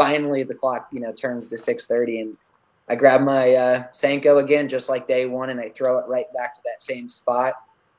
finally 0.00 0.42
the 0.42 0.54
clock, 0.54 0.88
you 0.90 0.98
know, 0.98 1.12
turns 1.12 1.46
to 1.46 1.58
630 1.58 2.20
and 2.22 2.36
I 2.88 2.94
grab 2.94 3.20
my 3.20 3.52
uh, 3.52 3.84
Senko 3.92 4.42
again, 4.42 4.66
just 4.66 4.88
like 4.88 5.06
day 5.06 5.26
one, 5.26 5.50
and 5.50 5.60
I 5.60 5.68
throw 5.68 5.98
it 5.98 6.06
right 6.08 6.24
back 6.32 6.54
to 6.54 6.60
that 6.64 6.82
same 6.82 7.06
spot 7.06 7.54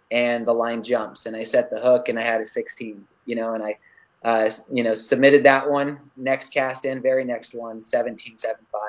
and 0.09 0.43
the 0.43 0.51
line 0.51 0.81
jumps 0.83 1.27
and 1.27 1.35
I 1.35 1.43
set 1.43 1.69
the 1.69 1.79
hook 1.79 2.09
and 2.09 2.17
I 2.17 2.23
had 2.23 2.41
a 2.41 2.47
16, 2.47 3.05
you 3.27 3.35
know, 3.35 3.53
and 3.53 3.63
I, 3.63 3.77
uh, 4.23 4.49
you 4.73 4.83
know, 4.83 4.95
submitted 4.95 5.43
that 5.43 5.69
one 5.69 5.99
next 6.17 6.51
cast 6.51 6.85
in, 6.85 7.03
very 7.03 7.23
next 7.23 7.53
one, 7.53 7.83
17, 7.83 8.35
7, 8.35 8.55
5. 8.71 8.81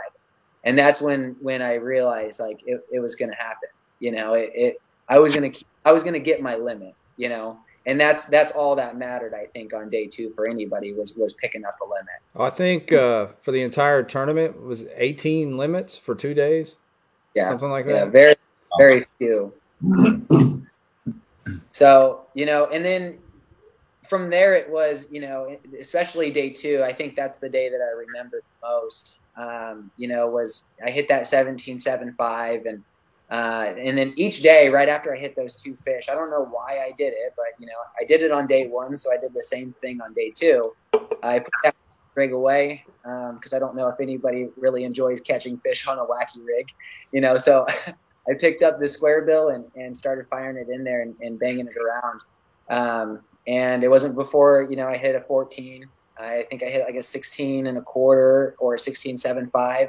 And 0.64 0.78
that's 0.78 1.02
when, 1.02 1.36
when 1.42 1.60
I 1.60 1.74
realized 1.74 2.40
like 2.40 2.60
it, 2.64 2.80
it 2.90 2.98
was 2.98 3.14
going 3.14 3.30
to 3.30 3.36
happen, 3.36 3.68
you 4.00 4.10
know, 4.10 4.32
it, 4.32 4.50
it 4.54 4.82
I 5.10 5.18
was 5.18 5.34
gonna 5.34 5.50
I 5.84 5.92
was 5.92 6.02
gonna 6.02 6.18
get 6.18 6.40
my 6.40 6.56
limit, 6.56 6.94
you 7.18 7.28
know, 7.28 7.58
and 7.86 8.00
that's 8.00 8.26
that's 8.26 8.52
all 8.52 8.76
that 8.76 8.96
mattered. 8.96 9.34
I 9.34 9.46
think 9.46 9.74
on 9.74 9.88
day 9.88 10.06
two 10.06 10.30
for 10.30 10.46
anybody 10.46 10.92
was 10.92 11.14
was 11.14 11.34
picking 11.34 11.64
up 11.64 11.74
the 11.80 11.86
limit. 11.86 12.06
I 12.36 12.50
think 12.50 12.92
uh, 12.92 13.28
for 13.40 13.52
the 13.52 13.62
entire 13.62 14.02
tournament 14.02 14.60
was 14.60 14.86
18 14.94 15.56
limits 15.56 15.96
for 15.96 16.14
two 16.14 16.34
days. 16.34 16.76
Yeah, 17.34 17.48
something 17.48 17.70
like 17.70 17.86
that. 17.86 17.92
Yeah, 17.92 18.04
very 18.06 18.36
very 18.78 19.06
few. 19.18 19.52
so 21.72 22.26
you 22.34 22.46
know, 22.46 22.66
and 22.66 22.84
then 22.84 23.18
from 24.08 24.30
there 24.30 24.54
it 24.54 24.70
was 24.70 25.08
you 25.10 25.20
know, 25.20 25.56
especially 25.78 26.30
day 26.30 26.50
two. 26.50 26.82
I 26.84 26.92
think 26.92 27.16
that's 27.16 27.38
the 27.38 27.48
day 27.48 27.68
that 27.68 27.80
I 27.80 27.90
remember 27.98 28.42
most. 28.62 29.16
Um, 29.34 29.90
you 29.96 30.08
know, 30.08 30.28
was 30.28 30.64
I 30.84 30.90
hit 30.90 31.08
that 31.08 31.26
seventeen 31.26 31.80
seven 31.80 32.12
five 32.12 32.66
and. 32.66 32.82
Uh, 33.32 33.72
and 33.78 33.96
then 33.96 34.12
each 34.18 34.42
day, 34.42 34.68
right 34.68 34.90
after 34.90 35.14
I 35.14 35.18
hit 35.18 35.34
those 35.34 35.56
two 35.56 35.74
fish, 35.86 36.10
I 36.10 36.14
don't 36.14 36.28
know 36.28 36.44
why 36.50 36.84
I 36.86 36.92
did 36.98 37.14
it, 37.14 37.32
but 37.34 37.46
you 37.58 37.64
know, 37.64 37.72
I 37.98 38.04
did 38.04 38.20
it 38.20 38.30
on 38.30 38.46
day 38.46 38.66
one, 38.66 38.94
so 38.94 39.10
I 39.10 39.16
did 39.16 39.32
the 39.32 39.42
same 39.42 39.74
thing 39.80 40.02
on 40.02 40.12
day 40.12 40.30
two. 40.30 40.76
I 41.22 41.38
put 41.38 41.52
that 41.64 41.74
rig 42.14 42.32
away 42.32 42.84
because 43.02 43.52
um, 43.54 43.56
I 43.56 43.58
don't 43.58 43.74
know 43.74 43.88
if 43.88 43.98
anybody 44.00 44.48
really 44.58 44.84
enjoys 44.84 45.22
catching 45.22 45.56
fish 45.60 45.86
on 45.86 45.98
a 45.98 46.04
wacky 46.04 46.44
rig, 46.44 46.66
you 47.10 47.22
know. 47.22 47.38
So 47.38 47.64
I 48.28 48.34
picked 48.38 48.62
up 48.62 48.78
the 48.78 48.86
square 48.86 49.22
bill 49.22 49.48
and, 49.48 49.64
and 49.76 49.96
started 49.96 50.26
firing 50.28 50.58
it 50.58 50.68
in 50.68 50.84
there 50.84 51.00
and, 51.00 51.14
and 51.22 51.38
banging 51.38 51.66
it 51.66 51.76
around. 51.78 52.20
Um, 52.68 53.20
and 53.46 53.82
it 53.82 53.88
wasn't 53.88 54.14
before 54.14 54.66
you 54.68 54.76
know 54.76 54.88
I 54.88 54.98
hit 54.98 55.16
a 55.16 55.22
14. 55.22 55.88
I 56.18 56.44
think 56.50 56.62
I 56.62 56.66
hit 56.66 56.84
like 56.84 56.96
a 56.96 57.02
16 57.02 57.66
and 57.66 57.78
a 57.78 57.80
quarter 57.80 58.56
or 58.58 58.76
16 58.76 59.16
seven 59.16 59.48
five. 59.48 59.88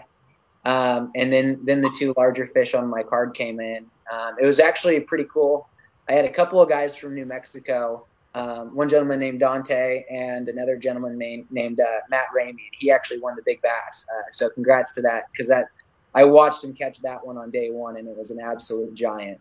Um, 0.65 1.11
and 1.15 1.31
then 1.31 1.59
then 1.63 1.81
the 1.81 1.93
two 1.97 2.13
larger 2.17 2.45
fish 2.45 2.73
on 2.73 2.87
my 2.87 3.03
card 3.03 3.33
came 3.33 3.59
in. 3.59 3.85
Um, 4.11 4.35
it 4.41 4.45
was 4.45 4.59
actually 4.59 4.99
pretty 5.01 5.25
cool. 5.31 5.67
I 6.07 6.13
had 6.13 6.25
a 6.25 6.31
couple 6.31 6.61
of 6.61 6.69
guys 6.69 6.95
from 6.95 7.15
New 7.15 7.25
Mexico. 7.25 8.05
Um, 8.35 8.75
one 8.75 8.89
gentleman 8.89 9.19
named 9.19 9.39
Dante 9.39 10.03
and 10.09 10.49
another 10.49 10.75
gentleman 10.77 11.17
named 11.17 11.45
named 11.51 11.79
uh, 11.79 11.99
Matt 12.09 12.27
Ramey. 12.35 12.69
He 12.79 12.91
actually 12.91 13.19
won 13.19 13.35
the 13.35 13.43
big 13.45 13.61
bass. 13.61 14.05
Uh, 14.09 14.31
so 14.31 14.49
congrats 14.49 14.91
to 14.93 15.01
that 15.01 15.25
because 15.31 15.47
that 15.49 15.67
I 16.15 16.23
watched 16.23 16.63
him 16.63 16.73
catch 16.73 16.99
that 17.01 17.25
one 17.25 17.37
on 17.37 17.51
day 17.51 17.69
one 17.69 17.97
and 17.97 18.07
it 18.07 18.17
was 18.17 18.31
an 18.31 18.39
absolute 18.39 18.93
giant. 18.93 19.39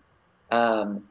Um, 0.51 1.05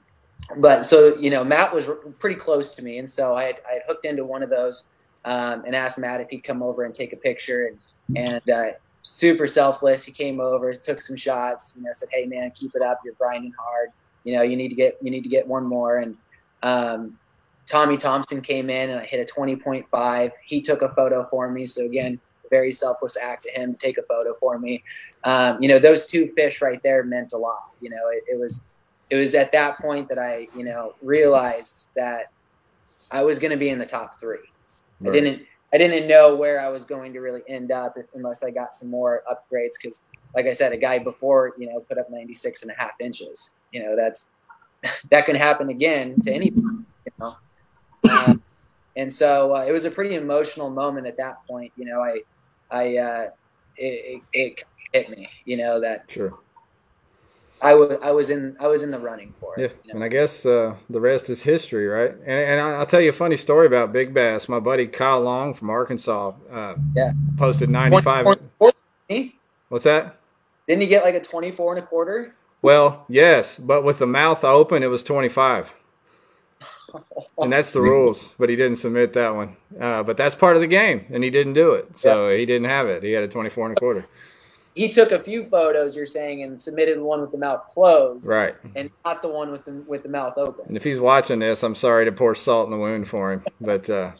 but 0.57 0.85
so 0.85 1.17
you 1.17 1.29
know 1.29 1.43
Matt 1.43 1.73
was 1.73 1.87
pretty 2.19 2.35
close 2.35 2.69
to 2.71 2.81
me, 2.81 2.97
and 2.97 3.09
so 3.09 3.33
I 3.33 3.45
had, 3.45 3.55
I 3.69 3.73
had 3.73 3.81
hooked 3.87 4.05
into 4.05 4.25
one 4.25 4.43
of 4.43 4.49
those 4.49 4.83
um, 5.25 5.63
and 5.65 5.75
asked 5.75 5.97
Matt 5.97 6.21
if 6.21 6.29
he'd 6.29 6.43
come 6.43 6.61
over 6.61 6.83
and 6.83 6.93
take 6.93 7.13
a 7.13 7.17
picture 7.17 7.67
and 7.67 7.77
and 8.17 8.49
uh, 8.49 8.71
super 9.03 9.47
selfless. 9.47 10.03
He 10.03 10.11
came 10.11 10.39
over, 10.39 10.73
took 10.73 11.01
some 11.01 11.15
shots. 11.15 11.73
You 11.75 11.83
know, 11.83 11.89
said, 11.93 12.09
"Hey, 12.11 12.25
man, 12.25 12.51
keep 12.51 12.75
it 12.75 12.81
up. 12.81 12.99
You're 13.03 13.15
grinding 13.15 13.53
hard. 13.59 13.89
You 14.23 14.35
know, 14.35 14.41
you 14.43 14.55
need 14.55 14.69
to 14.69 14.75
get 14.75 14.97
you 15.01 15.11
need 15.11 15.23
to 15.23 15.29
get 15.29 15.47
one 15.47 15.65
more." 15.65 15.99
And 15.99 16.17
um, 16.63 17.17
Tommy 17.65 17.97
Thompson 17.97 18.41
came 18.41 18.69
in, 18.69 18.89
and 18.89 18.99
I 18.99 19.05
hit 19.05 19.19
a 19.19 19.33
20.5. 19.33 20.31
He 20.43 20.61
took 20.61 20.81
a 20.81 20.89
photo 20.89 21.27
for 21.29 21.49
me. 21.49 21.65
So 21.65 21.85
again, 21.85 22.19
very 22.49 22.71
selfless 22.71 23.17
act 23.17 23.43
to 23.43 23.49
him 23.49 23.71
to 23.71 23.77
take 23.77 23.97
a 23.97 24.03
photo 24.03 24.35
for 24.39 24.59
me. 24.59 24.83
Um, 25.23 25.61
you 25.61 25.67
know, 25.67 25.79
those 25.79 26.05
two 26.05 26.31
fish 26.35 26.61
right 26.61 26.81
there 26.83 27.03
meant 27.03 27.33
a 27.33 27.37
lot. 27.37 27.71
You 27.79 27.89
know, 27.89 28.09
it, 28.11 28.23
it 28.27 28.39
was 28.39 28.61
it 29.09 29.15
was 29.15 29.33
at 29.33 29.51
that 29.51 29.77
point 29.79 30.07
that 30.09 30.19
I 30.19 30.47
you 30.55 30.63
know 30.63 30.93
realized 31.01 31.89
that 31.95 32.31
I 33.11 33.23
was 33.23 33.39
going 33.39 33.51
to 33.51 33.57
be 33.57 33.69
in 33.69 33.79
the 33.79 33.85
top 33.85 34.19
three. 34.19 34.37
Right. 34.99 35.09
I 35.09 35.11
didn't 35.11 35.45
I 35.73 35.77
didn't 35.77 36.07
know 36.07 36.35
where 36.35 36.59
I 36.59 36.67
was 36.69 36.83
going 36.83 37.13
to 37.13 37.19
really 37.19 37.41
end 37.47 37.71
up 37.71 37.95
unless 38.13 38.43
I 38.43 38.51
got 38.51 38.73
some 38.73 38.89
more 38.89 39.23
upgrades. 39.29 39.73
Because, 39.81 40.01
like 40.35 40.45
I 40.45 40.53
said, 40.53 40.73
a 40.73 40.77
guy 40.77 40.99
before, 40.99 41.53
you 41.57 41.67
know, 41.67 41.79
put 41.79 41.97
up 41.97 42.09
96 42.09 42.63
and 42.63 42.71
a 42.71 42.73
half 42.77 42.91
inches. 42.99 43.51
You 43.71 43.83
know, 43.83 43.95
that's 43.95 44.25
that 45.11 45.25
can 45.25 45.35
happen 45.35 45.69
again 45.69 46.19
to 46.21 46.31
anyone. 46.31 46.85
You 47.05 47.11
know, 47.19 47.37
um, 48.11 48.43
and 48.95 49.11
so 49.11 49.55
uh, 49.55 49.65
it 49.65 49.71
was 49.71 49.85
a 49.85 49.91
pretty 49.91 50.15
emotional 50.15 50.69
moment 50.69 51.07
at 51.07 51.17
that 51.17 51.45
point. 51.47 51.71
You 51.77 51.85
know, 51.85 52.01
I, 52.01 52.19
I, 52.69 52.97
uh, 52.97 53.29
it, 53.77 54.21
it, 54.21 54.21
it 54.33 54.63
hit 54.91 55.09
me. 55.09 55.29
You 55.45 55.57
know 55.57 55.79
that 55.79 56.05
sure 56.09 56.37
I 57.61 57.75
was 57.75 57.97
I 58.01 58.11
was 58.11 58.29
in 58.29 58.57
I 58.59 58.67
was 58.67 58.81
in 58.81 58.91
the 58.91 58.97
running 58.97 59.33
for 59.39 59.57
it. 59.57 59.61
Yeah, 59.61 59.67
you 59.83 59.93
know? 59.93 59.95
and 59.95 60.03
I 60.03 60.07
guess 60.07 60.45
uh, 60.45 60.75
the 60.89 60.99
rest 60.99 61.29
is 61.29 61.41
history, 61.41 61.87
right? 61.87 62.11
And, 62.11 62.21
and 62.25 62.59
I'll 62.59 62.85
tell 62.85 63.01
you 63.01 63.11
a 63.11 63.13
funny 63.13 63.37
story 63.37 63.67
about 63.67 63.93
big 63.93 64.13
bass. 64.13 64.49
My 64.49 64.59
buddy 64.59 64.87
Kyle 64.87 65.21
Long 65.21 65.53
from 65.53 65.69
Arkansas, 65.69 66.33
uh, 66.51 66.75
yeah, 66.95 67.11
posted 67.37 67.69
ninety 67.69 68.01
five. 68.01 68.25
What's 69.69 69.85
that? 69.85 70.17
Didn't 70.67 70.81
he 70.81 70.87
get 70.87 71.03
like 71.03 71.15
a 71.15 71.21
twenty 71.21 71.51
four 71.51 71.75
and 71.75 71.83
a 71.83 71.85
quarter? 71.85 72.33
Well, 72.63 73.05
yes, 73.07 73.57
but 73.57 73.83
with 73.83 73.99
the 73.99 74.07
mouth 74.07 74.43
open, 74.43 74.81
it 74.81 74.87
was 74.87 75.03
twenty 75.03 75.29
five. 75.29 75.71
and 77.37 77.53
that's 77.53 77.71
the 77.71 77.81
rules, 77.81 78.33
but 78.37 78.49
he 78.49 78.55
didn't 78.55 78.77
submit 78.77 79.13
that 79.13 79.33
one. 79.33 79.55
Uh, 79.79 80.03
but 80.03 80.17
that's 80.17 80.35
part 80.35 80.55
of 80.55 80.61
the 80.61 80.67
game, 80.67 81.05
and 81.11 81.23
he 81.23 81.29
didn't 81.29 81.53
do 81.53 81.73
it, 81.73 81.97
so 81.97 82.27
yeah. 82.27 82.37
he 82.37 82.45
didn't 82.45 82.67
have 82.67 82.87
it. 82.87 83.03
He 83.03 83.11
had 83.11 83.23
a 83.23 83.27
twenty-four 83.27 83.67
and 83.67 83.77
a 83.77 83.79
quarter 83.79 84.07
he 84.75 84.89
took 84.89 85.11
a 85.11 85.21
few 85.21 85.45
photos 85.49 85.95
you're 85.95 86.07
saying 86.07 86.43
and 86.43 86.61
submitted 86.61 86.99
one 86.99 87.21
with 87.21 87.31
the 87.31 87.37
mouth 87.37 87.67
closed 87.67 88.25
right. 88.25 88.55
and 88.75 88.89
not 89.05 89.21
the 89.21 89.27
one 89.27 89.51
with 89.51 89.65
the 89.65 89.71
with 89.87 90.03
the 90.03 90.09
mouth 90.09 90.37
open. 90.37 90.65
And 90.67 90.77
if 90.77 90.83
he's 90.83 90.99
watching 90.99 91.39
this 91.39 91.63
i'm 91.63 91.75
sorry 91.75 92.05
to 92.05 92.11
pour 92.11 92.35
salt 92.35 92.65
in 92.65 92.71
the 92.71 92.77
wound 92.77 93.07
for 93.07 93.33
him 93.33 93.43
but 93.59 93.89
uh, 93.89 94.11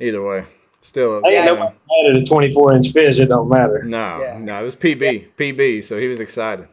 either 0.00 0.22
way 0.22 0.44
still 0.80 1.22
I 1.24 1.30
ain't 1.30 1.46
nobody 1.46 1.76
mad 2.04 2.16
at 2.16 2.22
a 2.22 2.24
24 2.24 2.74
inch 2.74 2.92
fish 2.92 3.18
it 3.18 3.26
don't 3.26 3.48
matter. 3.48 3.82
No 3.82 4.20
yeah. 4.20 4.38
no 4.38 4.60
it 4.60 4.62
was 4.62 4.76
pb 4.76 5.00
yeah. 5.00 5.28
pb 5.38 5.84
so 5.84 5.98
he 5.98 6.06
was 6.06 6.20
excited. 6.20 6.68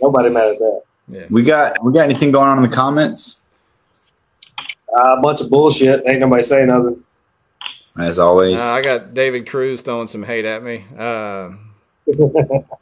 Nobody 0.00 0.30
mad 0.30 0.48
at 0.48 0.58
that. 0.58 0.82
Yeah. 1.08 1.26
We 1.30 1.42
got 1.42 1.82
we 1.84 1.92
got 1.92 2.04
anything 2.04 2.32
going 2.32 2.48
on 2.48 2.62
in 2.62 2.68
the 2.68 2.74
comments? 2.74 3.40
Uh, 4.58 5.16
a 5.18 5.20
bunch 5.20 5.40
of 5.40 5.50
bullshit 5.50 6.02
ain't 6.06 6.20
nobody 6.20 6.42
saying 6.42 6.68
nothing. 6.68 7.02
As 7.98 8.18
always. 8.18 8.58
Uh, 8.58 8.62
i 8.62 8.82
got 8.82 9.12
david 9.12 9.48
cruz 9.48 9.82
throwing 9.82 10.08
some 10.08 10.22
hate 10.22 10.44
at 10.44 10.62
me. 10.62 10.84
Uh, 10.96 11.50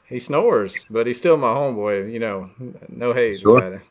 he 0.08 0.18
snores, 0.18 0.84
but 0.90 1.06
he's 1.06 1.18
still 1.18 1.36
my 1.36 1.48
homeboy. 1.48 2.12
You 2.12 2.18
know, 2.18 2.50
no 2.88 3.12
hate. 3.12 3.40
Sure. 3.40 3.82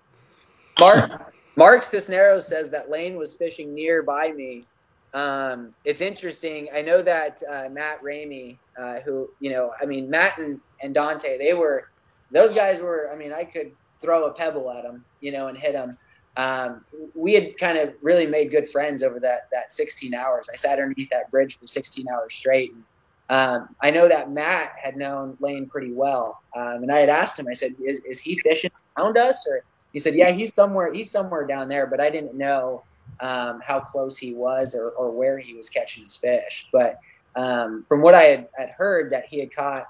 Mark 0.79 1.33
Mark 1.55 1.83
Cisneros 1.83 2.47
says 2.47 2.69
that 2.69 2.89
Lane 2.89 3.17
was 3.17 3.33
fishing 3.33 3.73
nearby 3.73 4.31
me. 4.31 4.65
Um, 5.13 5.73
it's 5.85 6.01
interesting. 6.01 6.69
I 6.73 6.81
know 6.81 7.01
that 7.01 7.41
uh, 7.49 7.69
Matt 7.69 8.01
Ramey, 8.01 8.57
uh, 8.77 9.01
who 9.01 9.29
you 9.39 9.51
know, 9.51 9.71
I 9.81 9.85
mean 9.85 10.09
Matt 10.09 10.37
and, 10.37 10.59
and 10.81 10.93
Dante, 10.93 11.37
they 11.37 11.53
were 11.53 11.89
those 12.31 12.53
guys 12.53 12.79
were. 12.79 13.09
I 13.11 13.15
mean, 13.15 13.33
I 13.33 13.43
could 13.43 13.71
throw 13.99 14.25
a 14.25 14.33
pebble 14.33 14.71
at 14.71 14.83
them, 14.83 15.03
you 15.19 15.31
know, 15.31 15.47
and 15.47 15.57
hit 15.57 15.73
them. 15.73 15.97
Um, 16.37 16.85
we 17.15 17.33
had 17.33 17.57
kind 17.57 17.77
of 17.77 17.93
really 18.01 18.25
made 18.25 18.51
good 18.51 18.69
friends 18.69 19.03
over 19.03 19.19
that 19.19 19.49
that 19.51 19.71
16 19.71 20.13
hours. 20.13 20.49
I 20.51 20.55
sat 20.55 20.79
underneath 20.79 21.09
that 21.09 21.29
bridge 21.31 21.59
for 21.59 21.67
16 21.67 22.07
hours 22.09 22.33
straight. 22.33 22.71
And, 22.73 22.83
um, 23.29 23.75
I 23.81 23.91
know 23.91 24.07
that 24.07 24.31
Matt 24.31 24.71
had 24.81 24.97
known 24.97 25.37
Lane 25.39 25.67
pretty 25.67 25.91
well, 25.91 26.41
um, 26.55 26.81
and 26.83 26.91
I 26.91 26.97
had 26.97 27.09
asked 27.09 27.37
him. 27.37 27.47
I 27.47 27.53
said, 27.53 27.75
is, 27.83 27.99
"Is 27.99 28.19
he 28.19 28.37
fishing 28.39 28.71
around 28.97 29.17
us?" 29.17 29.45
Or 29.47 29.63
he 29.93 29.99
said, 29.99 30.15
"Yeah, 30.15 30.31
he's 30.31 30.53
somewhere. 30.53 30.91
He's 30.91 31.11
somewhere 31.11 31.45
down 31.45 31.69
there." 31.69 31.85
But 31.85 31.99
I 32.01 32.09
didn't 32.09 32.33
know 32.33 32.83
um, 33.19 33.61
how 33.63 33.79
close 33.79 34.17
he 34.17 34.33
was 34.33 34.73
or, 34.73 34.89
or 34.89 35.11
where 35.11 35.37
he 35.37 35.53
was 35.53 35.69
catching 35.69 36.03
his 36.03 36.15
fish. 36.15 36.67
But 36.71 36.99
um, 37.35 37.85
from 37.87 38.01
what 38.01 38.15
I 38.15 38.23
had, 38.23 38.47
had, 38.57 38.69
heard, 38.71 39.11
that 39.11 39.25
he 39.25 39.39
had 39.39 39.55
caught 39.55 39.85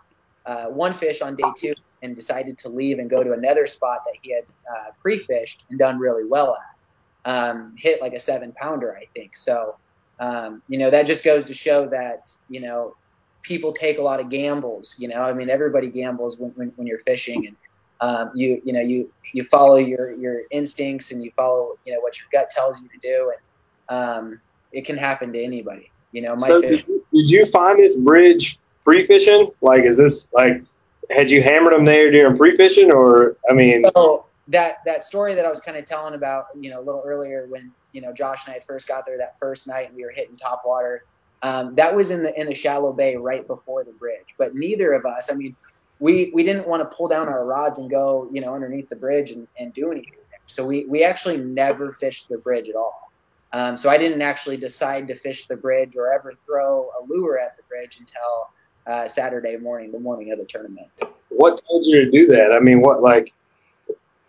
uh, 0.45 0.65
one 0.65 0.93
fish 0.93 1.21
on 1.21 1.35
day 1.37 1.43
two 1.55 1.73
and 2.03 2.15
decided 2.15 2.57
to 2.57 2.69
leave 2.69 2.99
and 2.99 3.09
go 3.09 3.23
to 3.23 3.31
another 3.31 3.67
spot 3.67 4.03
that 4.05 4.15
he 4.21 4.33
had 4.33 4.43
uh, 4.69 4.91
pre-fished 5.01 5.63
and 5.69 5.79
done 5.79 5.97
really 5.97 6.25
well 6.25 6.57
at. 6.57 7.31
Um, 7.31 7.73
hit 7.77 8.01
like 8.01 8.13
a 8.13 8.19
seven 8.19 8.51
pounder, 8.51 8.97
I 8.97 9.05
think. 9.13 9.37
So. 9.37 9.77
Um, 10.21 10.61
you 10.67 10.77
know 10.77 10.89
that 10.89 11.07
just 11.07 11.23
goes 11.23 11.45
to 11.45 11.53
show 11.53 11.87
that 11.87 12.35
you 12.49 12.59
know 12.59 12.93
people 13.41 13.71
take 13.71 13.97
a 13.97 14.01
lot 14.01 14.19
of 14.19 14.29
gambles. 14.29 14.95
You 14.97 15.07
know, 15.07 15.21
I 15.21 15.33
mean, 15.33 15.49
everybody 15.49 15.89
gambles 15.89 16.39
when, 16.39 16.51
when, 16.51 16.71
when 16.75 16.87
you're 16.87 16.99
fishing, 16.99 17.47
and 17.47 17.55
um, 18.01 18.31
you 18.33 18.61
you 18.63 18.73
know 18.73 18.81
you 18.81 19.11
you 19.33 19.43
follow 19.45 19.75
your 19.75 20.13
your 20.15 20.41
instincts 20.51 21.11
and 21.11 21.23
you 21.23 21.31
follow 21.35 21.77
you 21.85 21.93
know 21.93 21.99
what 21.99 22.17
your 22.17 22.27
gut 22.31 22.49
tells 22.49 22.79
you 22.81 22.87
to 22.87 22.97
do, 23.01 23.33
and 23.33 23.97
um, 23.97 24.41
it 24.71 24.85
can 24.85 24.97
happen 24.97 25.33
to 25.33 25.43
anybody. 25.43 25.91
You 26.11 26.21
know, 26.23 26.35
my 26.35 26.47
so 26.47 26.61
fish- 26.61 26.83
did, 26.83 26.87
you, 26.87 27.05
did 27.13 27.29
you 27.29 27.45
find 27.45 27.79
this 27.79 27.95
bridge 27.95 28.59
pre 28.83 29.05
fishing? 29.05 29.51
Like, 29.61 29.83
is 29.83 29.97
this 29.97 30.29
like 30.33 30.63
had 31.09 31.29
you 31.31 31.41
hammered 31.41 31.73
them 31.73 31.85
there 31.85 32.11
during 32.11 32.37
pre 32.37 32.55
fishing, 32.55 32.91
or 32.91 33.37
I 33.49 33.53
mean? 33.53 33.83
So 33.95 34.25
that 34.47 34.77
that 34.85 35.03
story 35.03 35.35
that 35.35 35.45
I 35.45 35.49
was 35.49 35.59
kind 35.59 35.77
of 35.77 35.85
telling 35.85 36.15
about, 36.15 36.47
you 36.59 36.69
know, 36.69 36.79
a 36.79 36.83
little 36.83 37.03
earlier 37.05 37.47
when 37.47 37.71
you 37.91 38.01
know 38.01 38.13
Josh 38.13 38.47
and 38.47 38.55
I 38.55 38.59
first 38.59 38.87
got 38.87 39.05
there 39.05 39.17
that 39.17 39.37
first 39.39 39.67
night 39.67 39.87
and 39.87 39.95
we 39.95 40.03
were 40.03 40.11
hitting 40.11 40.35
top 40.35 40.63
water 40.65 41.03
um, 41.41 41.75
that 41.75 41.95
was 41.95 42.11
in 42.11 42.23
the 42.23 42.37
in 42.39 42.47
the 42.47 42.53
shallow 42.53 42.91
bay 42.91 43.15
right 43.15 43.45
before 43.47 43.83
the 43.83 43.93
bridge. 43.93 44.25
But 44.37 44.55
neither 44.55 44.93
of 44.93 45.05
us, 45.05 45.31
I 45.31 45.35
mean, 45.35 45.55
we 45.99 46.31
we 46.33 46.43
didn't 46.43 46.67
want 46.67 46.81
to 46.81 46.95
pull 46.95 47.07
down 47.07 47.27
our 47.27 47.45
rods 47.45 47.79
and 47.79 47.89
go, 47.89 48.29
you 48.31 48.41
know, 48.41 48.53
underneath 48.53 48.89
the 48.89 48.95
bridge 48.95 49.31
and, 49.31 49.47
and 49.57 49.73
do 49.73 49.91
anything. 49.91 50.13
So 50.47 50.65
we 50.65 50.85
we 50.85 51.03
actually 51.03 51.37
never 51.37 51.93
fished 51.93 52.27
the 52.29 52.37
bridge 52.37 52.69
at 52.69 52.75
all. 52.75 53.11
Um, 53.51 53.77
so 53.77 53.89
I 53.89 53.97
didn't 53.97 54.21
actually 54.21 54.57
decide 54.57 55.07
to 55.07 55.15
fish 55.15 55.47
the 55.47 55.55
bridge 55.55 55.95
or 55.95 56.13
ever 56.13 56.33
throw 56.45 56.89
a 57.01 57.05
lure 57.07 57.39
at 57.39 57.57
the 57.57 57.63
bridge 57.63 57.97
until 57.99 58.49
uh, 58.85 59.07
Saturday 59.07 59.57
morning, 59.57 59.91
the 59.91 59.99
morning 59.99 60.31
of 60.31 60.39
the 60.39 60.45
tournament. 60.45 60.87
What 61.29 61.61
told 61.67 61.85
you 61.85 62.05
to 62.05 62.11
do 62.11 62.27
that? 62.27 62.51
I 62.51 62.59
mean, 62.59 62.81
what 62.81 63.01
like? 63.01 63.33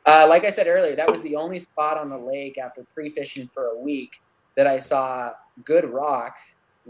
Uh, 0.07 0.27
like 0.29 0.44
I 0.44 0.51
said 0.51 0.66
earlier, 0.66 0.96
that 0.96 1.11
was 1.11 1.23
the 1.23 1.37
only 1.37 1.59
spot 1.59 1.99
on 1.99 2.09
the 2.09 2.16
lake 2.16 2.57
after 2.57 2.85
pre-fishing 2.94 3.51
for 3.53 3.66
a 3.66 3.79
week 3.79 4.11
that 4.57 4.66
I 4.66 4.79
saw 4.79 5.33
good 5.64 5.85
rock 5.85 6.35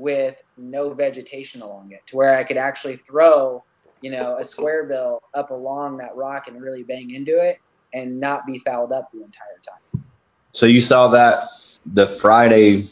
with 0.01 0.37
no 0.57 0.93
vegetation 0.95 1.63
along 1.63 1.93
it 1.93 2.01
to 2.07 2.17
where 2.17 2.37
I 2.37 2.45
could 2.45 2.57
actually 2.57 2.97
throw, 2.97 3.63
you 4.01 4.11
know, 4.11 4.37
a 4.39 4.45
square 4.45 4.85
bill 4.85 5.21
up 5.35 5.51
along 5.51 5.99
that 5.99 6.17
rock 6.17 6.49
and 6.49 6.61
really 6.61 6.83
bang 6.83 7.11
into 7.11 7.39
it. 7.39 7.59
and 7.93 8.21
not 8.21 8.47
be 8.47 8.61
fouled 8.61 8.93
up 8.93 9.11
the 9.13 9.19
entire 9.19 9.59
time. 9.69 10.05
So 10.53 10.67
you 10.67 10.81
saw 10.81 11.09
that 11.09 11.43
the 11.87 12.07
Friday. 12.07 12.83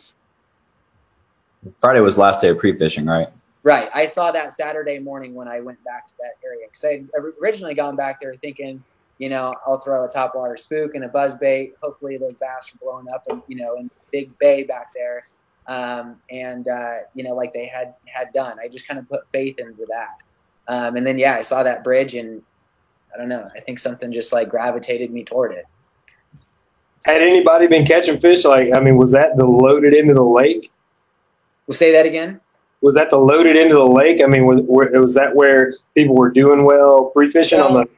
Friday 1.80 2.00
was 2.00 2.16
last 2.18 2.40
day 2.40 2.48
of 2.48 2.58
pre-fishing, 2.58 3.06
right? 3.06 3.28
Right. 3.62 3.90
I 3.94 4.06
saw 4.06 4.32
that 4.32 4.52
Saturday 4.52 4.98
morning 4.98 5.34
when 5.34 5.48
I 5.48 5.60
went 5.60 5.82
back 5.84 6.06
to 6.08 6.14
that 6.20 6.32
area 6.44 6.66
because 6.68 6.84
I 6.84 6.92
had 6.92 7.08
originally 7.42 7.74
gone 7.74 7.96
back 7.96 8.20
there 8.20 8.34
thinking, 8.34 8.82
you 9.18 9.28
know, 9.28 9.54
I'll 9.66 9.80
throw 9.80 10.04
a 10.04 10.08
topwater 10.08 10.58
spook 10.58 10.94
and 10.94 11.04
a 11.04 11.08
buzz 11.08 11.34
bait. 11.34 11.74
Hopefully 11.82 12.16
those 12.16 12.36
bass 12.36 12.72
are 12.74 12.78
blowing 12.80 13.06
up 13.12 13.24
and 13.28 13.42
you 13.48 13.56
know 13.56 13.76
in 13.76 13.90
big 14.12 14.36
bay 14.38 14.62
back 14.64 14.92
there, 14.94 15.28
um, 15.68 16.16
and 16.30 16.66
uh, 16.66 16.94
you 17.14 17.22
know 17.22 17.34
like 17.34 17.52
they 17.52 17.66
had 17.66 17.94
had 18.06 18.32
done. 18.32 18.56
I 18.62 18.68
just 18.68 18.88
kind 18.88 18.98
of 18.98 19.08
put 19.08 19.20
faith 19.32 19.58
into 19.58 19.86
that, 19.88 20.72
um, 20.72 20.96
and 20.96 21.06
then 21.06 21.18
yeah, 21.18 21.34
I 21.34 21.42
saw 21.42 21.62
that 21.62 21.84
bridge 21.84 22.14
and 22.14 22.42
I 23.14 23.18
don't 23.18 23.28
know. 23.28 23.48
I 23.54 23.60
think 23.60 23.78
something 23.78 24.12
just 24.12 24.32
like 24.32 24.48
gravitated 24.48 25.10
me 25.10 25.24
toward 25.24 25.52
it. 25.52 25.66
Had 27.04 27.22
anybody 27.22 27.66
been 27.66 27.86
catching 27.86 28.20
fish? 28.20 28.44
Like, 28.44 28.72
I 28.74 28.80
mean, 28.80 28.96
was 28.96 29.12
that 29.12 29.36
the 29.36 29.46
loaded 29.46 29.94
into 29.94 30.14
the 30.14 30.22
lake? 30.22 30.70
We'll 31.66 31.76
say 31.76 31.92
that 31.92 32.06
again. 32.06 32.40
Was 32.80 32.94
that 32.94 33.10
the 33.10 33.18
loaded 33.18 33.56
into 33.56 33.74
the 33.74 33.86
lake? 33.86 34.22
I 34.22 34.26
mean, 34.26 34.46
was, 34.46 34.60
was 34.62 35.14
that 35.14 35.34
where 35.34 35.74
people 35.94 36.14
were 36.14 36.30
doing 36.30 36.64
well 36.64 37.06
pre 37.06 37.30
fishing 37.30 37.60
on 37.60 37.74
the? 37.74 37.88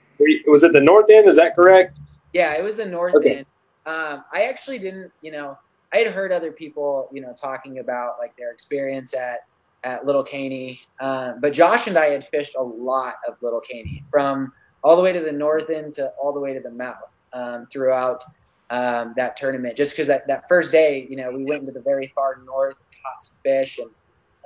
Was 0.47 0.63
it 0.63 0.73
the 0.73 0.81
north 0.81 1.07
end? 1.11 1.29
Is 1.29 1.37
that 1.37 1.55
correct? 1.55 1.99
Yeah, 2.33 2.55
it 2.55 2.63
was 2.63 2.77
the 2.77 2.87
north 2.87 3.15
okay. 3.15 3.39
end. 3.39 3.47
Um, 3.87 4.25
I 4.33 4.45
actually 4.45 4.79
didn't, 4.79 5.11
you 5.23 5.33
know, 5.33 5.59
I 5.93 5.99
had 5.99 6.13
heard 6.13 6.33
other 6.33 6.53
people, 6.53 7.09
you 7.13 7.21
know, 7.21 7.33
talking 7.33 7.79
about 7.79 8.17
like 8.19 8.37
their 8.37 8.53
experience 8.53 9.15
at 9.15 9.41
at 9.83 10.05
Little 10.05 10.23
Caney, 10.23 10.79
um, 11.01 11.41
but 11.41 11.55
Josh 11.55 11.87
and 11.87 11.97
I 11.97 12.11
had 12.11 12.25
fished 12.27 12.55
a 12.55 12.63
lot 12.63 13.15
of 13.27 13.37
Little 13.41 13.61
Caney 13.61 14.05
from 14.11 14.53
all 14.85 14.95
the 14.95 15.03
way 15.03 15.13
to 15.13 15.21
the 15.21 15.33
north 15.33 15.71
end 15.71 15.95
to 15.95 16.13
all 16.23 16.33
the 16.33 16.41
way 16.41 16.53
to 16.53 16.61
the 16.61 16.71
mouth 16.71 16.97
um, 17.33 17.67
throughout 17.73 18.23
um, 18.69 19.15
that 19.17 19.37
tournament. 19.37 19.77
Just 19.77 19.93
because 19.93 20.07
that, 20.07 20.27
that 20.27 20.47
first 20.49 20.71
day, 20.71 21.07
you 21.09 21.17
know, 21.17 21.31
we 21.31 21.45
went 21.45 21.61
into 21.61 21.73
the 21.73 21.81
very 21.81 22.13
far 22.15 22.43
north, 22.45 22.77
caught 23.03 23.25
some 23.25 23.37
fish, 23.43 23.79
and 23.79 23.91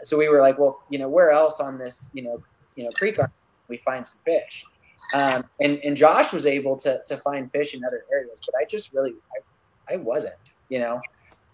so 0.02 0.16
we 0.16 0.28
were 0.28 0.40
like, 0.40 0.58
well, 0.58 0.82
you 0.88 0.98
know, 0.98 1.08
where 1.08 1.30
else 1.30 1.60
on 1.60 1.78
this, 1.78 2.10
you 2.12 2.22
know, 2.22 2.42
you 2.76 2.84
know, 2.84 2.90
creek 2.90 3.18
are 3.18 3.30
we 3.68 3.78
find 3.78 4.06
some 4.06 4.18
fish? 4.24 4.64
Um, 5.12 5.44
and 5.60 5.78
and 5.84 5.96
Josh 5.96 6.32
was 6.32 6.46
able 6.46 6.76
to 6.78 7.00
to 7.06 7.18
find 7.18 7.50
fish 7.52 7.74
in 7.74 7.84
other 7.84 8.04
areas, 8.12 8.40
but 8.46 8.54
I 8.60 8.64
just 8.64 8.92
really 8.92 9.14
I, 9.90 9.94
I 9.94 9.96
wasn't, 9.96 10.34
you 10.68 10.78
know. 10.78 11.00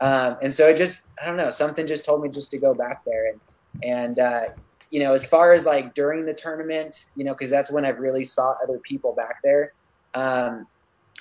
Um, 0.01 0.37
and 0.43 0.53
so 0.53 0.69
it 0.69 0.77
just 0.77 1.01
I 1.21 1.27
don't 1.27 1.37
know 1.37 1.51
something 1.51 1.87
just 1.87 2.05
told 2.05 2.23
me 2.23 2.29
just 2.29 2.51
to 2.53 2.59
go 2.59 2.75
back 2.75 3.05
there 3.05 3.33
and 3.33 3.41
and 3.83 4.19
uh, 4.19 4.43
you 4.91 5.01
know 5.01 5.13
as 5.13 5.25
far 5.25 5.53
as 5.53 5.67
like 5.67 5.95
during 5.95 6.25
the 6.27 6.35
tournament, 6.35 7.05
you 7.17 7.25
know, 7.25 7.33
because 7.33 7.51
that's 7.51 7.71
when 7.71 7.85
I've 7.85 7.99
really 7.99 8.25
saw 8.25 8.55
other 8.63 8.79
people 8.79 9.15
back 9.15 9.43
there. 9.43 9.73
Um, 10.15 10.67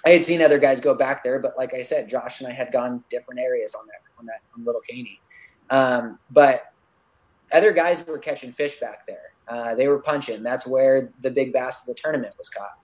I 0.05 0.11
had 0.11 0.25
seen 0.25 0.41
other 0.41 0.59
guys 0.59 0.79
go 0.79 0.95
back 0.95 1.23
there, 1.23 1.39
but 1.39 1.57
like 1.57 1.73
I 1.73 1.81
said, 1.81 2.09
Josh 2.09 2.39
and 2.39 2.49
I 2.49 2.53
had 2.53 2.71
gone 2.71 3.03
different 3.09 3.39
areas 3.39 3.75
on 3.75 3.85
that 3.87 4.01
on 4.17 4.25
that 4.25 4.41
on 4.55 4.63
Little 4.63 4.81
Caney. 4.89 5.19
Um, 5.69 6.17
but 6.31 6.73
other 7.51 7.71
guys 7.71 8.05
were 8.05 8.17
catching 8.17 8.53
fish 8.53 8.79
back 8.79 9.05
there. 9.07 9.33
Uh, 9.47 9.75
they 9.75 9.87
were 9.87 9.99
punching. 9.99 10.43
That's 10.43 10.67
where 10.67 11.09
the 11.21 11.31
big 11.31 11.51
bass 11.51 11.81
of 11.81 11.87
the 11.87 11.95
tournament 11.95 12.35
was 12.37 12.49
caught. 12.49 12.77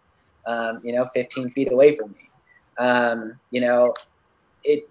Um, 0.48 0.82
you 0.84 0.94
know, 0.94 1.06
15 1.14 1.52
feet 1.52 1.72
away 1.72 1.96
from 1.96 2.12
me. 2.12 2.30
Um, 2.78 3.40
you 3.52 3.62
know, 3.62 3.94
it 4.64 4.90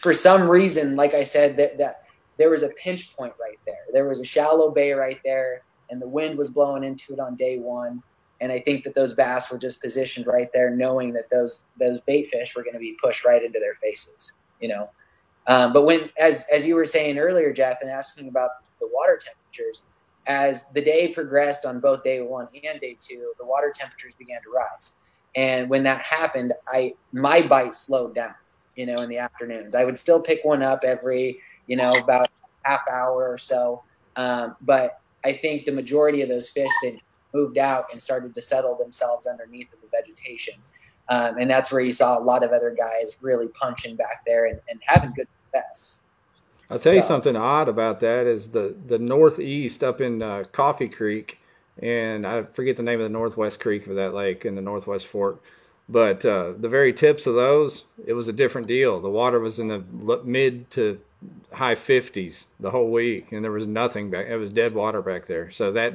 for 0.00 0.12
some 0.12 0.48
reason, 0.48 0.96
like 0.96 1.14
I 1.14 1.22
said, 1.22 1.56
that 1.56 1.78
that 1.78 2.02
there 2.38 2.50
was 2.50 2.62
a 2.62 2.68
pinch 2.70 3.14
point 3.16 3.32
right 3.40 3.58
there. 3.66 3.84
There 3.92 4.08
was 4.08 4.20
a 4.20 4.24
shallow 4.24 4.70
bay 4.70 4.92
right 4.92 5.18
there, 5.24 5.62
and 5.90 6.00
the 6.00 6.08
wind 6.08 6.38
was 6.38 6.48
blowing 6.48 6.84
into 6.84 7.12
it 7.12 7.20
on 7.20 7.36
day 7.36 7.58
one. 7.58 8.02
And 8.40 8.50
I 8.50 8.58
think 8.58 8.82
that 8.84 8.94
those 8.94 9.14
bass 9.14 9.52
were 9.52 9.58
just 9.58 9.80
positioned 9.80 10.26
right 10.26 10.48
there, 10.52 10.70
knowing 10.70 11.12
that 11.12 11.30
those 11.30 11.64
those 11.80 12.00
bait 12.00 12.28
fish 12.30 12.54
were 12.56 12.62
going 12.62 12.74
to 12.74 12.80
be 12.80 12.96
pushed 13.02 13.24
right 13.24 13.42
into 13.42 13.60
their 13.60 13.74
faces. 13.74 14.32
You 14.60 14.68
know, 14.68 14.86
um, 15.46 15.72
but 15.72 15.82
when, 15.82 16.10
as 16.18 16.44
as 16.52 16.66
you 16.66 16.74
were 16.74 16.86
saying 16.86 17.18
earlier, 17.18 17.52
Jeff, 17.52 17.78
and 17.82 17.90
asking 17.90 18.28
about 18.28 18.50
the 18.80 18.88
water 18.92 19.18
temperatures, 19.22 19.82
as 20.26 20.64
the 20.74 20.82
day 20.82 21.12
progressed 21.12 21.64
on 21.66 21.80
both 21.80 22.02
day 22.02 22.20
one 22.20 22.48
and 22.64 22.80
day 22.80 22.96
two, 22.98 23.32
the 23.38 23.46
water 23.46 23.72
temperatures 23.74 24.14
began 24.18 24.40
to 24.42 24.50
rise. 24.50 24.94
And 25.34 25.68
when 25.68 25.82
that 25.84 26.02
happened, 26.02 26.52
I 26.66 26.94
my 27.12 27.46
bite 27.46 27.74
slowed 27.74 28.14
down. 28.14 28.34
You 28.76 28.86
know, 28.86 29.02
in 29.02 29.08
the 29.08 29.18
afternoons, 29.18 29.74
I 29.74 29.84
would 29.84 29.98
still 29.98 30.20
pick 30.20 30.40
one 30.44 30.62
up 30.62 30.84
every, 30.84 31.40
you 31.66 31.76
know, 31.76 31.90
about 31.92 32.28
half 32.62 32.82
hour 32.90 33.28
or 33.28 33.38
so. 33.38 33.82
Um, 34.16 34.56
but 34.60 35.00
I 35.24 35.32
think 35.32 35.66
the 35.66 35.72
majority 35.72 36.22
of 36.22 36.28
those 36.28 36.48
fish 36.48 36.70
that 36.82 36.94
moved 37.34 37.58
out 37.58 37.86
and 37.92 38.02
started 38.02 38.34
to 38.34 38.42
settle 38.42 38.76
themselves 38.76 39.26
underneath 39.26 39.72
of 39.72 39.80
the 39.80 39.88
vegetation. 39.88 40.54
Um, 41.08 41.38
and 41.38 41.50
that's 41.50 41.72
where 41.72 41.80
you 41.80 41.92
saw 41.92 42.18
a 42.18 42.22
lot 42.22 42.42
of 42.44 42.52
other 42.52 42.70
guys 42.70 43.16
really 43.20 43.48
punching 43.48 43.96
back 43.96 44.24
there 44.26 44.46
and, 44.46 44.60
and 44.68 44.80
having 44.86 45.12
good 45.14 45.28
success. 45.44 46.00
I'll 46.70 46.78
tell 46.78 46.92
so. 46.92 46.96
you 46.96 47.02
something 47.02 47.36
odd 47.36 47.68
about 47.68 48.00
that 48.00 48.26
is 48.26 48.48
the 48.48 48.74
the 48.86 48.98
northeast 48.98 49.84
up 49.84 50.00
in 50.00 50.22
uh, 50.22 50.44
Coffee 50.52 50.88
Creek, 50.88 51.38
and 51.82 52.26
I 52.26 52.44
forget 52.44 52.78
the 52.78 52.82
name 52.82 52.98
of 52.98 53.04
the 53.04 53.10
northwest 53.10 53.60
creek 53.60 53.86
of 53.88 53.96
that 53.96 54.14
lake 54.14 54.46
in 54.46 54.54
the 54.54 54.62
northwest 54.62 55.06
fork, 55.06 55.42
but 55.88 56.24
uh, 56.24 56.52
the 56.58 56.68
very 56.68 56.92
tips 56.92 57.26
of 57.26 57.34
those, 57.34 57.84
it 58.06 58.12
was 58.12 58.28
a 58.28 58.32
different 58.32 58.66
deal. 58.66 59.00
The 59.00 59.10
water 59.10 59.40
was 59.40 59.58
in 59.58 59.68
the 59.68 59.82
mid 60.24 60.70
to 60.72 61.00
high 61.52 61.74
50s 61.74 62.46
the 62.60 62.70
whole 62.70 62.90
week, 62.90 63.32
and 63.32 63.44
there 63.44 63.52
was 63.52 63.66
nothing 63.66 64.10
back. 64.10 64.26
It 64.26 64.36
was 64.36 64.50
dead 64.50 64.74
water 64.74 65.02
back 65.02 65.26
there. 65.26 65.50
So 65.50 65.72
that 65.72 65.94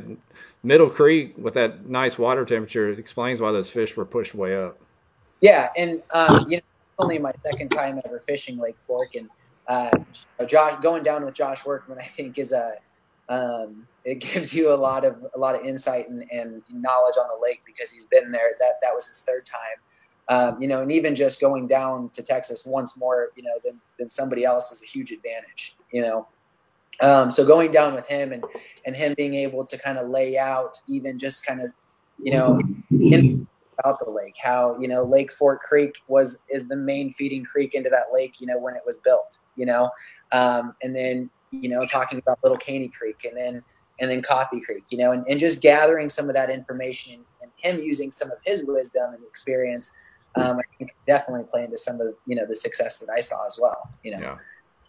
middle 0.64 0.90
creek 0.90 1.36
with 1.38 1.54
that 1.56 1.88
nice 1.88 2.18
water 2.18 2.46
temperature 2.46 2.90
explains 2.90 3.42
why 3.42 3.52
those 3.52 3.70
fish 3.70 3.96
were 3.96 4.06
pushed 4.06 4.36
way 4.36 4.56
up. 4.56 4.80
Yeah, 5.42 5.70
and 5.76 6.02
um, 6.14 6.46
you 6.50 6.58
know, 6.58 6.64
only 7.00 7.20
my 7.20 7.34
second 7.46 7.70
time 7.70 8.02
ever 8.06 8.24
fishing 8.28 8.58
Lake 8.58 8.78
Fork, 8.88 9.16
and 9.16 9.30
uh, 9.68 9.92
Josh 10.46 10.82
going 10.82 11.04
down 11.04 11.26
with 11.26 11.34
Josh 11.34 11.66
Workman, 11.66 12.00
I 12.00 12.08
think 12.08 12.40
is 12.40 12.52
a 12.52 12.76
um, 13.30 13.88
it 14.06 14.16
gives 14.34 14.54
you 14.54 14.74
a 14.74 14.76
lot 14.76 15.06
of 15.06 15.16
a 15.36 15.40
lot 15.40 15.56
of 15.56 15.66
insight 15.66 16.10
and, 16.10 16.24
and, 16.32 16.64
knowledge 16.72 17.16
on 17.18 17.28
the 17.28 17.42
lake 17.42 17.62
because 17.66 17.92
he's 17.92 18.06
been 18.06 18.32
there. 18.32 18.52
That 18.60 18.76
that 18.82 18.94
was 18.94 19.08
his 19.08 19.22
third 19.22 19.46
time, 19.46 19.80
um, 20.30 20.62
you 20.62 20.68
know, 20.68 20.82
and 20.82 20.92
even 20.92 21.16
just 21.16 21.40
going 21.40 21.68
down 21.68 22.10
to 22.12 22.24
Texas 22.24 22.66
once 22.66 22.98
more, 22.98 23.30
you 23.36 23.44
know, 23.44 23.60
than 23.64 23.80
than 24.00 24.10
somebody 24.10 24.46
else 24.46 24.72
is 24.72 24.82
a 24.82 24.86
huge 24.86 25.12
advantage, 25.12 25.76
you 25.92 26.02
know. 26.02 26.28
Um, 27.00 27.32
so 27.32 27.46
going 27.46 27.72
down 27.72 27.94
with 27.94 28.08
him 28.08 28.32
and 28.32 28.44
and 28.86 28.96
him 28.96 29.14
being 29.18 29.36
able 29.36 29.66
to 29.66 29.78
kind 29.78 29.98
of 29.98 30.10
lay 30.10 30.38
out 30.38 30.80
even 30.88 31.20
just 31.20 31.46
kind 31.46 31.62
of, 31.62 31.72
you 32.18 32.34
know, 32.34 32.60
in, 32.90 33.48
about 33.80 34.04
the 34.04 34.10
lake, 34.10 34.36
how 34.42 34.78
you 34.80 34.88
know 34.88 35.04
Lake 35.04 35.32
Fork 35.34 35.62
Creek 35.62 36.02
was 36.08 36.40
is 36.50 36.68
the 36.68 36.76
main 36.76 37.14
feeding 37.14 37.44
creek 37.44 37.74
into 37.74 37.90
that 37.90 38.06
lake, 38.12 38.42
you 38.42 38.48
know, 38.48 38.58
when 38.58 38.76
it 38.76 38.82
was 38.86 38.98
built, 38.98 39.38
you 39.56 39.66
know, 39.66 39.90
um, 40.32 40.76
and 40.82 40.96
then 40.96 41.30
you 41.52 41.70
know 41.70 41.86
talking 41.86 42.20
about 42.20 42.40
Little 42.44 42.58
Caney 42.58 42.90
Creek, 42.90 43.26
and 43.26 43.38
then 43.38 43.64
and 44.00 44.12
then 44.12 44.22
Coffee 44.22 44.62
Creek, 44.62 44.84
you 44.90 44.98
know, 44.98 45.12
and, 45.12 45.26
and 45.28 45.40
just 45.40 45.60
gathering 45.60 46.10
some 46.10 46.30
of 46.30 46.36
that 46.36 46.52
information 46.52 47.14
and, 47.14 47.24
and 47.42 47.52
him 47.58 47.84
using 47.84 48.12
some 48.12 48.32
of 48.32 48.38
his 48.46 48.64
wisdom 48.64 49.14
and 49.14 49.24
experience, 49.24 49.92
um, 50.36 50.58
I 50.58 50.78
think 50.78 50.96
definitely 51.08 51.46
play 51.50 51.64
into 51.64 51.78
some 51.78 52.00
of 52.00 52.14
you 52.26 52.36
know 52.36 52.46
the 52.46 52.56
success 52.56 53.00
that 53.00 53.10
I 53.10 53.22
saw 53.22 53.46
as 53.48 53.58
well. 53.60 53.90
You 54.04 54.12
know, 54.18 54.22
yeah. 54.22 54.38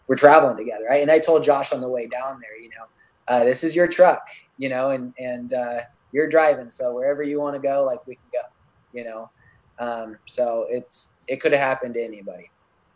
we're 0.07 0.17
traveling 0.17 0.57
together, 0.57 0.87
right? 0.91 1.03
And 1.03 1.11
I 1.11 1.19
told 1.19 1.45
Josh 1.45 1.73
on 1.73 1.81
the 1.81 1.89
way 1.89 2.07
down 2.07 2.41
there, 2.41 2.59
you 2.61 2.69
know, 2.71 2.85
uh, 3.29 3.45
this 3.45 3.65
is 3.65 3.75
your 3.75 3.89
truck, 3.89 4.27
you 4.57 4.69
know, 4.69 4.91
and 4.91 5.15
and 5.19 5.53
uh, 5.53 5.81
you're 6.13 6.29
driving, 6.29 6.71
so 6.71 6.95
wherever 6.95 7.23
you 7.23 7.41
want 7.41 7.55
to 7.55 7.61
go, 7.61 7.85
like 7.85 8.07
we 8.07 8.15
can 8.15 8.25
go 8.33 8.49
you 8.93 9.05
know. 9.05 9.31
Um, 9.79 10.19
so 10.27 10.67
it's 10.69 11.09
it 11.27 11.41
could 11.41 11.53
have 11.53 11.61
happened 11.61 11.95
to 11.95 12.03
anybody, 12.03 12.51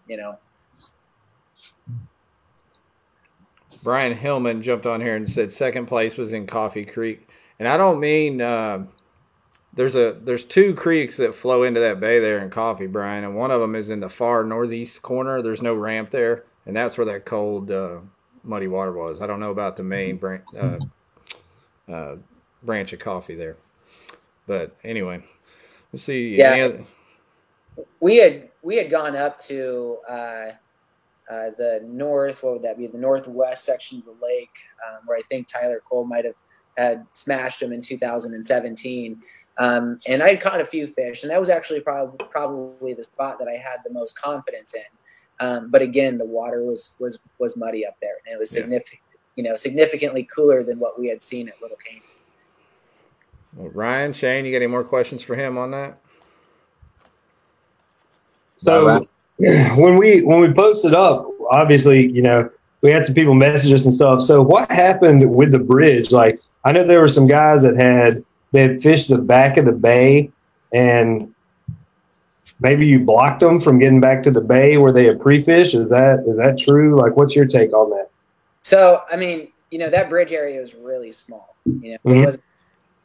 you 0.08 0.16
know. 0.16 0.38
Brian 3.82 4.16
Hillman 4.16 4.62
jumped 4.62 4.86
on 4.86 5.00
here 5.00 5.16
and 5.16 5.28
said 5.28 5.52
second 5.52 5.86
place 5.86 6.16
was 6.16 6.32
in 6.32 6.46
Coffee 6.46 6.84
Creek, 6.84 7.28
and 7.58 7.68
I 7.68 7.76
don't 7.76 8.00
mean 8.00 8.40
uh, 8.40 8.84
there's 9.74 9.96
a 9.96 10.16
there's 10.22 10.44
two 10.44 10.74
creeks 10.74 11.16
that 11.16 11.34
flow 11.34 11.64
into 11.64 11.80
that 11.80 12.00
bay 12.00 12.20
there 12.20 12.38
in 12.38 12.50
Coffee, 12.50 12.86
Brian, 12.86 13.24
and 13.24 13.34
one 13.34 13.50
of 13.50 13.60
them 13.60 13.74
is 13.74 13.90
in 13.90 14.00
the 14.00 14.08
far 14.08 14.44
northeast 14.44 15.02
corner. 15.02 15.42
There's 15.42 15.62
no 15.62 15.74
ramp 15.74 16.10
there, 16.10 16.44
and 16.66 16.76
that's 16.76 16.96
where 16.96 17.06
that 17.06 17.24
cold 17.24 17.70
uh, 17.70 17.98
muddy 18.44 18.68
water 18.68 18.92
was. 18.92 19.20
I 19.20 19.26
don't 19.26 19.40
know 19.40 19.50
about 19.50 19.76
the 19.76 19.82
main 19.82 20.16
branch 20.16 20.44
uh, 20.58 20.78
uh, 21.90 22.16
branch 22.62 22.92
of 22.92 23.00
Coffee 23.00 23.34
there, 23.34 23.56
but 24.46 24.76
anyway. 24.84 25.22
Let's 25.92 26.04
see. 26.04 26.36
Yeah. 26.36 26.72
We 28.00 28.16
had 28.16 28.48
we 28.62 28.76
had 28.76 28.90
gone 28.90 29.14
up 29.14 29.38
to 29.40 29.98
uh, 31.32 31.50
the 31.56 31.80
north. 31.84 32.42
What 32.42 32.54
would 32.54 32.62
that 32.62 32.76
be? 32.76 32.86
The 32.86 32.98
northwest 32.98 33.64
section 33.64 33.98
of 33.98 34.04
the 34.04 34.24
lake, 34.24 34.50
um, 34.86 35.00
where 35.06 35.16
I 35.16 35.22
think 35.28 35.48
Tyler 35.48 35.82
Cole 35.88 36.04
might 36.04 36.24
have 36.24 36.34
had 36.76 37.06
smashed 37.12 37.62
him 37.62 37.72
in 37.72 37.80
2017. 37.80 39.22
Um, 39.58 40.00
and 40.06 40.22
I 40.22 40.36
caught 40.36 40.60
a 40.60 40.66
few 40.66 40.86
fish, 40.88 41.22
and 41.22 41.30
that 41.30 41.40
was 41.40 41.48
actually 41.48 41.80
probably 41.80 42.26
probably 42.30 42.94
the 42.94 43.04
spot 43.04 43.38
that 43.38 43.48
I 43.48 43.52
had 43.52 43.78
the 43.84 43.92
most 43.92 44.18
confidence 44.18 44.74
in. 44.74 45.46
Um, 45.46 45.70
but 45.70 45.82
again, 45.82 46.18
the 46.18 46.26
water 46.26 46.62
was 46.62 46.94
was 46.98 47.18
was 47.38 47.56
muddy 47.56 47.86
up 47.86 47.96
there, 48.00 48.16
and 48.26 48.34
it 48.34 48.38
was 48.38 48.50
significant, 48.50 49.00
yeah. 49.12 49.42
you 49.42 49.48
know, 49.48 49.56
significantly 49.56 50.28
cooler 50.34 50.62
than 50.62 50.78
what 50.78 50.98
we 50.98 51.08
had 51.08 51.22
seen 51.22 51.48
at 51.48 51.60
Little 51.62 51.76
Caney. 51.76 52.02
Well, 53.54 53.68
Ryan, 53.70 54.12
Shane, 54.12 54.44
you 54.44 54.52
got 54.52 54.58
any 54.58 54.66
more 54.66 54.84
questions 54.84 55.22
for 55.22 55.34
him 55.34 55.58
on 55.58 55.70
that? 55.72 55.98
So 58.58 58.86
wow. 58.86 59.00
when 59.76 59.96
we 59.96 60.22
when 60.22 60.40
we 60.40 60.52
posted 60.52 60.94
up, 60.94 61.28
obviously, 61.50 62.08
you 62.12 62.22
know, 62.22 62.48
we 62.80 62.92
had 62.92 63.04
some 63.04 63.14
people 63.14 63.34
message 63.34 63.72
us 63.72 63.84
and 63.84 63.92
stuff. 63.92 64.22
So 64.22 64.40
what 64.40 64.70
happened 64.70 65.28
with 65.34 65.50
the 65.50 65.58
bridge? 65.58 66.12
Like 66.12 66.40
I 66.64 66.70
know 66.70 66.86
there 66.86 67.00
were 67.00 67.08
some 67.08 67.26
guys 67.26 67.62
that 67.62 67.76
had 67.76 68.24
they 68.52 68.62
had 68.62 68.80
fished 68.80 69.08
the 69.08 69.18
back 69.18 69.56
of 69.56 69.64
the 69.64 69.72
bay 69.72 70.30
and 70.72 71.34
maybe 72.60 72.86
you 72.86 73.00
blocked 73.00 73.40
them 73.40 73.60
from 73.60 73.80
getting 73.80 74.00
back 74.00 74.22
to 74.24 74.30
the 74.30 74.40
bay 74.40 74.76
where 74.76 74.92
they 74.92 75.06
had 75.06 75.20
pre-fished. 75.20 75.74
Is 75.74 75.88
that 75.90 76.24
is 76.28 76.36
that 76.36 76.56
true? 76.56 76.96
Like 76.96 77.16
what's 77.16 77.34
your 77.34 77.46
take 77.46 77.72
on 77.72 77.90
that? 77.90 78.10
So 78.60 79.00
I 79.10 79.16
mean, 79.16 79.48
you 79.72 79.80
know, 79.80 79.90
that 79.90 80.08
bridge 80.08 80.32
area 80.32 80.60
was 80.60 80.72
really 80.72 81.10
small. 81.10 81.56
You 81.64 81.92
know, 81.92 81.98
mm-hmm. 82.06 82.22
it 82.22 82.26
was 82.26 82.38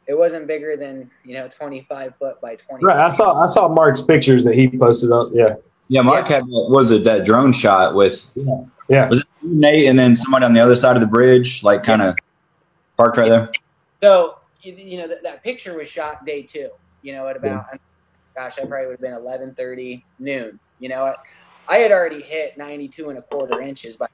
it 0.06 0.16
wasn't 0.16 0.46
bigger 0.46 0.76
than 0.76 1.10
you 1.24 1.34
know 1.34 1.48
25 1.48 2.14
foot 2.16 2.40
by 2.40 2.56
20 2.56 2.84
right 2.84 2.96
i 2.96 3.14
saw 3.14 3.46
i 3.46 3.52
saw 3.52 3.68
mark's 3.68 4.00
pictures 4.00 4.42
that 4.42 4.54
he 4.54 4.66
posted 4.66 5.12
up 5.12 5.28
yeah 5.32 5.54
yeah 5.88 6.00
mark 6.00 6.28
yeah. 6.28 6.36
had 6.36 6.44
was 6.46 6.90
it 6.90 7.04
that 7.04 7.24
drone 7.24 7.52
shot 7.52 7.94
with 7.94 8.26
yeah, 8.34 8.64
yeah. 8.88 9.08
was 9.08 9.20
it 9.20 9.26
nate 9.42 9.86
and 9.86 9.98
then 9.98 10.14
somebody 10.14 10.44
on 10.44 10.52
the 10.52 10.60
other 10.60 10.76
side 10.76 10.96
of 10.96 11.00
the 11.00 11.06
bridge 11.06 11.62
like 11.62 11.82
kind 11.82 12.02
of 12.02 12.14
parked 12.96 13.16
right 13.16 13.28
there 13.28 13.48
so 14.00 14.36
you, 14.62 14.98
know 14.98 15.08
that, 15.08 15.22
that 15.22 15.42
picture 15.42 15.76
was 15.76 15.88
shot 15.88 16.24
day 16.26 16.42
two 16.42 16.68
you 17.02 17.12
know 17.12 17.26
at 17.26 17.36
about 17.36 17.64
yeah. 17.72 17.78
gosh 18.34 18.58
i 18.58 18.64
probably 18.64 18.86
would 18.86 18.92
have 18.92 19.00
been 19.00 19.12
11:30 19.12 20.02
noon 20.18 20.58
you 20.78 20.88
know 20.88 21.04
I, 21.04 21.14
I 21.68 21.78
had 21.78 21.92
already 21.92 22.20
hit 22.20 22.58
92 22.58 23.10
and 23.10 23.18
a 23.18 23.22
quarter 23.22 23.60
inches 23.60 23.96
by 23.96 24.06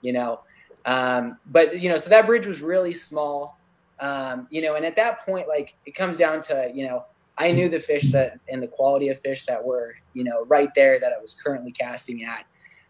you 0.00 0.12
know 0.12 0.40
um, 0.84 1.38
but 1.46 1.80
you 1.80 1.88
know 1.88 1.96
so 1.96 2.10
that 2.10 2.26
bridge 2.26 2.46
was 2.46 2.60
really 2.60 2.92
small 2.92 3.56
um, 4.02 4.48
you 4.50 4.60
know, 4.60 4.74
and 4.74 4.84
at 4.84 4.96
that 4.96 5.24
point, 5.24 5.48
like 5.48 5.74
it 5.86 5.94
comes 5.94 6.16
down 6.16 6.42
to, 6.42 6.70
you 6.74 6.88
know, 6.88 7.04
I 7.38 7.52
knew 7.52 7.68
the 7.68 7.80
fish 7.80 8.10
that 8.12 8.38
and 8.48 8.62
the 8.62 8.68
quality 8.68 9.08
of 9.08 9.20
fish 9.20 9.44
that 9.46 9.62
were, 9.62 9.94
you 10.14 10.24
know, 10.24 10.44
right 10.46 10.70
there 10.74 11.00
that 11.00 11.12
I 11.12 11.20
was 11.20 11.34
currently 11.34 11.72
casting 11.72 12.24
at. 12.24 12.44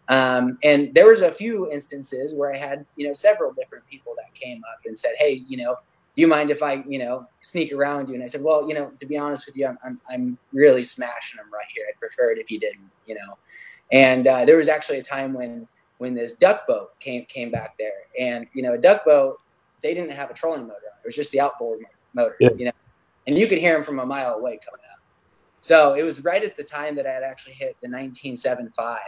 Um, 0.09 0.59
and 0.65 0.93
there 0.95 1.07
was 1.07 1.21
a 1.21 1.33
few 1.33 1.71
instances 1.71 2.35
where 2.35 2.53
I 2.53 2.59
had, 2.59 2.85
you 2.97 3.07
know, 3.07 3.15
several 3.15 3.53
different 3.53 3.87
people 3.87 4.15
that 4.17 4.35
came 4.35 4.61
up 4.73 4.81
and 4.85 4.99
said, 4.99 5.13
Hey, 5.17 5.45
you 5.49 5.57
know, 5.59 5.77
do 6.15 6.21
you 6.21 6.29
mind 6.29 6.51
if 6.51 6.63
I, 6.63 6.85
you 6.89 6.99
know, 6.99 7.27
sneak 7.41 7.73
around 7.73 8.09
you? 8.09 8.15
And 8.15 8.23
I 8.23 8.27
said, 8.27 8.43
well, 8.43 8.69
you 8.69 8.75
know, 8.75 8.93
to 8.99 9.07
be 9.07 9.17
honest 9.17 9.47
with 9.47 9.57
you, 9.57 9.67
I'm, 9.67 9.79
I'm, 9.83 10.01
I'm 10.11 10.39
really 10.53 10.83
smashing 10.83 11.39
them 11.39 11.47
right 11.51 11.65
here. 11.75 11.87
I'd 11.89 11.99
prefer 11.99 12.33
it 12.33 12.39
if 12.39 12.51
you 12.51 12.61
didn't, 12.61 12.91
you 13.07 13.15
know? 13.15 13.39
And, 13.93 14.27
uh, 14.27 14.45
there 14.45 14.59
was 14.59 14.69
actually 14.69 14.99
a 14.99 15.03
time 15.03 15.33
when, 15.33 15.67
when 15.97 16.15
this 16.15 16.35
duck 16.35 16.67
boat 16.67 16.99
came, 17.01 17.25
came 17.27 17.51
back 17.51 17.79
there 17.79 17.93
and, 18.19 18.47
you 18.53 18.63
know, 18.63 18.75
a 18.75 18.79
duck 18.79 19.07
boat, 19.07 19.41
they 19.83 19.95
didn't 19.95 20.13
have 20.13 20.31
a 20.31 20.35
trolling 20.35 20.67
motor 20.67 20.93
it 21.03 21.09
was 21.09 21.17
just 21.17 21.33
the 21.33 21.41
outboard 21.41 21.81
motor, 22.15 22.37
yeah. 22.41 22.51
you 22.57 22.67
know, 22.67 22.73
and 23.27 23.39
you 23.39 23.47
could 23.47 23.59
hear 23.59 23.77
him 23.77 23.85
from 23.85 23.99
a 23.99 24.07
mile 24.07 24.35
away 24.35 24.59
coming 24.65 24.85
up. 24.91 25.01
So 25.61 25.95
it 25.95 26.03
was 26.03 26.25
right 26.25 26.43
at 26.43 26.57
the 26.57 26.65
time 26.65 26.97
that 26.97 27.07
I 27.07 27.13
had 27.13 27.23
actually 27.23 27.55
hit 27.55 27.77
the 27.81 27.89
1975. 27.89 28.99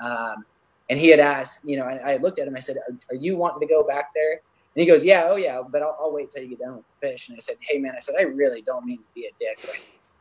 Um, 0.00 0.44
and 0.88 0.98
he 0.98 1.08
had 1.08 1.18
asked, 1.18 1.60
you 1.64 1.76
know, 1.76 1.84
I, 1.84 2.12
I 2.12 2.16
looked 2.18 2.38
at 2.38 2.46
him, 2.46 2.54
I 2.54 2.60
said, 2.60 2.76
are, 2.76 2.96
are, 3.10 3.16
you 3.16 3.36
wanting 3.36 3.66
to 3.66 3.72
go 3.72 3.82
back 3.82 4.10
there? 4.14 4.32
And 4.32 4.80
he 4.80 4.86
goes, 4.86 5.04
yeah, 5.04 5.26
oh 5.28 5.36
yeah, 5.36 5.62
but 5.68 5.82
I'll, 5.82 5.96
I'll, 6.00 6.12
wait 6.12 6.30
till 6.30 6.42
you 6.42 6.50
get 6.50 6.60
done 6.60 6.76
with 6.76 6.84
the 7.00 7.08
fish. 7.08 7.28
And 7.28 7.36
I 7.36 7.40
said, 7.40 7.56
hey 7.60 7.78
man, 7.78 7.94
I 7.96 8.00
said, 8.00 8.14
I 8.18 8.22
really 8.22 8.62
don't 8.62 8.84
mean 8.84 8.98
to 8.98 9.04
be 9.14 9.26
a 9.26 9.30
dick, 9.38 9.58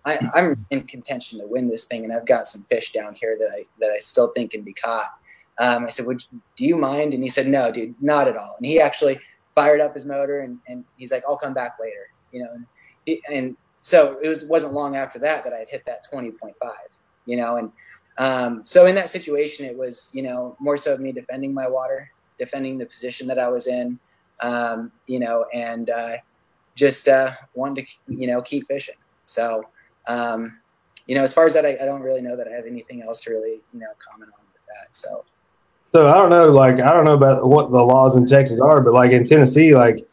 I, 0.06 0.20
am 0.36 0.66
in 0.70 0.84
contention 0.84 1.40
to 1.40 1.48
win 1.48 1.68
this 1.68 1.86
thing, 1.86 2.04
and 2.04 2.14
I've 2.14 2.28
got 2.28 2.48
some 2.48 2.64
fish 2.70 2.92
down 2.92 3.16
here 3.16 3.36
that 3.40 3.50
I 3.52 3.64
that 3.80 3.90
I 3.90 4.00
still 4.00 4.32
think 4.36 4.52
can 4.52 4.62
be 4.62 4.74
caught. 4.74 5.12
Um, 5.58 5.86
I 5.86 5.90
said, 5.90 6.06
would 6.06 6.24
do 6.56 6.66
you 6.66 6.78
mind? 6.78 7.14
And 7.14 7.24
he 7.24 7.30
said, 7.30 7.48
no, 7.48 7.72
dude, 7.72 7.96
not 8.02 8.28
at 8.28 8.38
all. 8.38 8.56
And 8.58 8.66
he 8.66 8.80
actually 8.80 9.20
fired 9.56 9.82
up 9.82 9.94
his 9.94 10.06
motor 10.06 10.42
and, 10.42 10.60
and 10.68 10.84
he's 10.98 11.12
like, 11.12 11.24
I'll 11.28 11.38
come 11.38 11.54
back 11.54 11.78
later, 11.80 12.10
you 12.32 12.44
know, 12.44 12.50
and, 12.54 12.66
and 13.32 13.56
so 13.82 14.18
it 14.22 14.28
was, 14.28 14.46
wasn't 14.46 14.74
long 14.74 14.96
after 14.96 15.20
that, 15.20 15.44
that 15.44 15.54
I 15.54 15.60
had 15.60 15.70
hit 15.70 15.86
that 15.86 16.06
20.5, 16.12 16.54
you 17.26 17.38
know, 17.38 17.58
and, 17.58 17.72
um, 18.18 18.62
so 18.66 18.86
in 18.86 18.96
that 18.96 19.10
situation, 19.10 19.66
it 19.66 19.78
was, 19.78 20.10
you 20.14 20.24
know, 20.24 20.56
more 20.60 20.78
so 20.78 20.94
of 20.94 21.00
me 21.00 21.12
defending 21.12 21.54
my 21.54 21.68
water, 21.68 22.10
defending 22.40 22.78
the 22.78 22.86
position 22.86 23.28
that 23.28 23.38
I 23.38 23.48
was 23.48 23.68
in, 23.68 24.00
um, 24.42 24.92
you 25.08 25.20
know, 25.20 25.46
and, 25.54 25.90
uh, 25.90 26.18
just, 26.76 27.08
uh, 27.08 27.32
wanted 27.54 27.86
to, 27.86 28.16
you 28.16 28.28
know, 28.28 28.42
keep 28.42 28.68
fishing. 28.68 28.96
So, 29.26 29.64
um, 30.08 30.60
you 31.08 31.16
know, 31.16 31.22
as 31.22 31.34
far 31.34 31.46
as 31.46 31.54
that, 31.54 31.66
I, 31.66 31.78
I 31.82 31.86
don't 31.86 32.02
really 32.02 32.22
know 32.22 32.36
that 32.36 32.48
I 32.48 32.52
have 32.52 32.66
anything 32.66 33.04
else 33.04 33.22
to 33.22 33.32
really, 33.32 33.62
you 33.72 33.80
know, 33.80 33.88
comment 34.10 34.32
on 34.38 34.46
with 34.54 34.62
that. 34.70 34.96
So, 34.96 35.24
so 35.92 36.10
I 36.10 36.14
don't 36.16 36.30
know, 36.30 36.50
like 36.52 36.80
I 36.80 36.92
don't 36.92 37.06
know 37.06 37.14
about 37.14 37.48
what 37.48 37.72
the 37.72 37.82
laws 37.82 38.16
in 38.16 38.28
Texas 38.28 38.60
are, 38.60 38.82
but 38.82 38.94
like 38.94 39.12
in 39.12 39.26
Tennessee, 39.26 39.76
like 39.76 40.06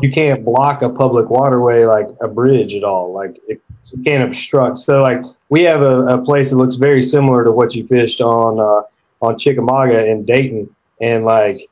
you 0.00 0.10
can't 0.10 0.44
block 0.44 0.82
a 0.82 0.90
public 0.90 1.30
waterway 1.30 1.84
like 1.84 2.06
a 2.20 2.28
bridge 2.28 2.74
at 2.74 2.84
all. 2.84 3.12
Like 3.12 3.40
it, 3.48 3.60
you 3.92 4.02
can't 4.02 4.24
obstruct. 4.24 4.78
So 4.80 5.00
like 5.00 5.22
we 5.48 5.62
have 5.62 5.82
a, 5.82 6.00
a, 6.06 6.24
place 6.24 6.50
that 6.50 6.56
looks 6.56 6.76
very 6.76 7.02
similar 7.02 7.44
to 7.44 7.52
what 7.52 7.74
you 7.74 7.86
fished 7.86 8.20
on 8.20 8.60
uh, 8.60 8.82
on 9.24 9.38
Chickamauga 9.38 10.04
in 10.04 10.24
Dayton, 10.24 10.74
and 11.00 11.24
like 11.24 11.66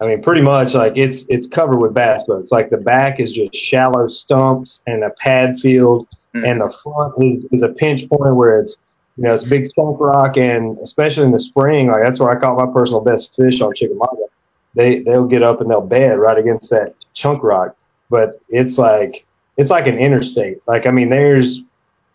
I 0.00 0.06
mean, 0.06 0.22
pretty 0.22 0.42
much 0.42 0.74
like 0.74 0.94
it's 0.96 1.24
it's 1.28 1.46
covered 1.46 1.78
with 1.78 1.94
bass 1.94 2.24
boats. 2.24 2.50
Like 2.50 2.70
the 2.70 2.78
back 2.78 3.20
is 3.20 3.32
just 3.32 3.54
shallow 3.54 4.08
stumps 4.08 4.80
and 4.86 5.04
a 5.04 5.10
pad 5.10 5.60
field, 5.60 6.08
mm-hmm. 6.34 6.44
and 6.44 6.60
the 6.60 6.74
front 6.82 7.14
is, 7.22 7.44
is 7.52 7.62
a 7.62 7.68
pinch 7.68 8.08
point 8.08 8.34
where 8.34 8.60
it's 8.60 8.76
you 9.16 9.24
know, 9.24 9.34
it's 9.34 9.44
big 9.44 9.68
chunk 9.74 9.98
rock, 9.98 10.36
and 10.36 10.78
especially 10.78 11.24
in 11.24 11.32
the 11.32 11.40
spring, 11.40 11.88
like 11.88 12.04
that's 12.04 12.20
where 12.20 12.30
I 12.30 12.40
caught 12.40 12.56
my 12.56 12.72
personal 12.72 13.00
best 13.00 13.34
fish 13.36 13.60
on 13.60 13.74
Chickamauga. 13.74 14.26
They 14.74 15.00
they'll 15.00 15.26
get 15.26 15.42
up 15.42 15.60
and 15.60 15.68
they'll 15.68 15.80
bed 15.80 16.18
right 16.18 16.38
against 16.38 16.70
that 16.70 16.94
chunk 17.18 17.42
rock, 17.42 17.76
but 18.10 18.40
it's 18.48 18.78
like 18.78 19.26
it's 19.56 19.70
like 19.70 19.86
an 19.86 19.98
interstate. 19.98 20.58
Like 20.66 20.86
I 20.86 20.90
mean, 20.90 21.08
there's 21.08 21.60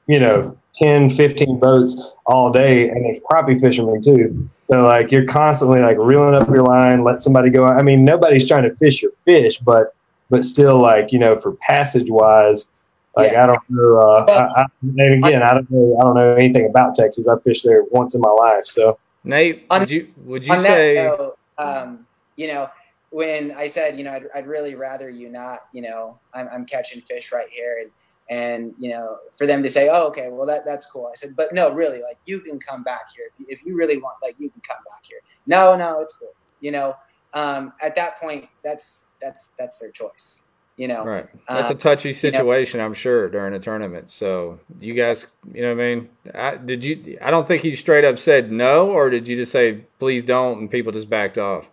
you 0.07 0.19
know 0.19 0.57
10, 0.81 1.15
15 1.15 1.59
boats 1.59 1.99
all 2.25 2.51
day, 2.51 2.89
and 2.89 3.05
there's 3.05 3.21
crappie 3.29 3.59
fishermen 3.59 4.01
too. 4.01 4.49
So 4.69 4.85
like 4.85 5.11
you're 5.11 5.25
constantly 5.25 5.81
like 5.81 5.97
reeling 5.99 6.35
up 6.35 6.47
your 6.47 6.63
line, 6.63 7.03
let 7.03 7.21
somebody 7.21 7.49
go. 7.49 7.65
I 7.65 7.83
mean, 7.83 8.05
nobody's 8.05 8.47
trying 8.47 8.63
to 8.63 8.75
fish 8.75 9.01
your 9.01 9.11
fish, 9.25 9.57
but 9.59 9.95
but 10.29 10.45
still 10.45 10.79
like 10.79 11.11
you 11.11 11.19
know 11.19 11.39
for 11.39 11.53
passage 11.57 12.09
wise 12.09 12.67
like 13.15 13.31
yeah. 13.31 13.43
I 13.43 13.47
don't 13.47 13.59
know. 13.69 13.97
Uh, 13.97 14.25
I, 14.27 14.61
I, 14.61 14.65
and 14.81 15.25
again, 15.25 15.43
I 15.43 15.53
don't 15.53 15.69
know. 15.69 15.97
I 15.99 16.03
don't 16.03 16.15
know 16.15 16.35
anything 16.35 16.65
about 16.67 16.95
Texas. 16.95 17.27
I 17.27 17.37
fished 17.39 17.63
there 17.63 17.83
once 17.91 18.15
in 18.15 18.21
my 18.21 18.29
life. 18.29 18.65
So 18.65 18.97
Nate, 19.23 19.65
would 19.69 19.89
you 19.89 20.07
would 20.25 20.45
you 20.45 20.59
say? 20.61 20.95
Note, 20.95 21.37
um, 21.57 22.07
you 22.35 22.47
know, 22.47 22.69
when 23.13 23.51
I 23.51 23.67
said, 23.67 23.95
you 23.95 24.03
know, 24.03 24.11
I'd, 24.11 24.23
I'd 24.33 24.47
really 24.47 24.73
rather 24.73 25.07
you 25.07 25.29
not. 25.29 25.67
You 25.71 25.83
know, 25.83 26.19
I'm, 26.33 26.49
I'm 26.51 26.65
catching 26.65 27.01
fish 27.01 27.31
right 27.31 27.47
here, 27.51 27.77
and 27.81 27.91
and 28.29 28.73
you 28.77 28.89
know, 28.89 29.17
for 29.37 29.45
them 29.45 29.61
to 29.61 29.69
say, 29.69 29.89
oh, 29.89 30.07
okay, 30.07 30.29
well 30.31 30.47
that 30.47 30.65
that's 30.65 30.87
cool. 30.87 31.09
I 31.11 31.15
said, 31.15 31.35
but 31.35 31.53
no, 31.53 31.71
really, 31.71 32.01
like 32.01 32.17
you 32.25 32.39
can 32.39 32.59
come 32.59 32.83
back 32.83 33.11
here 33.15 33.25
if 33.27 33.39
you, 33.39 33.45
if 33.49 33.65
you 33.65 33.75
really 33.75 33.99
want. 33.99 34.15
Like 34.23 34.35
you 34.39 34.49
can 34.49 34.61
come 34.67 34.79
back 34.89 35.01
here. 35.03 35.19
No, 35.45 35.75
no, 35.75 36.01
it's 36.01 36.13
cool. 36.13 36.33
You 36.59 36.71
know, 36.71 36.95
um, 37.33 37.73
at 37.81 37.95
that 37.95 38.19
point, 38.19 38.49
that's 38.63 39.05
that's 39.21 39.51
that's 39.59 39.77
their 39.77 39.91
choice. 39.91 40.41
You 40.75 40.87
know, 40.87 41.05
right? 41.05 41.27
That's 41.47 41.69
um, 41.69 41.75
a 41.75 41.79
touchy 41.79 42.13
situation, 42.13 42.79
you 42.79 42.81
know, 42.81 42.87
I'm 42.87 42.95
sure, 42.95 43.29
during 43.29 43.53
a 43.53 43.59
tournament. 43.59 44.09
So 44.09 44.59
you 44.79 44.95
guys, 44.95 45.27
you 45.53 45.61
know, 45.61 45.75
what 45.75 45.83
I 45.83 45.95
mean, 45.95 46.09
I, 46.33 46.55
did 46.55 46.83
you? 46.83 47.19
I 47.21 47.29
don't 47.29 47.47
think 47.47 47.63
you 47.63 47.75
straight 47.75 48.05
up 48.05 48.17
said 48.17 48.51
no, 48.51 48.89
or 48.89 49.11
did 49.11 49.27
you 49.27 49.35
just 49.35 49.51
say 49.51 49.83
please 49.99 50.23
don't, 50.23 50.57
and 50.57 50.71
people 50.71 50.91
just 50.91 51.11
backed 51.11 51.37
off? 51.37 51.67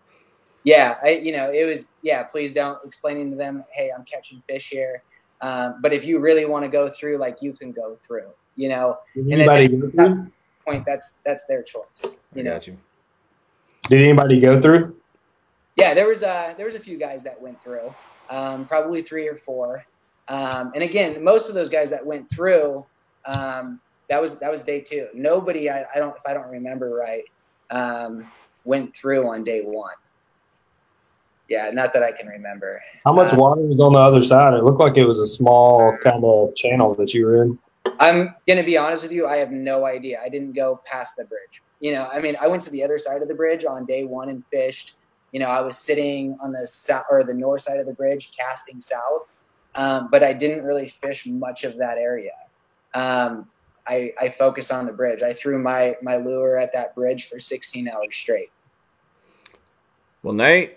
Yeah, 0.65 0.99
I, 1.03 1.11
you 1.11 1.33
know, 1.33 1.51
it 1.51 1.65
was 1.65 1.89
yeah, 2.03 2.23
please 2.23 2.53
don't. 2.53 2.79
Explaining 2.85 3.31
to 3.31 3.37
them, 3.37 3.65
hey, 3.73 3.91
I'm 3.97 4.05
catching 4.05 4.43
fish 4.49 4.69
here, 4.69 5.03
um, 5.41 5.77
but 5.81 5.93
if 5.93 6.05
you 6.05 6.19
really 6.19 6.45
want 6.45 6.65
to 6.65 6.71
go 6.71 6.91
through, 6.91 7.19
like 7.19 7.41
you 7.41 7.53
can 7.53 7.73
go 7.73 7.97
through. 8.07 8.29
You 8.57 8.69
know, 8.69 8.99
did 9.15 9.27
and 9.27 9.43
at 9.43 9.97
that 9.97 10.31
point, 10.67 10.85
that's 10.85 11.15
that's 11.25 11.45
their 11.45 11.63
choice. 11.63 12.15
You 12.35 12.41
I 12.41 12.43
know. 12.43 12.61
You. 12.63 12.77
Did 13.89 14.03
anybody 14.03 14.39
go 14.41 14.61
through? 14.61 14.97
Yeah, 15.77 15.95
there 15.95 16.07
was 16.07 16.23
a 16.23 16.55
there 16.57 16.67
was 16.67 16.75
a 16.75 16.81
few 16.81 16.99
guys 16.99 17.23
that 17.23 17.41
went 17.41 17.63
through 17.63 17.95
um, 18.31 18.65
probably 18.67 19.03
three 19.03 19.29
or 19.29 19.37
four. 19.37 19.85
Um, 20.29 20.71
and 20.75 20.83
again, 20.83 21.23
most 21.23 21.49
of 21.49 21.55
those 21.55 21.69
guys 21.69 21.91
that 21.91 22.05
went 22.07 22.31
through, 22.31 22.87
um, 23.27 23.81
that 24.09 24.23
was 24.23 24.39
that 24.39 24.51
was 24.51 24.63
day 24.63 24.81
two. 24.81 25.09
Nobody, 25.13 25.69
I, 25.69 25.85
I, 25.95 25.99
don't, 25.99 26.17
if 26.17 26.23
I 26.27 26.33
don't 26.33 26.49
remember 26.49 26.95
right, 26.95 27.25
um, 27.71 28.27
went 28.65 28.95
through 28.95 29.29
on 29.29 29.45
day 29.45 29.61
one. 29.61 29.95
Yeah, 31.51 31.71
not 31.73 31.93
that 31.93 32.03
I 32.03 32.13
can 32.13 32.27
remember. 32.27 32.81
How 33.05 33.13
much 33.13 33.35
uh, 33.35 33.37
water 33.37 33.61
was 33.61 33.79
on 33.81 33.93
the 33.93 33.99
other 33.99 34.25
side? 34.25 34.55
It 34.55 34.65
looked 34.65 34.81
like 34.81 34.97
it 34.97 35.05
was 35.05 35.19
a 35.19 35.27
small 35.27 35.99
kind 36.03 36.25
of 36.25 36.57
channel 36.57 36.95
that 36.95 37.13
you 37.13 37.27
were 37.27 37.43
in. 37.43 37.59
I'm 37.99 38.35
gonna 38.49 38.65
be 38.65 38.79
honest 38.79 39.03
with 39.03 39.13
you. 39.13 39.27
I 39.27 39.37
have 39.37 39.51
no 39.51 39.85
idea. 39.85 40.21
I 40.25 40.31
didn't 40.31 40.53
go 40.53 40.81
past 40.87 41.17
the 41.17 41.25
bridge. 41.25 41.61
You 41.81 41.93
know, 41.93 42.09
I 42.11 42.21
mean, 42.21 42.37
I 42.41 42.47
went 42.47 42.63
to 42.63 42.71
the 42.71 42.83
other 42.83 42.99
side 42.99 43.21
of 43.21 43.29
the 43.29 43.35
bridge 43.35 43.67
on 43.67 43.85
day 43.85 44.05
one 44.05 44.31
and 44.31 44.43
fished 44.51 44.95
you 45.33 45.39
know, 45.39 45.47
I 45.47 45.61
was 45.61 45.79
sitting 45.79 46.37
on 46.41 46.53
the 46.53 46.67
south 46.67 47.05
or 47.11 47.23
the 47.23 47.35
north 47.35 47.63
side 47.63 47.79
of 47.79 47.87
the 47.87 47.93
bridge, 47.93 48.33
casting 48.37 48.81
south, 48.81 49.29
um, 49.75 50.09
but 50.11 50.23
I 50.23 50.33
didn't 50.33 50.65
really 50.65 50.89
fish 50.89 51.27
much 51.27 51.65
of 51.65 51.77
that 51.79 51.99
area. 51.99 52.33
Um, 52.95 53.49
I, 53.87 54.13
I 54.21 54.35
focused 54.37 54.73
on 54.73 54.87
the 54.87 54.93
bridge. 54.93 55.23
I 55.23 55.33
threw 55.33 55.59
my 55.59 55.97
my 56.03 56.17
lure 56.17 56.59
at 56.59 56.73
that 56.73 56.95
bridge 56.95 57.29
for 57.29 57.41
16 57.41 57.89
hours 57.89 58.09
straight. 58.13 58.51
Well, 60.23 60.35
Nate, 60.35 60.77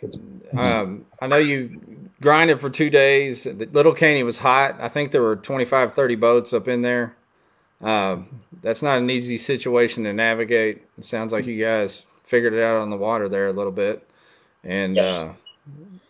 um, 0.57 1.05
I 1.21 1.27
know 1.27 1.37
you 1.37 2.09
grinded 2.21 2.61
for 2.61 2.69
two 2.69 2.89
days. 2.89 3.43
The 3.43 3.69
Little 3.71 3.93
Caney 3.93 4.23
was 4.23 4.37
hot. 4.37 4.77
I 4.79 4.89
think 4.89 5.11
there 5.11 5.21
were 5.21 5.35
25, 5.35 5.93
30 5.93 6.15
boats 6.15 6.53
up 6.53 6.67
in 6.67 6.81
there. 6.81 7.15
um, 7.81 8.41
that's 8.61 8.81
not 8.81 8.97
an 8.99 9.09
easy 9.09 9.37
situation 9.37 10.05
to 10.05 10.13
navigate. 10.13 10.83
It 10.97 11.05
sounds 11.05 11.33
like 11.33 11.45
you 11.45 11.61
guys 11.63 12.03
figured 12.23 12.53
it 12.53 12.63
out 12.63 12.77
on 12.77 12.89
the 12.89 12.97
water 12.97 13.29
there 13.29 13.47
a 13.47 13.53
little 13.53 13.71
bit, 13.73 14.07
and 14.63 14.95
yes. 14.95 15.19
uh, 15.19 15.33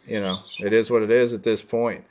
you 0.08 0.22
know 0.22 0.40
it 0.60 0.74
is 0.74 0.92
what 0.92 1.02
it 1.02 1.12
is 1.12 1.34
at 1.34 1.44
this 1.44 1.62
point. 1.62 2.06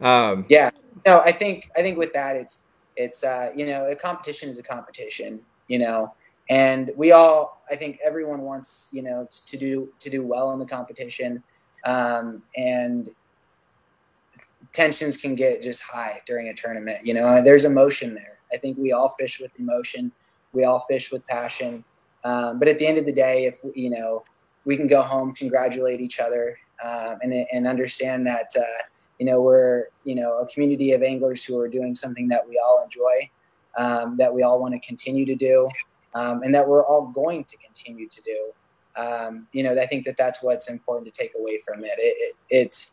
Um, 0.00 0.46
yeah, 0.48 0.70
no, 1.06 1.20
I 1.20 1.32
think 1.32 1.70
I 1.76 1.82
think 1.82 1.98
with 1.98 2.12
that 2.14 2.36
it's 2.36 2.58
it's 2.96 3.24
uh, 3.24 3.50
you 3.56 3.66
know 3.66 3.90
a 3.90 3.96
competition 3.96 4.48
is 4.48 4.58
a 4.58 4.62
competition, 4.62 5.40
you 5.68 5.80
know, 5.80 6.14
and 6.50 6.90
we 6.96 7.12
all 7.12 7.62
I 7.70 7.76
think 7.76 7.98
everyone 8.02 8.42
wants 8.42 8.88
you 8.92 9.02
know 9.02 9.26
to, 9.30 9.46
to 9.46 9.56
do 9.56 9.92
to 9.98 10.10
do 10.10 10.24
well 10.24 10.52
in 10.52 10.58
the 10.58 10.66
competition, 10.66 11.42
um, 11.84 12.42
and 12.56 13.10
tensions 14.72 15.16
can 15.16 15.34
get 15.34 15.62
just 15.62 15.82
high 15.82 16.20
during 16.26 16.48
a 16.48 16.54
tournament. 16.54 17.04
You 17.04 17.14
know, 17.14 17.42
there's 17.42 17.64
emotion 17.64 18.14
there. 18.14 18.38
I 18.52 18.56
think 18.56 18.78
we 18.78 18.92
all 18.92 19.14
fish 19.18 19.40
with 19.40 19.50
emotion. 19.58 20.12
We 20.52 20.64
all 20.64 20.84
fish 20.88 21.10
with 21.10 21.26
passion. 21.26 21.84
Um, 22.24 22.58
but 22.58 22.68
at 22.68 22.78
the 22.78 22.86
end 22.86 22.98
of 22.98 23.06
the 23.06 23.12
day, 23.12 23.46
if 23.46 23.54
you 23.74 23.90
know, 23.90 24.24
we 24.64 24.76
can 24.76 24.86
go 24.86 25.02
home, 25.02 25.34
congratulate 25.34 26.00
each 26.00 26.20
other, 26.20 26.58
um, 26.84 27.18
and 27.22 27.32
and 27.52 27.66
understand 27.66 28.26
that 28.26 28.50
uh, 28.58 28.82
you 29.18 29.26
know 29.26 29.40
we're 29.40 29.86
you 30.04 30.14
know 30.14 30.38
a 30.38 30.46
community 30.46 30.92
of 30.92 31.02
anglers 31.02 31.44
who 31.44 31.58
are 31.58 31.68
doing 31.68 31.94
something 31.94 32.28
that 32.28 32.46
we 32.48 32.60
all 32.64 32.82
enjoy, 32.82 33.30
um, 33.76 34.16
that 34.16 34.32
we 34.32 34.42
all 34.42 34.60
want 34.60 34.74
to 34.74 34.80
continue 34.80 35.24
to 35.26 35.36
do, 35.36 35.68
um, 36.14 36.42
and 36.42 36.54
that 36.54 36.66
we're 36.66 36.84
all 36.84 37.06
going 37.06 37.44
to 37.44 37.56
continue 37.58 38.08
to 38.08 38.22
do. 38.22 38.50
Um, 38.96 39.46
you 39.52 39.62
know, 39.62 39.80
I 39.80 39.86
think 39.86 40.04
that 40.06 40.16
that's 40.16 40.42
what's 40.42 40.68
important 40.68 41.12
to 41.12 41.22
take 41.22 41.32
away 41.38 41.60
from 41.66 41.84
it. 41.84 41.92
it, 41.98 42.16
it 42.18 42.36
it's 42.50 42.90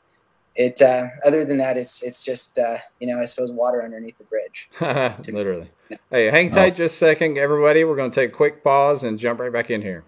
it 0.55 0.82
uh, 0.82 1.07
other 1.26 1.45
than 1.45 1.57
that 1.57 1.78
it's 1.78 2.01
it's 2.01 2.24
just 2.24 2.57
uh, 2.57 2.78
you 2.99 3.07
know 3.07 3.22
i 3.22 3.26
suppose 3.26 3.51
water 3.51 3.84
underneath 3.84 4.18
the 4.18 4.24
bridge 4.24 4.70
literally 5.28 5.70
yeah. 5.89 5.97
hey 6.09 6.30
hang 6.30 6.49
tight 6.49 6.74
oh. 6.74 6.76
just 6.78 6.95
a 6.95 6.97
second 6.97 7.38
everybody 7.38 7.84
we're 7.84 7.95
going 7.95 8.09
to 8.09 8.16
take 8.16 8.32
a 8.32 8.34
quick 8.34 8.63
pause 8.63 9.03
and 9.03 9.20
jump 9.20 9.39
right 9.39 9.51
back 9.51 9.70
in 9.70 9.82
here 9.82 10.03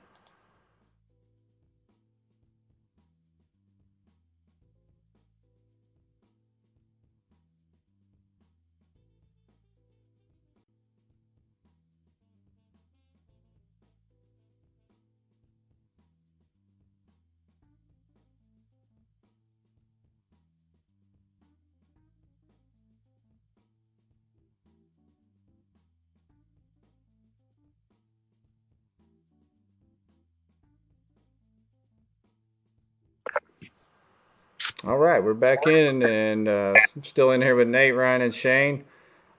we're 35.28 35.34
back 35.34 35.68
in 35.68 36.02
and 36.04 36.48
uh, 36.48 36.74
still 37.04 37.32
in 37.32 37.42
here 37.42 37.54
with 37.54 37.68
Nate, 37.68 37.94
Ryan, 37.94 38.22
and 38.22 38.34
Shane. 38.34 38.86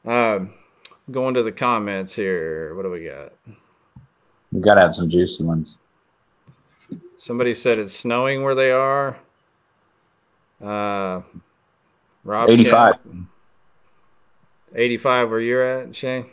Um, 0.04 0.52
going 1.10 1.32
to 1.32 1.42
the 1.42 1.50
comments 1.50 2.14
here. 2.14 2.74
What 2.74 2.82
do 2.82 2.90
we 2.90 3.06
got? 3.06 3.32
We 4.52 4.60
got 4.60 4.74
to 4.74 4.82
have 4.82 4.94
some 4.94 5.08
juicy 5.08 5.44
ones. 5.44 5.78
Somebody 7.16 7.54
said 7.54 7.78
it's 7.78 7.96
snowing 7.96 8.42
where 8.42 8.54
they 8.54 8.70
are. 8.70 9.16
Uh, 10.62 11.22
Rob 12.22 12.50
85. 12.50 12.96
85 14.74 15.30
where 15.30 15.40
you're 15.40 15.64
at, 15.64 15.96
Shane? 15.96 16.26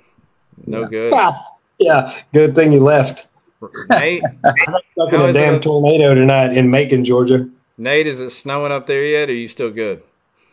No 0.67 0.81
yeah. 0.81 0.87
good. 0.87 1.13
Yeah, 1.79 2.21
good 2.33 2.55
thing 2.55 2.73
you 2.73 2.81
left. 2.81 3.29
Nate? 3.87 4.21
I'm 4.43 4.75
stuck 4.91 5.13
in 5.13 5.21
a 5.21 5.31
damn 5.31 5.61
tornado 5.61 6.13
tonight 6.13 6.57
in 6.57 6.69
Macon, 6.69 7.05
Georgia. 7.05 7.49
Nate, 7.77 8.07
is 8.07 8.21
it 8.21 8.29
snowing 8.29 8.71
up 8.71 8.87
there 8.87 9.03
yet? 9.03 9.29
Or 9.29 9.33
are 9.33 9.35
you 9.35 9.47
still 9.47 9.71
good? 9.71 10.01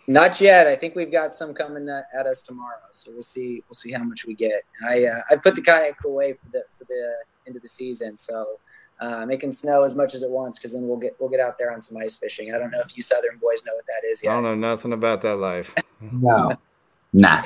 Not 0.09 0.41
yet. 0.41 0.67
I 0.67 0.75
think 0.75 0.97
we've 0.97 1.13
got 1.13 1.35
some 1.35 1.55
coming 1.55 1.89
at 1.89 2.27
us 2.27 2.43
tomorrow, 2.43 2.81
so 2.91 3.13
we'll 3.13 3.23
see. 3.23 3.63
We'll 3.69 3.75
see 3.75 3.93
how 3.93 4.03
much 4.03 4.27
we 4.27 4.35
get. 4.35 4.65
I 4.85 5.05
uh, 5.05 5.23
I 5.31 5.37
put 5.37 5.55
the 5.55 5.63
kayak 5.63 6.03
away 6.05 6.33
for 6.33 6.49
the 6.53 6.65
for 6.77 6.85
the 6.85 7.15
end 7.47 7.55
of 7.55 7.63
the 7.63 7.69
season, 7.69 8.19
so 8.19 8.59
um, 9.01 9.31
it 9.31 9.39
can 9.39 9.53
snow 9.53 9.85
as 9.85 9.95
much 9.95 10.15
as 10.15 10.25
it 10.25 10.31
wants 10.31 10.59
because 10.59 10.73
then 10.73 10.89
we'll 10.89 10.97
get 10.97 11.15
we'll 11.21 11.29
get 11.29 11.39
out 11.39 11.57
there 11.57 11.73
on 11.73 11.81
some 11.81 11.97
ice 11.99 12.17
fishing. 12.17 12.53
I 12.53 12.59
don't 12.59 12.73
know 12.73 12.81
if 12.85 12.97
you 12.97 13.03
Southern 13.03 13.39
boys 13.39 13.65
know 13.65 13.75
what 13.75 13.85
that 13.87 14.07
is 14.09 14.23
yet. 14.23 14.31
I 14.31 14.35
don't 14.35 14.43
know 14.43 14.55
nothing 14.55 14.93
about 14.93 15.23
that 15.23 15.37
life. 15.37 15.73
no, 16.01 16.51
nah. 17.13 17.45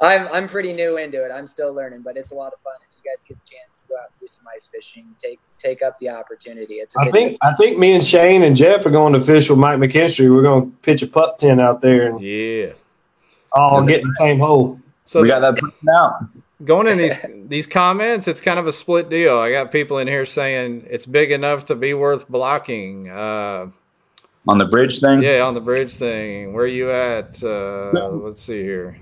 I'm 0.00 0.28
I'm 0.28 0.48
pretty 0.48 0.72
new 0.72 0.96
into 0.96 1.24
it. 1.24 1.30
I'm 1.30 1.46
still 1.46 1.74
learning, 1.74 2.00
but 2.02 2.16
it's 2.16 2.32
a 2.32 2.34
lot 2.34 2.54
of 2.54 2.60
fun 2.60 2.74
if 2.88 2.91
you 3.02 3.10
guys 3.10 3.22
get 3.26 3.36
a 3.36 3.50
chance 3.50 3.82
to 3.82 3.88
go 3.88 3.94
out 3.96 4.10
and 4.10 4.20
do 4.20 4.28
some 4.28 4.44
ice 4.54 4.66
fishing. 4.66 5.06
Take 5.18 5.40
take 5.58 5.82
up 5.82 5.98
the 5.98 6.10
opportunity. 6.10 6.74
It's. 6.74 6.96
I 6.96 7.10
think 7.10 7.38
I 7.42 7.54
think 7.54 7.78
me 7.78 7.92
and 7.92 8.04
Shane 8.04 8.42
and 8.42 8.56
Jeff 8.56 8.84
are 8.86 8.90
going 8.90 9.12
to 9.14 9.20
fish 9.20 9.48
with 9.48 9.58
Mike 9.58 9.78
McKinstry. 9.78 10.34
We're 10.34 10.42
going 10.42 10.70
to 10.70 10.76
pitch 10.78 11.02
a 11.02 11.06
pup 11.06 11.38
tent 11.38 11.60
out 11.60 11.80
there 11.80 12.08
and 12.08 12.20
yeah, 12.20 12.72
all 13.52 13.84
get 13.84 14.00
in 14.00 14.08
the 14.08 14.16
same 14.18 14.38
hole. 14.38 14.80
So 15.06 15.22
we 15.22 15.28
got 15.28 15.40
that 15.40 15.90
out. 15.94 16.26
Going 16.64 16.86
in 16.86 16.98
these 16.98 17.16
these 17.48 17.66
comments, 17.66 18.28
it's 18.28 18.40
kind 18.40 18.58
of 18.58 18.66
a 18.66 18.72
split 18.72 19.10
deal. 19.10 19.36
I 19.38 19.50
got 19.50 19.72
people 19.72 19.98
in 19.98 20.06
here 20.06 20.26
saying 20.26 20.86
it's 20.88 21.06
big 21.06 21.32
enough 21.32 21.66
to 21.66 21.74
be 21.74 21.92
worth 21.94 22.28
blocking. 22.28 23.08
Uh, 23.10 23.66
on 24.46 24.58
the 24.58 24.64
bridge 24.64 25.00
thing? 25.00 25.22
Yeah, 25.22 25.40
on 25.40 25.54
the 25.54 25.60
bridge 25.60 25.94
thing. 25.94 26.52
Where 26.52 26.64
are 26.64 26.68
you 26.68 26.90
at? 26.90 27.42
Uh, 27.42 27.90
let's 27.92 28.42
see 28.42 28.62
here. 28.62 28.98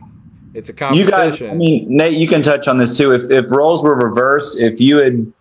It's 0.55 0.69
a 0.69 0.73
competition. 0.73 1.07
You 1.07 1.11
guys, 1.11 1.43
I 1.43 1.55
mean, 1.55 1.87
Nate, 1.89 2.19
you 2.19 2.27
can 2.27 2.43
touch 2.43 2.67
on 2.67 2.79
this 2.79 2.97
too. 2.97 3.13
If 3.13 3.31
if 3.31 3.51
roles 3.51 3.83
were 3.83 3.95
reversed, 3.95 4.59
if 4.59 4.81
you 4.81 4.97
had 4.99 5.33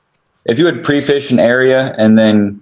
if 0.46 0.60
you 0.60 0.66
had 0.66 0.84
pre-fished 0.84 1.32
an 1.32 1.40
area 1.40 1.96
and 1.98 2.18
then 2.18 2.62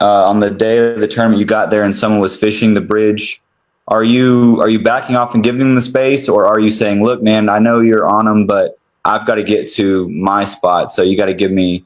uh, 0.00 0.28
on 0.28 0.40
the 0.40 0.50
day 0.50 0.92
of 0.92 1.00
the 1.00 1.08
tournament 1.08 1.38
you 1.38 1.46
got 1.46 1.70
there 1.70 1.84
and 1.84 1.94
someone 1.94 2.20
was 2.20 2.36
fishing 2.36 2.74
the 2.74 2.80
bridge, 2.80 3.40
are 3.88 4.02
you 4.02 4.60
are 4.60 4.68
you 4.68 4.80
backing 4.80 5.16
off 5.16 5.34
and 5.34 5.44
giving 5.44 5.60
them 5.60 5.74
the 5.74 5.80
space, 5.80 6.28
or 6.28 6.46
are 6.46 6.58
you 6.58 6.70
saying, 6.70 7.02
"Look, 7.02 7.22
man, 7.22 7.48
I 7.48 7.58
know 7.58 7.80
you're 7.80 8.06
on 8.06 8.24
them, 8.24 8.46
but 8.46 8.76
I've 9.04 9.26
got 9.26 9.36
to 9.36 9.44
get 9.44 9.72
to 9.74 10.08
my 10.10 10.44
spot, 10.44 10.92
so 10.92 11.02
you 11.02 11.16
got 11.16 11.26
to 11.26 11.34
give 11.34 11.50
me 11.50 11.84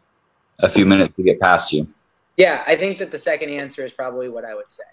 a 0.61 0.69
few 0.69 0.87
minutes 0.87 1.15
to 1.17 1.23
get 1.23 1.41
past 1.41 1.73
you"? 1.73 1.85
Yeah, 2.37 2.65
I 2.67 2.77
think 2.77 2.99
that 2.99 3.11
the 3.11 3.19
second 3.19 3.51
answer 3.51 3.85
is 3.85 3.93
probably 3.93 4.29
what 4.29 4.45
I 4.45 4.55
would 4.55 4.71
say. 4.71 4.85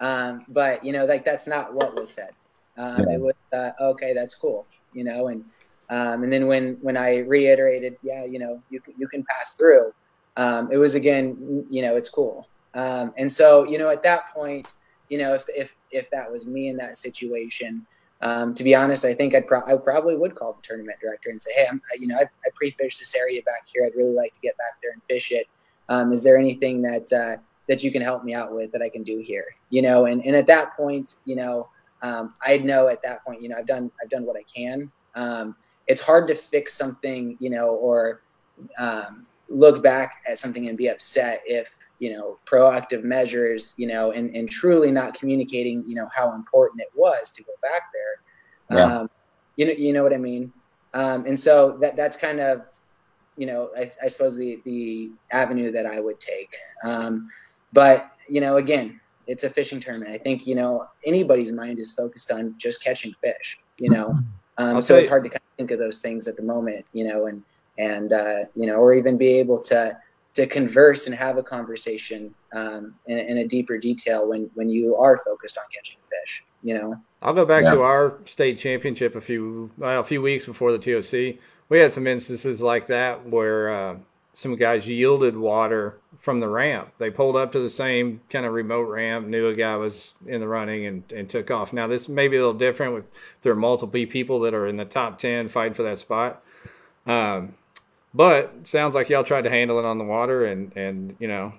Um, 0.00 0.44
but 0.48 0.84
you 0.84 0.92
know, 0.92 1.04
like 1.04 1.24
that's 1.24 1.46
not 1.46 1.74
what 1.74 1.94
was 1.94 2.10
said. 2.10 2.32
Um, 2.78 3.04
yeah. 3.06 3.14
It 3.14 3.20
was 3.20 3.34
uh, 3.52 3.70
okay, 3.80 4.14
that's 4.14 4.34
cool, 4.34 4.66
you 4.92 5.04
know. 5.04 5.28
And 5.28 5.44
um, 5.90 6.22
and 6.22 6.32
then 6.32 6.46
when 6.46 6.78
when 6.80 6.96
I 6.96 7.18
reiterated, 7.18 7.96
yeah, 8.02 8.24
you 8.24 8.38
know, 8.38 8.62
you 8.70 8.80
can, 8.80 8.94
you 8.96 9.06
can 9.08 9.24
pass 9.24 9.54
through. 9.54 9.92
Um, 10.36 10.70
it 10.72 10.78
was 10.78 10.94
again, 10.94 11.66
you 11.68 11.82
know, 11.82 11.96
it's 11.96 12.08
cool. 12.08 12.48
Um, 12.74 13.12
and 13.18 13.30
so 13.30 13.64
you 13.64 13.78
know, 13.78 13.90
at 13.90 14.02
that 14.02 14.32
point, 14.34 14.72
you 15.08 15.18
know, 15.18 15.34
if 15.34 15.44
if 15.48 15.76
if 15.90 16.10
that 16.10 16.30
was 16.30 16.46
me 16.46 16.68
in 16.68 16.76
that 16.78 16.96
situation, 16.96 17.86
um, 18.22 18.54
to 18.54 18.64
be 18.64 18.74
honest, 18.74 19.04
I 19.04 19.14
think 19.14 19.34
I'd 19.34 19.46
pro- 19.46 19.66
I 19.66 19.76
probably 19.76 20.16
would 20.16 20.34
call 20.34 20.54
the 20.54 20.62
tournament 20.62 20.98
director 21.02 21.28
and 21.28 21.42
say, 21.42 21.50
hey, 21.54 21.66
I'm 21.70 21.82
you 21.98 22.06
know 22.06 22.16
I, 22.16 22.22
I 22.22 22.50
pre-fished 22.54 22.98
this 22.98 23.14
area 23.14 23.42
back 23.42 23.66
here. 23.66 23.84
I'd 23.84 23.96
really 23.96 24.14
like 24.14 24.32
to 24.32 24.40
get 24.40 24.56
back 24.56 24.80
there 24.80 24.92
and 24.92 25.02
fish 25.08 25.30
it. 25.30 25.46
Um, 25.90 26.12
is 26.12 26.22
there 26.22 26.38
anything 26.38 26.80
that 26.82 27.12
uh, 27.12 27.36
that 27.68 27.84
you 27.84 27.92
can 27.92 28.00
help 28.00 28.24
me 28.24 28.32
out 28.32 28.54
with 28.54 28.72
that 28.72 28.80
I 28.80 28.88
can 28.88 29.02
do 29.02 29.18
here? 29.18 29.44
You 29.68 29.82
know, 29.82 30.06
and 30.06 30.24
and 30.24 30.34
at 30.34 30.46
that 30.46 30.74
point, 30.74 31.16
you 31.26 31.36
know 31.36 31.68
um, 32.02 32.34
I 32.42 32.58
know 32.58 32.88
at 32.88 33.02
that 33.02 33.24
point, 33.24 33.40
you 33.40 33.48
know, 33.48 33.56
I've 33.56 33.66
done 33.66 33.90
I've 34.02 34.10
done 34.10 34.24
what 34.24 34.36
I 34.36 34.42
can. 34.42 34.90
Um, 35.14 35.56
it's 35.86 36.00
hard 36.00 36.26
to 36.28 36.34
fix 36.34 36.74
something, 36.74 37.36
you 37.40 37.50
know, 37.50 37.68
or 37.68 38.22
um, 38.78 39.26
look 39.48 39.82
back 39.82 40.22
at 40.28 40.38
something 40.38 40.68
and 40.68 40.76
be 40.76 40.88
upset 40.88 41.42
if 41.46 41.68
you 41.98 42.12
know 42.12 42.38
proactive 42.46 43.04
measures, 43.04 43.74
you 43.76 43.86
know, 43.86 44.10
and, 44.10 44.34
and 44.34 44.50
truly 44.50 44.90
not 44.90 45.14
communicating, 45.14 45.84
you 45.86 45.94
know, 45.94 46.08
how 46.14 46.34
important 46.34 46.80
it 46.80 46.90
was 46.94 47.30
to 47.32 47.42
go 47.42 47.52
back 47.62 47.82
there. 47.92 48.78
Yeah. 48.78 48.96
Um, 48.98 49.10
you 49.56 49.66
know, 49.66 49.72
you 49.72 49.92
know 49.92 50.02
what 50.02 50.12
I 50.12 50.18
mean. 50.18 50.52
Um, 50.94 51.26
and 51.26 51.38
so 51.38 51.78
that 51.80 51.94
that's 51.94 52.16
kind 52.16 52.40
of, 52.40 52.62
you 53.36 53.46
know, 53.46 53.70
I, 53.78 53.90
I 54.02 54.08
suppose 54.08 54.36
the 54.36 54.60
the 54.64 55.12
avenue 55.30 55.70
that 55.70 55.86
I 55.86 56.00
would 56.00 56.18
take. 56.18 56.54
Um, 56.84 57.30
but 57.72 58.10
you 58.28 58.40
know, 58.40 58.56
again, 58.56 59.00
it's 59.32 59.44
a 59.44 59.50
fishing 59.50 59.80
tournament. 59.80 60.10
I 60.10 60.18
think 60.18 60.46
you 60.46 60.54
know 60.54 60.86
anybody's 61.06 61.50
mind 61.50 61.78
is 61.78 61.90
focused 61.90 62.30
on 62.30 62.54
just 62.58 62.84
catching 62.84 63.14
fish. 63.22 63.58
You 63.78 63.90
know, 63.90 64.18
um, 64.58 64.82
so 64.82 64.96
it's 64.96 65.08
hard 65.08 65.24
to 65.24 65.30
kind 65.30 65.40
of 65.40 65.56
think 65.56 65.70
of 65.70 65.78
those 65.78 66.00
things 66.00 66.28
at 66.28 66.36
the 66.36 66.42
moment. 66.42 66.84
You 66.92 67.08
know, 67.08 67.26
and 67.26 67.42
and 67.78 68.12
uh, 68.12 68.44
you 68.54 68.66
know, 68.66 68.74
or 68.74 68.92
even 68.92 69.16
be 69.16 69.28
able 69.28 69.58
to 69.62 69.98
to 70.34 70.46
converse 70.46 71.06
and 71.06 71.14
have 71.14 71.38
a 71.38 71.42
conversation 71.42 72.34
um, 72.54 72.94
in, 73.06 73.18
in, 73.18 73.38
a 73.38 73.46
deeper 73.46 73.78
detail 73.78 74.28
when 74.28 74.50
when 74.54 74.68
you 74.68 74.96
are 74.96 75.20
focused 75.24 75.56
on 75.56 75.64
catching 75.74 75.98
fish. 76.10 76.44
You 76.62 76.78
know, 76.78 76.96
I'll 77.22 77.34
go 77.34 77.46
back 77.46 77.64
yeah. 77.64 77.74
to 77.74 77.82
our 77.82 78.18
state 78.26 78.58
championship 78.58 79.16
a 79.16 79.20
few 79.20 79.70
well, 79.78 80.00
a 80.00 80.04
few 80.04 80.20
weeks 80.20 80.44
before 80.44 80.76
the 80.76 80.78
TOC. 80.78 81.38
We 81.70 81.78
had 81.78 81.90
some 81.94 82.06
instances 82.06 82.60
like 82.60 82.86
that 82.88 83.26
where 83.26 83.70
uh, 83.70 83.96
some 84.34 84.56
guys 84.56 84.86
yielded 84.86 85.36
water 85.36 85.98
from 86.20 86.40
the 86.40 86.48
ramp. 86.48 86.90
They 86.98 87.10
pulled 87.10 87.36
up 87.36 87.52
to 87.52 87.58
the 87.58 87.68
same 87.68 88.20
kind 88.30 88.46
of 88.46 88.52
remote 88.52 88.88
ramp, 88.88 89.26
knew 89.26 89.48
a 89.48 89.54
guy 89.54 89.76
was 89.76 90.14
in 90.26 90.40
the 90.40 90.48
running, 90.48 90.86
and, 90.86 91.12
and 91.12 91.28
took 91.28 91.50
off. 91.50 91.72
Now 91.72 91.86
this 91.86 92.08
may 92.08 92.28
be 92.28 92.36
a 92.36 92.40
little 92.40 92.54
different 92.54 92.94
with 92.94 93.04
there 93.42 93.52
are 93.52 93.56
multiple 93.56 94.06
people 94.06 94.40
that 94.40 94.54
are 94.54 94.66
in 94.66 94.76
the 94.76 94.84
top 94.84 95.18
ten 95.18 95.48
fighting 95.48 95.74
for 95.74 95.82
that 95.82 95.98
spot. 95.98 96.42
Um, 97.06 97.54
but 98.14 98.66
sounds 98.68 98.94
like 98.94 99.08
y'all 99.08 99.24
tried 99.24 99.42
to 99.42 99.50
handle 99.50 99.78
it 99.78 99.84
on 99.84 99.98
the 99.98 100.04
water, 100.04 100.44
and 100.44 100.74
and 100.76 101.16
you 101.18 101.28
know 101.28 101.52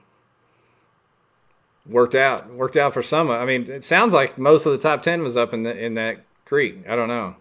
worked 1.86 2.16
out 2.16 2.50
worked 2.54 2.78
out 2.78 2.94
for 2.94 3.04
some. 3.04 3.30
I 3.30 3.46
mean, 3.46 3.70
it 3.70 3.84
sounds 3.84 4.14
like 4.14 4.38
most 4.38 4.66
of 4.66 4.72
the 4.72 4.78
top 4.78 5.04
ten 5.04 5.22
was 5.22 5.38
up 5.38 5.54
in 5.54 5.64
the 5.64 5.78
in 5.78 5.96
that 5.96 6.26
creek. 6.46 6.86
I 6.88 6.96
don't 6.96 7.08
know. 7.08 7.36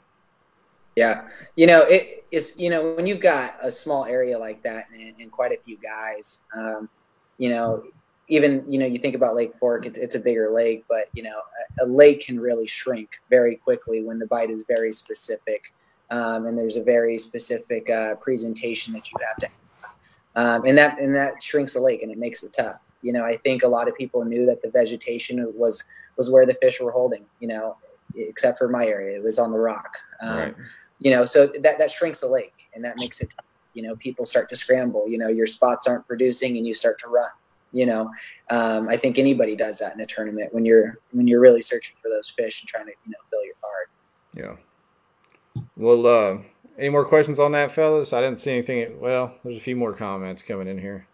Yeah, 0.97 1.29
you 1.57 1.67
know 1.67 1.83
it 1.83 2.27
is. 2.31 2.55
You 2.57 2.71
know 2.71 2.93
when 2.93 3.07
you've 3.07 3.21
got 3.21 3.57
a 3.63 3.71
small 3.71 4.05
area 4.05 4.39
like 4.39 4.63
that 4.63 4.87
and, 4.93 5.15
and 5.19 5.33
quite 5.33 5.53
a 5.53 5.59
few 5.65 5.79
guys, 5.79 6.41
um, 6.55 6.89
you 7.39 7.49
know, 7.49 7.85
even 8.29 8.65
you 8.71 8.79
know 8.79 8.87
you 8.87 8.99
think 8.99 9.15
about 9.15 9.35
Lake 9.35 9.53
Fork, 9.59 9.87
it, 9.87 9.97
it's 9.97 10.15
a 10.17 10.21
bigger 10.21 10.51
lake, 10.51 10.85
but 10.89 11.09
you 11.15 11.23
know 11.23 11.41
a, 11.81 11.85
a, 11.85 11.87
lake 11.87 12.27
can 12.27 12.39
really 12.39 12.67
shrink 12.67 13.11
very 13.31 13.57
quickly 13.57 14.03
when 14.03 14.19
the 14.19 14.27
bite 14.27 14.51
is 14.51 14.65
very 14.69 14.93
specific, 14.93 15.73
um, 16.11 16.47
and 16.47 16.59
there's 16.59 16.77
a 16.77 16.83
very 16.83 17.19
specific 17.19 17.89
uh, 17.89 18.15
presentation 18.17 18.93
that 18.93 19.11
you 19.11 19.17
have 19.27 19.37
to, 19.39 19.47
have. 19.47 19.95
Um, 20.35 20.67
and 20.67 20.77
that 20.77 20.99
and 20.99 21.15
that 21.15 21.43
shrinks 21.43 21.73
the 21.75 21.81
lake 21.81 22.03
and 22.03 22.13
it 22.13 22.19
makes 22.19 22.43
it 22.43 22.53
tough. 22.53 22.81
You 23.01 23.13
know, 23.13 23.25
I 23.25 23.37
think 23.39 23.63
a 23.63 23.69
lot 23.69 23.89
of 23.89 23.97
people 23.97 24.25
knew 24.25 24.47
that 24.47 24.63
the 24.63 24.71
vegetation 24.71 25.53
was 25.57 25.83
was 26.17 26.31
where 26.31 26.45
the 26.45 26.55
fish 26.55 26.81
were 26.81 26.93
holding. 26.93 27.25
You 27.41 27.49
know, 27.49 27.77
except 28.15 28.59
for 28.59 28.69
my 28.69 28.87
area, 28.87 29.17
it 29.17 29.23
was 29.23 29.39
on 29.39 29.53
the 29.53 29.59
rock. 29.59 29.97
Um, 30.21 30.39
right 30.39 30.55
you 31.03 31.11
know, 31.11 31.25
so 31.25 31.49
that 31.63 31.79
that 31.79 31.91
shrinks 31.91 32.21
the 32.21 32.29
lake 32.29 32.69
and 32.75 32.85
that 32.85 32.97
makes 32.97 33.21
it 33.21 33.35
tough. 33.37 33.45
You 33.75 33.83
know, 33.83 33.97
people 33.97 34.25
start 34.25 34.49
to 34.51 34.57
scramble. 34.57 35.09
You 35.09 35.19
know, 35.19 35.29
your 35.29 35.47
spots 35.47 35.87
aren't 35.87 36.07
producing 36.07 36.57
and 36.57 36.67
you 36.67 36.75
start 36.75 36.99
to 37.01 37.09
run. 37.09 37.31
You 37.73 37.87
know, 37.87 38.11
um, 38.51 38.89
I 38.89 38.97
think 38.97 39.19
anybody 39.19 39.57
does 39.57 39.79
that 39.79 39.95
in 39.95 40.01
a 40.01 40.07
tournament 40.07 40.55
when 40.55 40.65
you're 40.65 40.99
when 41.11 41.27
you're 41.27 41.41
really 41.41 41.63
searching 41.63 41.97
for 42.01 42.09
those 42.09 42.31
fish 42.31 42.61
and 42.61 42.69
trying 42.69 42.87
to 42.87 42.93
you 43.05 43.11
know 43.11 43.19
fill 43.31 43.45
your 43.45 43.55
card. 43.61 44.59
Yeah. 45.57 45.63
Well, 45.77 46.07
uh, 46.07 46.39
any 46.79 46.91
more 46.91 47.05
questions 47.05 47.41
on 47.41 47.53
that, 47.53 47.73
fellas? 47.73 48.13
I 48.13 48.21
didn't 48.21 48.41
see 48.41 48.53
anything. 48.53 49.01
Well, 49.01 49.35
there's 49.43 49.59
a 49.59 49.61
few 49.61 49.77
more 49.77 49.93
comments 49.93 50.43
coming 50.43 50.69
in 50.69 50.79
here. 50.79 51.07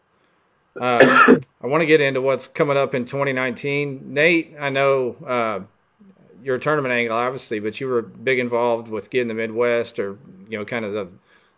Uh, 0.78 0.98
I 1.62 1.66
want 1.66 1.80
to 1.80 1.86
get 1.86 2.00
into 2.00 2.20
what's 2.20 2.46
coming 2.46 2.76
up 2.76 2.94
in 2.94 3.04
2019. 3.04 4.12
Nate, 4.12 4.54
I 4.60 4.68
know 4.70 5.16
uh, 5.26 5.60
you're 6.48 6.56
a 6.56 6.60
tournament 6.60 6.94
angle, 6.94 7.14
obviously, 7.14 7.60
but 7.60 7.78
you 7.78 7.86
were 7.88 8.00
big 8.00 8.38
involved 8.38 8.88
with 8.88 9.10
getting 9.10 9.28
the 9.28 9.34
Midwest, 9.34 9.98
or 9.98 10.18
you 10.48 10.58
know, 10.58 10.64
kind 10.64 10.86
of 10.86 10.94
the 10.94 11.06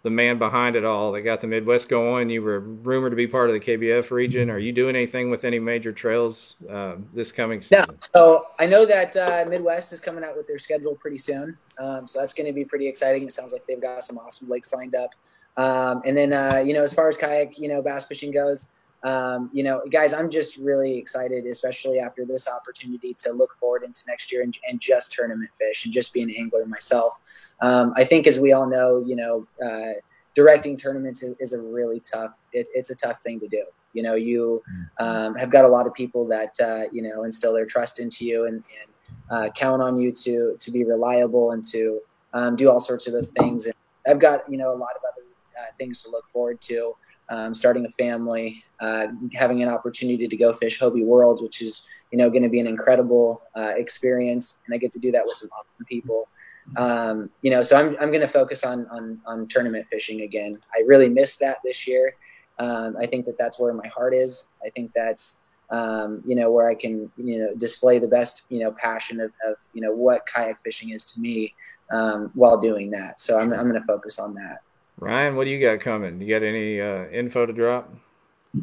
the 0.02 0.10
man 0.10 0.36
behind 0.36 0.74
it 0.74 0.84
all 0.84 1.12
that 1.12 1.20
got 1.20 1.40
the 1.40 1.46
Midwest 1.46 1.88
going. 1.88 2.28
You 2.28 2.42
were 2.42 2.58
rumored 2.58 3.12
to 3.12 3.16
be 3.16 3.28
part 3.28 3.50
of 3.50 3.54
the 3.54 3.60
KBF 3.60 4.10
region. 4.10 4.50
Are 4.50 4.58
you 4.58 4.72
doing 4.72 4.96
anything 4.96 5.30
with 5.30 5.44
any 5.44 5.60
major 5.60 5.92
trails 5.92 6.56
uh, 6.68 6.96
this 7.14 7.30
coming 7.30 7.60
season? 7.60 7.84
No. 7.88 7.94
So 8.12 8.46
I 8.58 8.66
know 8.66 8.84
that 8.84 9.16
uh, 9.16 9.44
Midwest 9.48 9.92
is 9.92 10.00
coming 10.00 10.24
out 10.24 10.36
with 10.36 10.48
their 10.48 10.58
schedule 10.58 10.96
pretty 10.96 11.18
soon. 11.18 11.56
Um, 11.78 12.08
so 12.08 12.18
that's 12.18 12.32
going 12.32 12.46
to 12.46 12.52
be 12.52 12.64
pretty 12.64 12.88
exciting. 12.88 13.24
It 13.24 13.32
sounds 13.32 13.52
like 13.52 13.64
they've 13.68 13.80
got 13.80 14.02
some 14.02 14.18
awesome 14.18 14.48
lakes 14.48 14.72
lined 14.74 14.96
up. 14.96 15.14
Um, 15.56 16.02
and 16.04 16.16
then, 16.16 16.32
uh, 16.32 16.62
you 16.64 16.72
know, 16.72 16.82
as 16.82 16.92
far 16.92 17.08
as 17.08 17.16
kayak, 17.16 17.58
you 17.58 17.68
know, 17.68 17.80
bass 17.80 18.06
fishing 18.06 18.32
goes, 18.32 18.66
um, 19.02 19.50
you 19.52 19.62
know, 19.62 19.82
guys, 19.90 20.12
I'm 20.12 20.28
just 20.28 20.56
really 20.56 20.96
excited, 20.98 21.46
especially 21.46 21.98
after 21.98 22.26
this 22.26 22.48
opportunity 22.48 23.14
to 23.20 23.32
look 23.32 23.56
forward 23.58 23.82
into 23.82 24.02
next 24.06 24.30
year 24.30 24.42
and, 24.42 24.56
and 24.68 24.80
just 24.80 25.12
tournament 25.12 25.50
fish 25.58 25.84
and 25.84 25.94
just 25.94 26.12
be 26.12 26.22
an 26.22 26.30
angler 26.30 26.66
myself. 26.66 27.18
Um, 27.62 27.94
I 27.96 28.04
think, 28.04 28.26
as 28.26 28.38
we 28.38 28.52
all 28.52 28.66
know, 28.66 29.02
you 29.06 29.16
know, 29.16 29.46
uh, 29.64 30.00
directing 30.34 30.76
tournaments 30.76 31.22
is, 31.22 31.34
is 31.40 31.52
a 31.54 31.60
really 31.60 32.00
tough. 32.00 32.36
It, 32.52 32.68
it's 32.74 32.90
a 32.90 32.94
tough 32.94 33.22
thing 33.22 33.40
to 33.40 33.48
do. 33.48 33.64
You 33.94 34.02
know, 34.02 34.14
you 34.14 34.62
mm-hmm. 34.70 35.04
um, 35.04 35.34
have 35.34 35.50
got 35.50 35.64
a 35.64 35.68
lot 35.68 35.86
of 35.86 35.94
people 35.94 36.26
that 36.28 36.54
uh, 36.62 36.82
you 36.92 37.02
know 37.02 37.24
instill 37.24 37.54
their 37.54 37.66
trust 37.66 38.00
into 38.00 38.26
you 38.26 38.44
and, 38.46 38.56
and 38.56 38.90
uh, 39.30 39.50
count 39.52 39.82
on 39.82 39.98
you 39.98 40.12
to 40.12 40.56
to 40.58 40.70
be 40.70 40.84
reliable 40.84 41.52
and 41.52 41.64
to 41.66 42.00
um, 42.34 42.54
do 42.54 42.68
all 42.70 42.80
sorts 42.80 43.06
of 43.06 43.14
those 43.14 43.30
things. 43.30 43.64
And 43.66 43.74
I've 44.06 44.20
got 44.20 44.40
you 44.50 44.58
know 44.58 44.70
a 44.70 44.76
lot 44.76 44.90
of 44.94 45.02
other 45.10 45.26
uh, 45.58 45.72
things 45.78 46.02
to 46.02 46.10
look 46.10 46.24
forward 46.32 46.60
to 46.62 46.94
um, 47.30 47.54
starting 47.54 47.86
a 47.86 47.90
family, 47.92 48.64
uh, 48.80 49.06
having 49.32 49.62
an 49.62 49.68
opportunity 49.68 50.28
to 50.28 50.36
go 50.36 50.52
fish 50.52 50.78
Hobie 50.78 51.04
Worlds, 51.04 51.40
which 51.40 51.62
is 51.62 51.86
you 52.10 52.18
know 52.18 52.28
going 52.28 52.42
to 52.42 52.48
be 52.48 52.60
an 52.60 52.66
incredible 52.66 53.42
uh, 53.56 53.72
experience, 53.76 54.58
and 54.66 54.74
I 54.74 54.78
get 54.78 54.92
to 54.92 54.98
do 54.98 55.10
that 55.12 55.24
with 55.24 55.36
some 55.36 55.48
awesome 55.50 55.86
people. 55.86 56.28
Um, 56.76 57.30
you 57.42 57.50
know, 57.50 57.62
so 57.62 57.76
I'm 57.76 57.96
I'm 58.00 58.10
going 58.10 58.20
to 58.20 58.28
focus 58.28 58.64
on 58.64 58.86
on 58.90 59.20
on 59.26 59.46
tournament 59.48 59.86
fishing 59.90 60.22
again. 60.22 60.58
I 60.74 60.82
really 60.86 61.08
missed 61.08 61.38
that 61.40 61.58
this 61.64 61.86
year. 61.86 62.14
Um, 62.58 62.96
I 63.00 63.06
think 63.06 63.24
that 63.26 63.38
that's 63.38 63.58
where 63.58 63.72
my 63.72 63.88
heart 63.88 64.14
is. 64.14 64.48
I 64.64 64.70
think 64.70 64.92
that's 64.94 65.38
um, 65.70 66.22
you 66.26 66.34
know 66.34 66.50
where 66.50 66.68
I 66.68 66.74
can 66.74 67.10
you 67.16 67.38
know 67.38 67.54
display 67.54 67.98
the 67.98 68.08
best 68.08 68.42
you 68.48 68.60
know 68.60 68.72
passion 68.72 69.20
of, 69.20 69.32
of 69.46 69.56
you 69.72 69.80
know 69.80 69.92
what 69.92 70.26
kayak 70.26 70.62
fishing 70.62 70.90
is 70.90 71.04
to 71.06 71.20
me 71.20 71.54
um, 71.92 72.30
while 72.34 72.58
doing 72.58 72.90
that. 72.90 73.20
So 73.20 73.38
I'm 73.38 73.52
I'm 73.52 73.68
going 73.68 73.80
to 73.80 73.86
focus 73.86 74.18
on 74.18 74.34
that. 74.34 74.62
Ryan, 75.00 75.34
what 75.34 75.44
do 75.44 75.50
you 75.50 75.58
got 75.58 75.80
coming? 75.80 76.20
You 76.20 76.28
got 76.28 76.42
any 76.42 76.78
uh, 76.80 77.06
info 77.08 77.46
to 77.46 77.52
drop? 77.54 77.92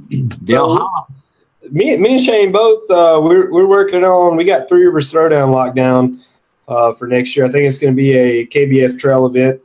Yeah. 0.10 0.88
me, 1.72 1.98
me 1.98 2.18
and 2.18 2.24
Shane 2.24 2.52
both. 2.52 2.90
Uh, 2.92 3.20
we're 3.24 3.52
we're 3.52 3.68
working 3.68 4.04
on. 4.04 4.38
We 4.38 4.46
got 4.46 4.70
Three 4.70 4.86
Rivers 4.86 5.12
Throwdown 5.12 5.52
lockdown 5.52 6.20
uh, 6.68 6.94
for 6.94 7.08
next 7.08 7.36
year. 7.36 7.48
I 7.48 7.50
think 7.50 7.66
it's 7.66 7.80
going 7.80 7.94
to 7.94 7.98
be 7.98 8.14
a 8.14 8.46
KBF 8.46 9.00
trail 9.00 9.26
event 9.26 9.62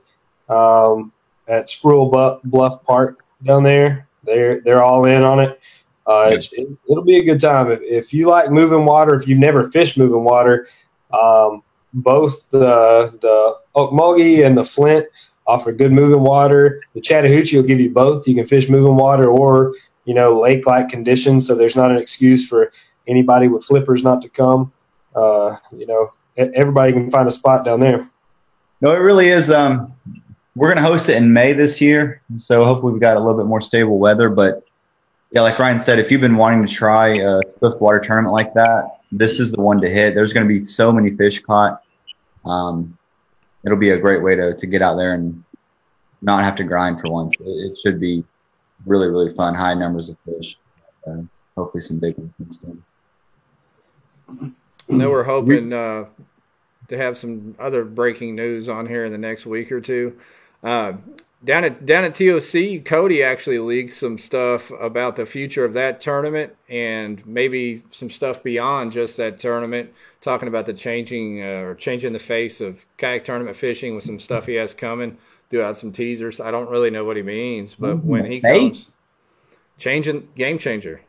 um, 0.49 1.13
at 1.47 1.69
Squirrel 1.69 2.41
Bluff 2.45 2.83
Park 2.85 3.23
down 3.45 3.63
there. 3.63 4.09
They're 4.25 4.63
they're 4.63 4.83
all 4.83 5.05
in 5.05 5.23
on 5.23 5.41
it. 5.41 5.61
Uh, 6.07 6.39
it, 6.53 6.79
will 6.89 7.05
be 7.05 7.19
a 7.19 7.23
good 7.23 7.41
time 7.41 7.71
if, 7.71 7.81
if 7.83 8.15
you 8.15 8.29
like 8.29 8.51
moving 8.51 8.87
water. 8.87 9.15
If 9.15 9.29
you've 9.29 9.39
never 9.39 9.71
fished 9.71 9.99
moving 9.99 10.25
water, 10.25 10.67
um, 11.13 11.63
both 11.93 12.49
the 12.49 13.17
the 13.21 13.57
Ocmulgee 13.77 14.47
and 14.47 14.57
the 14.57 14.65
Flint 14.65 15.07
offer 15.47 15.73
good 15.73 15.93
moving 15.93 16.23
water. 16.23 16.83
The 16.95 17.01
Chattahoochee 17.01 17.57
will 17.57 17.65
give 17.65 17.81
you 17.81 17.91
both. 17.91 18.27
You 18.27 18.35
can 18.35 18.47
fish 18.47 18.69
moving 18.69 18.97
water 18.97 19.29
or, 19.29 19.75
you 20.05 20.15
know, 20.15 20.39
lake 20.39 20.67
like 20.67 20.89
conditions. 20.89 21.47
So 21.47 21.55
there's 21.55 21.77
not 21.77 21.91
an 21.91 21.97
excuse 21.97 22.47
for 22.47 22.73
anybody 23.07 23.49
with 23.49 23.65
flippers 23.65 24.05
not 24.05 24.23
to 24.23 24.29
come. 24.29 24.73
Uh, 25.15 25.57
you 25.77 25.87
know, 25.87 26.11
everybody 26.37 26.93
can 26.93 27.11
find 27.11 27.29
a 27.29 27.33
spot 27.33 27.65
down 27.65 27.81
there. 27.81 28.09
No, 28.81 28.91
it 28.91 28.99
really 28.99 29.29
is. 29.29 29.51
Um, 29.51 29.95
we're 30.55 30.69
going 30.69 30.83
to 30.83 30.89
host 30.89 31.09
it 31.09 31.17
in 31.17 31.33
May 31.33 31.53
this 31.53 31.81
year. 31.81 32.23
So 32.39 32.65
hopefully 32.65 32.93
we've 32.93 33.01
got 33.01 33.17
a 33.17 33.21
little 33.21 33.37
bit 33.37 33.47
more 33.47 33.61
stable 33.61 33.99
weather. 33.99 34.29
But 34.29 34.65
yeah, 35.31 35.41
like 35.43 35.59
Ryan 35.59 35.81
said, 35.81 35.99
if 35.99 36.11
you've 36.11 36.21
been 36.21 36.37
wanting 36.37 36.67
to 36.67 36.73
try 36.73 37.17
a 37.17 37.41
swift 37.59 37.81
water 37.81 38.01
tournament 38.01 38.33
like 38.33 38.53
that, 38.55 39.01
this 39.11 39.41
is 39.41 39.53
the 39.53 39.61
one 39.61 39.81
to 39.81 39.89
hit. 39.89 40.15
There's 40.15 40.33
going 40.33 40.47
to 40.47 40.61
be 40.61 40.67
so 40.67 40.93
many 40.93 41.11
fish 41.11 41.41
caught. 41.41 41.83
Um, 42.45 42.99
it'll 43.65 43.79
be 43.79 43.91
a 43.91 43.99
great 43.99 44.23
way 44.23 44.35
to, 44.37 44.55
to 44.57 44.67
get 44.67 44.83
out 44.83 44.97
there 44.97 45.15
and 45.15 45.43
not 46.21 46.45
have 46.45 46.57
to 46.57 46.65
grind 46.65 47.01
for 47.01 47.11
once. 47.11 47.35
It, 47.41 47.47
it 47.47 47.79
should 47.83 48.01
be 48.01 48.25
really, 48.87 49.09
really 49.09 49.35
fun. 49.35 49.55
High 49.55 49.75
numbers 49.75 50.09
of 50.09 50.17
fish. 50.25 50.57
Uh, 51.07 51.23
hopefully 51.57 51.83
some 51.83 51.99
big 51.99 52.17
ones 52.17 52.59
soon. 52.61 52.83
I 54.91 54.95
know 54.97 55.11
we're 55.11 55.25
hoping 55.25 55.73
uh, 55.73 56.07
to 56.89 56.97
have 56.97 57.19
some 57.19 57.55
other 57.59 57.85
breaking 57.85 58.35
news 58.35 58.69
on 58.69 58.87
here 58.87 59.05
in 59.05 59.13
the 59.13 59.19
next 59.19 59.47
week 59.47 59.73
or 59.73 59.81
two. 59.81 60.19
Uh, 60.63 60.95
down 61.45 61.65
at 61.65 61.85
down 61.85 62.05
at 62.05 62.15
TOC, 62.15 62.85
Cody 62.85 63.23
actually 63.23 63.59
leaked 63.59 63.95
some 63.95 64.19
stuff 64.19 64.71
about 64.71 65.17
the 65.17 65.27
future 65.27 65.65
of 65.65 65.73
that 65.73 66.01
tournament 66.01 66.55
and 66.69 67.25
maybe 67.27 67.83
some 67.91 68.11
stuff 68.11 68.43
beyond 68.43 68.93
just 68.93 69.17
that 69.17 69.41
tournament, 69.41 69.93
talking 70.23 70.49
about 70.49 70.65
the 70.65 70.73
changing 70.73 71.43
uh, 71.43 71.63
or 71.63 71.75
changing 71.75 72.15
the 72.15 72.19
face 72.19 72.61
of 72.63 72.85
kayak 72.97 73.25
tournament 73.25 73.57
fishing 73.57 73.95
with 73.95 74.05
some 74.05 74.19
stuff 74.19 74.47
he 74.47 74.55
has 74.55 74.73
coming. 74.73 75.19
Threw 75.51 75.63
out 75.63 75.77
some 75.77 75.93
teasers. 75.93 76.41
I 76.41 76.51
don't 76.51 76.71
really 76.71 76.89
know 76.89 77.05
what 77.05 77.17
he 77.17 77.23
means, 77.23 77.75
but 77.75 77.97
mm-hmm. 77.97 78.09
when 78.09 78.31
he 78.31 78.41
comes, 78.41 78.93
changing 79.77 80.29
game 80.35 80.59
changer. 80.59 81.03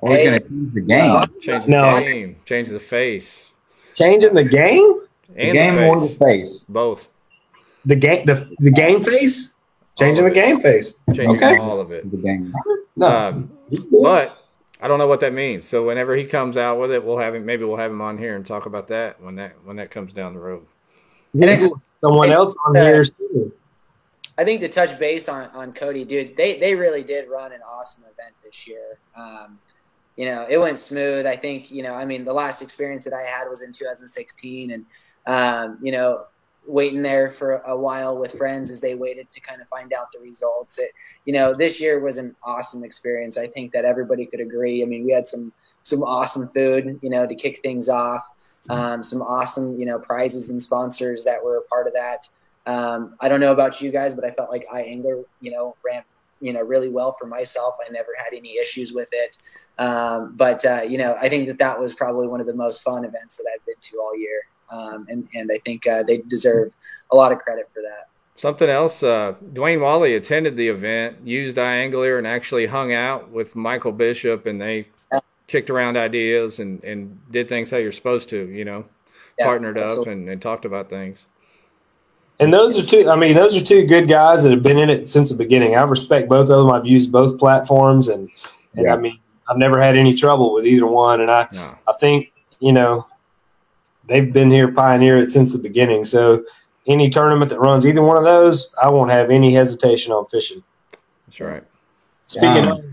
We're 0.00 0.16
hey. 0.16 0.24
gonna 0.24 0.40
change 0.40 0.74
the 0.74 0.80
game. 0.80 1.40
Change 1.40 1.64
the 1.64 1.70
no. 1.70 2.00
game. 2.00 2.36
Change 2.44 2.68
the 2.68 2.80
face. 2.80 3.52
Changing 3.94 4.34
the 4.34 4.44
game. 4.44 5.00
And 5.36 5.50
the 5.50 5.52
game 5.52 5.76
the 5.76 5.86
or 5.86 6.00
the 6.00 6.08
face. 6.08 6.64
Both. 6.68 7.08
The 7.84 7.96
game, 7.96 8.26
the, 8.26 8.50
the 8.58 8.70
game 8.70 9.02
face, 9.02 9.54
changing 9.98 10.24
the 10.24 10.30
game 10.30 10.60
face. 10.60 10.96
Changing 11.14 11.36
okay. 11.36 11.56
all 11.56 11.80
of 11.80 11.92
it. 11.92 12.10
The 12.10 12.16
game. 12.16 12.52
No, 12.96 13.06
um, 13.06 13.50
but 14.02 14.39
I 14.82 14.88
don't 14.88 14.98
know 14.98 15.06
what 15.06 15.20
that 15.20 15.32
means. 15.32 15.66
So 15.66 15.86
whenever 15.86 16.16
he 16.16 16.24
comes 16.24 16.56
out 16.56 16.78
with 16.78 16.90
it, 16.92 17.04
we'll 17.04 17.18
have 17.18 17.34
him. 17.34 17.44
Maybe 17.44 17.64
we'll 17.64 17.76
have 17.76 17.90
him 17.90 18.00
on 18.00 18.16
here 18.16 18.36
and 18.36 18.46
talk 18.46 18.66
about 18.66 18.88
that 18.88 19.20
when 19.22 19.36
that 19.36 19.54
when 19.64 19.76
that 19.76 19.90
comes 19.90 20.12
down 20.12 20.34
the 20.34 20.40
road. 20.40 20.66
And 21.34 21.70
someone 22.00 22.30
else 22.30 22.54
on 22.66 22.76
uh, 22.76 22.82
here 22.82 23.04
too. 23.04 23.52
I 24.38 24.44
think 24.44 24.60
to 24.60 24.68
touch 24.68 24.98
base 24.98 25.28
on, 25.28 25.50
on 25.50 25.72
Cody, 25.74 26.02
dude, 26.02 26.34
they, 26.34 26.58
they 26.58 26.74
really 26.74 27.02
did 27.02 27.28
run 27.28 27.52
an 27.52 27.60
awesome 27.60 28.04
event 28.04 28.34
this 28.42 28.66
year. 28.66 28.98
Um, 29.14 29.58
you 30.16 30.24
know, 30.24 30.46
it 30.48 30.56
went 30.56 30.78
smooth. 30.78 31.26
I 31.26 31.36
think, 31.36 31.70
you 31.70 31.82
know, 31.82 31.92
I 31.92 32.06
mean, 32.06 32.24
the 32.24 32.32
last 32.32 32.62
experience 32.62 33.04
that 33.04 33.12
I 33.12 33.22
had 33.22 33.48
was 33.50 33.60
in 33.60 33.70
2016 33.70 34.70
and, 34.70 34.86
um, 35.26 35.78
you 35.82 35.92
know, 35.92 36.24
waiting 36.66 37.02
there 37.02 37.32
for 37.32 37.56
a 37.66 37.76
while 37.76 38.16
with 38.16 38.32
friends 38.32 38.70
as 38.70 38.80
they 38.80 38.94
waited 38.94 39.30
to 39.32 39.40
kind 39.40 39.60
of 39.60 39.68
find 39.68 39.92
out 39.92 40.12
the 40.12 40.20
results. 40.20 40.78
It, 40.78 40.92
you 41.24 41.32
know, 41.32 41.54
this 41.54 41.80
year 41.80 42.00
was 42.00 42.18
an 42.18 42.36
awesome 42.42 42.84
experience. 42.84 43.38
I 43.38 43.46
think 43.46 43.72
that 43.72 43.84
everybody 43.84 44.26
could 44.26 44.40
agree. 44.40 44.82
I 44.82 44.86
mean, 44.86 45.04
we 45.04 45.12
had 45.12 45.26
some 45.26 45.52
some 45.82 46.02
awesome 46.02 46.48
food, 46.48 47.00
you 47.02 47.10
know, 47.10 47.26
to 47.26 47.34
kick 47.34 47.60
things 47.62 47.88
off. 47.88 48.22
Um, 48.68 49.02
some 49.02 49.22
awesome, 49.22 49.80
you 49.80 49.86
know, 49.86 49.98
prizes 49.98 50.50
and 50.50 50.60
sponsors 50.60 51.24
that 51.24 51.42
were 51.42 51.56
a 51.56 51.62
part 51.62 51.86
of 51.86 51.94
that. 51.94 52.28
Um, 52.66 53.16
I 53.18 53.28
don't 53.28 53.40
know 53.40 53.52
about 53.52 53.80
you 53.80 53.90
guys, 53.90 54.14
but 54.14 54.24
I 54.24 54.30
felt 54.32 54.50
like 54.50 54.66
iAngler, 54.68 55.24
you 55.40 55.50
know, 55.50 55.74
ran, 55.84 56.02
you 56.40 56.52
know, 56.52 56.60
really 56.60 56.90
well 56.90 57.16
for 57.18 57.26
myself. 57.26 57.76
I 57.84 57.90
never 57.90 58.10
had 58.16 58.36
any 58.36 58.58
issues 58.58 58.92
with 58.92 59.08
it. 59.12 59.38
Um, 59.78 60.34
but, 60.36 60.64
uh, 60.66 60.82
you 60.86 60.98
know, 60.98 61.16
I 61.20 61.28
think 61.30 61.48
that 61.48 61.58
that 61.58 61.80
was 61.80 61.94
probably 61.94 62.28
one 62.28 62.40
of 62.40 62.46
the 62.46 62.54
most 62.54 62.82
fun 62.82 63.04
events 63.04 63.38
that 63.38 63.46
I've 63.52 63.64
been 63.64 63.76
to 63.80 63.96
all 63.98 64.16
year. 64.16 64.42
Um, 64.70 65.06
and, 65.08 65.28
and 65.34 65.50
I 65.52 65.58
think 65.64 65.86
uh, 65.86 66.02
they 66.02 66.18
deserve 66.18 66.72
a 67.12 67.16
lot 67.16 67.32
of 67.32 67.38
credit 67.38 67.68
for 67.74 67.82
that. 67.82 68.08
Something 68.36 68.70
else, 68.70 69.02
uh, 69.02 69.34
Dwayne 69.52 69.80
Wally 69.80 70.14
attended 70.14 70.56
the 70.56 70.68
event, 70.68 71.18
used 71.24 71.56
iAngler, 71.56 72.16
and 72.16 72.26
actually 72.26 72.64
hung 72.64 72.92
out 72.92 73.30
with 73.30 73.54
Michael 73.54 73.92
Bishop, 73.92 74.46
and 74.46 74.60
they 74.60 74.88
kicked 75.46 75.68
around 75.68 75.96
ideas 75.96 76.60
and, 76.60 76.82
and 76.84 77.18
did 77.32 77.48
things 77.48 77.70
how 77.70 77.76
you're 77.76 77.92
supposed 77.92 78.28
to, 78.30 78.48
you 78.48 78.64
know, 78.64 78.84
yeah, 79.38 79.44
partnered 79.44 79.76
absolutely. 79.76 80.12
up 80.12 80.18
and, 80.18 80.28
and 80.28 80.40
talked 80.40 80.64
about 80.64 80.88
things. 80.88 81.26
And 82.38 82.54
those 82.54 82.78
are 82.78 82.88
two. 82.88 83.10
I 83.10 83.16
mean, 83.16 83.34
those 83.34 83.54
are 83.54 83.64
two 83.64 83.84
good 83.84 84.08
guys 84.08 84.42
that 84.44 84.50
have 84.50 84.62
been 84.62 84.78
in 84.78 84.88
it 84.88 85.10
since 85.10 85.28
the 85.28 85.36
beginning. 85.36 85.76
I 85.76 85.82
respect 85.82 86.28
both 86.28 86.48
of 86.48 86.56
them. 86.56 86.70
I've 86.70 86.86
used 86.86 87.12
both 87.12 87.38
platforms, 87.38 88.08
and 88.08 88.30
and 88.74 88.86
yeah. 88.86 88.94
I 88.94 88.96
mean, 88.96 89.18
I've 89.46 89.58
never 89.58 89.78
had 89.78 89.94
any 89.94 90.14
trouble 90.14 90.54
with 90.54 90.64
either 90.66 90.86
one. 90.86 91.20
And 91.20 91.30
I, 91.30 91.48
no. 91.52 91.76
I 91.86 91.92
think 92.00 92.32
you 92.60 92.72
know, 92.72 93.06
they've 94.10 94.32
been 94.32 94.50
here, 94.50 94.70
pioneer 94.70 95.18
it 95.18 95.30
since 95.30 95.52
the 95.52 95.58
beginning. 95.58 96.04
So 96.04 96.44
any 96.86 97.08
tournament 97.08 97.50
that 97.50 97.60
runs 97.60 97.86
either 97.86 98.02
one 98.02 98.16
of 98.16 98.24
those, 98.24 98.74
I 98.82 98.90
won't 98.90 99.10
have 99.10 99.30
any 99.30 99.54
hesitation 99.54 100.12
on 100.12 100.26
fishing. 100.26 100.62
That's 101.26 101.40
right. 101.40 101.64
Speaking 102.26 102.68
of 102.68 102.84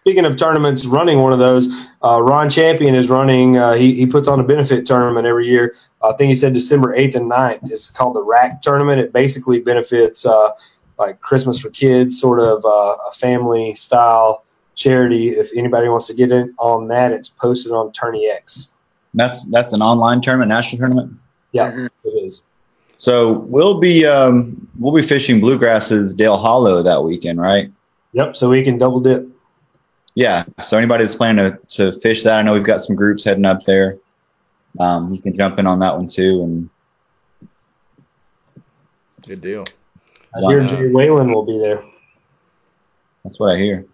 speaking 0.00 0.24
of 0.24 0.36
tournaments, 0.36 0.84
running 0.86 1.18
one 1.18 1.32
of 1.32 1.38
those, 1.38 1.68
uh, 2.02 2.22
Ron 2.22 2.48
Champion 2.48 2.94
is 2.94 3.08
running. 3.08 3.56
Uh, 3.56 3.74
he, 3.74 3.94
he 3.94 4.06
puts 4.06 4.28
on 4.28 4.40
a 4.40 4.42
benefit 4.42 4.86
tournament 4.86 5.26
every 5.26 5.46
year. 5.46 5.74
I 6.02 6.12
think 6.14 6.28
he 6.28 6.34
said 6.34 6.52
December 6.52 6.96
8th 6.96 7.16
and 7.16 7.30
9th. 7.30 7.70
It's 7.70 7.90
called 7.90 8.16
the 8.16 8.22
Rack 8.22 8.62
Tournament. 8.62 9.00
It 9.00 9.12
basically 9.12 9.60
benefits 9.60 10.24
uh, 10.24 10.52
like 10.98 11.20
Christmas 11.20 11.58
for 11.58 11.70
Kids, 11.70 12.18
sort 12.18 12.40
of 12.40 12.64
uh, 12.64 12.96
a 13.08 13.12
family 13.12 13.74
style 13.74 14.44
charity. 14.74 15.30
If 15.30 15.50
anybody 15.54 15.88
wants 15.88 16.06
to 16.06 16.14
get 16.14 16.32
in 16.32 16.54
on 16.58 16.88
that, 16.88 17.12
it's 17.12 17.28
posted 17.28 17.72
on 17.72 17.92
Tourney 17.92 18.28
X. 18.28 18.72
That's 19.14 19.44
that's 19.46 19.72
an 19.72 19.82
online 19.82 20.20
tournament, 20.20 20.48
national 20.48 20.78
tournament. 20.78 21.18
Yeah, 21.52 21.70
mm-hmm. 21.70 21.86
it 22.04 22.10
is. 22.10 22.42
So 22.98 23.32
we'll 23.32 23.80
be 23.80 24.04
um, 24.06 24.68
we'll 24.78 24.94
be 24.94 25.06
fishing 25.06 25.40
bluegrasses 25.40 26.16
Dale 26.16 26.36
Hollow 26.36 26.82
that 26.82 27.02
weekend, 27.02 27.40
right? 27.40 27.72
Yep. 28.12 28.36
So 28.36 28.50
we 28.50 28.62
can 28.62 28.78
double 28.78 29.00
dip. 29.00 29.26
Yeah. 30.14 30.44
So 30.64 30.76
anybody 30.76 31.04
that's 31.04 31.14
planning 31.14 31.52
to, 31.52 31.92
to 31.92 32.00
fish 32.00 32.22
that, 32.24 32.38
I 32.38 32.42
know 32.42 32.52
we've 32.52 32.64
got 32.64 32.82
some 32.82 32.96
groups 32.96 33.24
heading 33.24 33.44
up 33.44 33.60
there. 33.66 33.98
Um, 34.78 35.12
you 35.12 35.20
can 35.20 35.36
jump 35.36 35.58
in 35.58 35.66
on 35.66 35.78
that 35.80 35.96
one 35.96 36.08
too. 36.08 36.42
And 36.42 36.70
good 39.26 39.40
deal. 39.40 39.66
I 40.34 40.40
hear 40.48 40.64
Jay 40.66 40.88
Whalen 40.88 41.32
will 41.32 41.44
be 41.44 41.58
there. 41.58 41.82
That's 43.24 43.38
what 43.38 43.54
I 43.54 43.58
hear. 43.58 43.86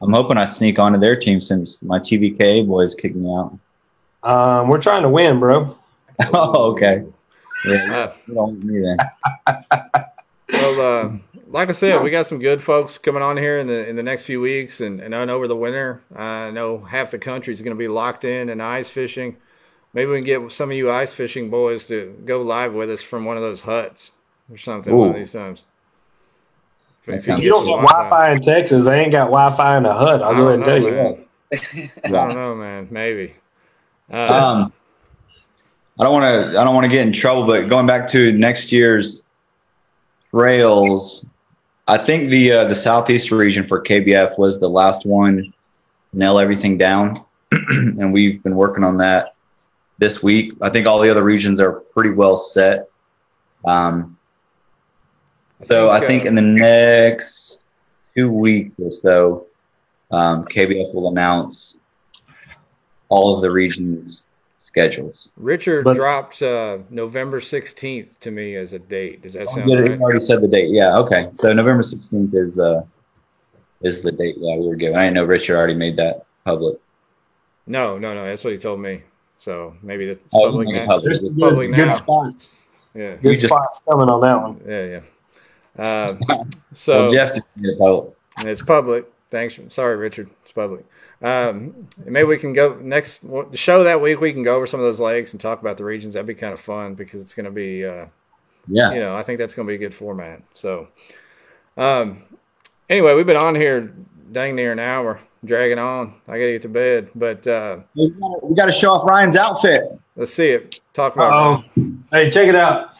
I'm 0.00 0.12
hoping 0.12 0.38
I 0.38 0.46
sneak 0.46 0.78
onto 0.78 0.98
their 0.98 1.14
team 1.14 1.40
since 1.40 1.80
my 1.82 1.98
TVK 1.98 2.66
boys 2.66 2.94
kicked 2.94 3.16
me 3.16 3.30
out. 3.30 3.58
Um, 4.22 4.68
we're 4.68 4.80
trying 4.80 5.02
to 5.02 5.08
win, 5.08 5.40
bro. 5.40 5.76
oh, 6.34 6.72
okay. 6.72 7.04
Yeah, 7.64 8.12
don't 8.32 8.62
me 8.64 8.80
then. 8.80 8.96
well, 10.52 10.80
uh, 10.80 11.10
like 11.48 11.68
I 11.68 11.72
said, 11.72 12.02
we 12.02 12.10
got 12.10 12.26
some 12.26 12.38
good 12.38 12.62
folks 12.62 12.98
coming 12.98 13.22
on 13.22 13.36
here 13.36 13.58
in 13.58 13.66
the 13.66 13.88
in 13.88 13.96
the 13.96 14.02
next 14.02 14.24
few 14.24 14.40
weeks, 14.40 14.80
and, 14.80 15.00
and 15.00 15.14
I 15.14 15.24
know 15.24 15.36
over 15.36 15.48
the 15.48 15.56
winter, 15.56 16.00
I 16.14 16.50
know 16.50 16.78
half 16.78 17.10
the 17.10 17.18
country 17.18 17.52
is 17.52 17.60
going 17.60 17.76
to 17.76 17.78
be 17.78 17.88
locked 17.88 18.24
in 18.24 18.48
and 18.48 18.62
ice 18.62 18.90
fishing. 18.90 19.36
Maybe 19.92 20.10
we 20.10 20.18
can 20.18 20.24
get 20.24 20.52
some 20.52 20.70
of 20.70 20.76
you 20.76 20.90
ice 20.90 21.12
fishing 21.12 21.50
boys 21.50 21.86
to 21.86 22.16
go 22.24 22.42
live 22.42 22.72
with 22.72 22.90
us 22.90 23.02
from 23.02 23.24
one 23.24 23.36
of 23.36 23.42
those 23.42 23.60
huts 23.60 24.12
or 24.50 24.56
something 24.56 24.92
Ooh. 24.92 24.98
one 24.98 25.10
of 25.10 25.16
these 25.16 25.32
times. 25.32 25.66
If, 27.06 27.28
if 27.28 27.38
you, 27.38 27.44
you 27.44 27.50
don't 27.50 27.66
get 27.66 27.88
Wi-Fi 27.88 28.32
in 28.32 28.42
Texas, 28.42 28.84
they 28.84 29.00
ain't 29.00 29.12
got 29.12 29.26
Wi-Fi 29.26 29.76
in 29.78 29.82
the 29.82 29.92
hut. 29.92 30.22
I'll 30.22 30.34
go 30.34 30.48
ahead 30.48 30.54
and 30.54 30.64
tell 30.64 30.78
you 30.78 30.90
that. 30.90 32.00
I 32.04 32.08
don't 32.08 32.34
know, 32.34 32.54
man. 32.54 32.88
Maybe. 32.90 33.34
Uh, 34.10 34.16
um, 34.16 34.72
I 35.98 36.04
don't 36.04 36.12
want 36.12 36.24
to. 36.24 36.58
I 36.58 36.64
don't 36.64 36.74
want 36.74 36.84
to 36.84 36.90
get 36.90 37.06
in 37.06 37.12
trouble, 37.12 37.46
but 37.46 37.68
going 37.68 37.86
back 37.86 38.10
to 38.12 38.32
next 38.32 38.72
year's 38.72 39.20
rails, 40.32 41.24
I 41.86 41.98
think 41.98 42.30
the 42.30 42.52
uh, 42.52 42.64
the 42.68 42.74
southeast 42.74 43.30
region 43.30 43.66
for 43.66 43.82
KBF 43.82 44.38
was 44.38 44.58
the 44.58 44.68
last 44.68 45.04
one 45.04 45.52
nail 46.12 46.38
everything 46.38 46.78
down, 46.78 47.24
and 47.52 48.12
we've 48.12 48.42
been 48.42 48.56
working 48.56 48.82
on 48.82 48.96
that 48.98 49.34
this 49.98 50.22
week. 50.22 50.54
I 50.60 50.70
think 50.70 50.86
all 50.86 51.00
the 51.00 51.10
other 51.10 51.22
regions 51.22 51.60
are 51.60 51.80
pretty 51.92 52.10
well 52.10 52.38
set. 52.38 52.88
Um, 53.64 54.16
so 55.66 55.90
I 55.90 56.06
think 56.06 56.24
in 56.24 56.34
the 56.34 56.40
next 56.40 57.58
two 58.16 58.32
weeks 58.32 58.72
or 58.78 58.92
so, 59.02 59.46
um, 60.10 60.46
KBF 60.46 60.94
will 60.94 61.10
announce 61.10 61.76
all 63.10 63.36
of 63.36 63.42
the 63.42 63.50
regions 63.50 64.22
schedules. 64.70 65.28
Richard 65.36 65.84
but, 65.84 65.94
dropped 65.94 66.42
uh, 66.42 66.78
November 66.90 67.40
16th 67.40 68.18
to 68.20 68.30
me 68.30 68.56
as 68.56 68.72
a 68.72 68.78
date. 68.78 69.22
Does 69.22 69.34
that 69.34 69.48
oh, 69.48 69.54
sound 69.54 69.70
right? 69.70 69.90
You 69.90 70.00
already 70.00 70.24
said 70.24 70.40
the 70.40 70.48
date. 70.48 70.70
Yeah. 70.70 70.96
Okay. 70.98 71.28
So 71.38 71.52
November 71.52 71.82
16th 71.82 72.34
is 72.34 72.58
uh 72.58 72.82
is 73.82 74.02
the 74.02 74.12
date 74.12 74.36
that 74.36 74.56
we 74.58 74.66
were 74.66 74.76
given. 74.76 74.96
I 74.96 75.04
didn't 75.04 75.14
know 75.14 75.24
Richard 75.24 75.56
already 75.56 75.74
made 75.74 75.96
that 75.96 76.26
public. 76.44 76.78
No, 77.66 77.98
no, 77.98 78.14
no. 78.14 78.24
That's 78.24 78.44
what 78.44 78.52
he 78.52 78.58
told 78.58 78.80
me. 78.80 79.02
So 79.38 79.74
maybe 79.82 80.06
the 80.06 80.18
oh, 80.32 80.46
public 80.46 80.68
now. 80.68 80.86
Public. 80.86 81.20
Good, 81.20 81.38
public 81.38 81.74
good 81.74 81.94
spots. 81.94 82.56
Yeah. 82.94 83.16
Good 83.16 83.34
just, 83.34 83.46
spots 83.46 83.80
coming 83.88 84.08
on 84.08 84.20
that 84.20 84.42
one. 84.42 84.60
Yeah, 84.66 85.00
yeah. 85.78 85.82
Uh, 85.82 86.44
so 86.74 87.10
well, 87.78 88.14
it's 88.38 88.62
public. 88.62 89.10
Thanks. 89.30 89.58
Sorry, 89.68 89.96
Richard. 89.96 90.28
It's 90.44 90.52
public. 90.52 90.84
Um, 91.22 91.86
maybe 92.04 92.24
we 92.24 92.38
can 92.38 92.52
go 92.52 92.78
next 92.80 93.20
the 93.20 93.56
show 93.56 93.84
that 93.84 94.00
week. 94.00 94.20
We 94.20 94.32
can 94.32 94.42
go 94.42 94.56
over 94.56 94.66
some 94.66 94.80
of 94.80 94.86
those 94.86 95.00
lakes 95.00 95.32
and 95.32 95.40
talk 95.40 95.60
about 95.60 95.76
the 95.76 95.84
regions. 95.84 96.14
That'd 96.14 96.26
be 96.26 96.34
kind 96.34 96.54
of 96.54 96.60
fun 96.60 96.94
because 96.94 97.20
it's 97.20 97.34
going 97.34 97.44
to 97.44 97.50
be, 97.50 97.84
uh, 97.84 98.06
yeah, 98.68 98.92
you 98.92 99.00
know, 99.00 99.14
I 99.14 99.22
think 99.22 99.38
that's 99.38 99.54
going 99.54 99.66
to 99.66 99.70
be 99.70 99.74
a 99.74 99.78
good 99.78 99.94
format. 99.94 100.42
So, 100.54 100.88
um, 101.76 102.22
anyway, 102.88 103.14
we've 103.14 103.26
been 103.26 103.36
on 103.36 103.54
here 103.54 103.94
dang 104.32 104.56
near 104.56 104.72
an 104.72 104.78
hour, 104.78 105.20
dragging 105.44 105.78
on. 105.78 106.14
I 106.26 106.32
got 106.32 106.46
to 106.46 106.52
get 106.52 106.62
to 106.62 106.68
bed, 106.68 107.10
but 107.14 107.46
uh, 107.46 107.80
we 107.94 108.54
got 108.54 108.66
to 108.66 108.72
show 108.72 108.94
off 108.94 109.08
Ryan's 109.08 109.36
outfit. 109.36 109.82
Let's 110.16 110.32
see 110.32 110.48
it. 110.48 110.80
Talk 110.94 111.14
about. 111.14 111.64
Oh, 111.76 111.84
hey, 112.12 112.30
check 112.30 112.48
it 112.48 112.54
out. 112.54 112.90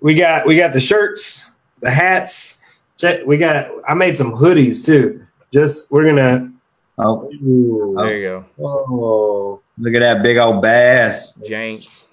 We 0.00 0.14
got 0.14 0.46
we 0.46 0.56
got 0.56 0.72
the 0.72 0.80
shirts, 0.80 1.50
the 1.80 1.90
hats. 1.90 2.62
Check. 2.96 3.26
We 3.26 3.38
got. 3.38 3.70
I 3.88 3.94
made 3.94 4.16
some 4.16 4.32
hoodies 4.32 4.84
too. 4.84 5.26
Just 5.52 5.90
we're 5.90 6.06
gonna 6.06 6.52
Oh, 6.98 7.28
there 7.96 8.18
you 8.18 8.22
go. 8.22 8.44
Oh, 8.58 9.60
look 9.78 9.94
at 9.94 10.00
that 10.00 10.22
big 10.22 10.38
old 10.38 10.62
bass, 10.62 11.34
Jenks. 11.46 12.06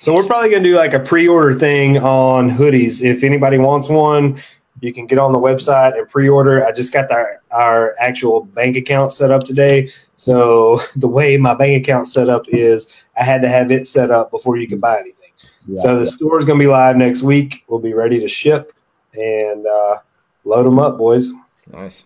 So 0.00 0.14
we're 0.14 0.26
probably 0.26 0.50
gonna 0.50 0.64
do 0.64 0.76
like 0.76 0.94
a 0.94 1.00
pre-order 1.00 1.58
thing 1.58 1.98
on 1.98 2.50
hoodies. 2.50 3.02
If 3.02 3.22
anybody 3.22 3.58
wants 3.58 3.88
one, 3.88 4.38
you 4.80 4.92
can 4.94 5.06
get 5.06 5.18
on 5.18 5.32
the 5.32 5.38
website 5.38 5.96
and 5.98 6.08
pre-order. 6.08 6.66
I 6.66 6.72
just 6.72 6.92
got 6.92 7.08
the, 7.08 7.38
our 7.50 7.94
actual 7.98 8.44
bank 8.44 8.76
account 8.76 9.12
set 9.12 9.30
up 9.30 9.44
today. 9.44 9.90
So 10.16 10.80
the 10.96 11.08
way 11.08 11.36
my 11.36 11.54
bank 11.54 11.82
account 11.82 12.08
set 12.08 12.28
up 12.28 12.46
is 12.48 12.92
I 13.18 13.24
had 13.24 13.42
to 13.42 13.48
have 13.48 13.70
it 13.70 13.86
set 13.86 14.10
up 14.10 14.30
before 14.30 14.56
you 14.56 14.68
could 14.68 14.80
buy 14.80 15.00
anything. 15.00 15.30
Yeah, 15.66 15.82
so 15.82 15.98
the 15.98 16.04
yeah. 16.04 16.10
store 16.10 16.38
is 16.38 16.44
going 16.44 16.58
to 16.58 16.62
be 16.62 16.68
live 16.68 16.96
next 16.96 17.22
week. 17.22 17.64
We'll 17.68 17.80
be 17.80 17.92
ready 17.92 18.18
to 18.20 18.28
ship 18.28 18.72
and 19.12 19.66
uh, 19.66 19.98
load 20.44 20.64
them 20.64 20.78
up, 20.78 20.96
boys. 20.96 21.30
Nice. 21.70 22.04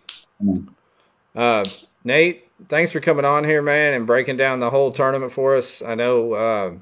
Uh, 1.34 1.64
Nate, 2.05 2.50
thanks 2.68 2.92
for 2.92 3.00
coming 3.00 3.24
on 3.24 3.44
here, 3.44 3.62
man, 3.62 3.94
and 3.94 4.07
breaking 4.07 4.36
down 4.36 4.61
the 4.61 4.68
whole 4.68 4.92
tournament 4.92 5.32
for 5.32 5.57
us. 5.57 5.80
I 5.80 5.94
know, 5.94 6.32
uh, 6.34 6.72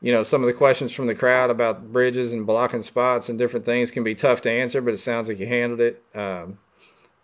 you 0.00 0.12
know, 0.12 0.22
some 0.22 0.42
of 0.42 0.46
the 0.46 0.54
questions 0.54 0.92
from 0.92 1.06
the 1.06 1.14
crowd 1.14 1.50
about 1.50 1.92
bridges 1.92 2.32
and 2.32 2.46
blocking 2.46 2.80
spots 2.80 3.28
and 3.28 3.38
different 3.38 3.66
things 3.66 3.90
can 3.90 4.02
be 4.02 4.14
tough 4.14 4.40
to 4.42 4.50
answer, 4.50 4.80
but 4.80 4.94
it 4.94 4.98
sounds 4.98 5.28
like 5.28 5.38
you 5.38 5.46
handled 5.46 5.80
it 5.80 6.02
um, 6.14 6.58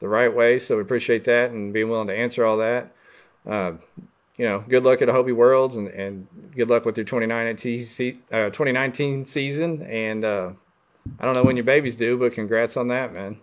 the 0.00 0.08
right 0.08 0.34
way. 0.34 0.58
So 0.58 0.76
we 0.76 0.82
appreciate 0.82 1.24
that 1.24 1.52
and 1.52 1.72
being 1.72 1.88
willing 1.88 2.08
to 2.08 2.16
answer 2.16 2.44
all 2.44 2.58
that. 2.58 2.92
Uh, 3.48 3.72
you 4.36 4.44
know, 4.44 4.62
good 4.68 4.84
luck 4.84 5.00
at 5.00 5.08
Hobie 5.08 5.34
Worlds 5.34 5.76
and, 5.76 5.88
and 5.88 6.26
good 6.54 6.68
luck 6.68 6.84
with 6.84 6.98
your 6.98 7.04
2019, 7.04 7.80
uh, 8.30 8.50
2019 8.50 9.24
season. 9.24 9.82
And 9.82 10.24
uh, 10.24 10.50
I 11.18 11.24
don't 11.24 11.34
know 11.34 11.44
when 11.44 11.56
your 11.56 11.64
baby's 11.64 11.96
due, 11.96 12.18
but 12.18 12.34
congrats 12.34 12.76
on 12.76 12.88
that, 12.88 13.14
man. 13.14 13.38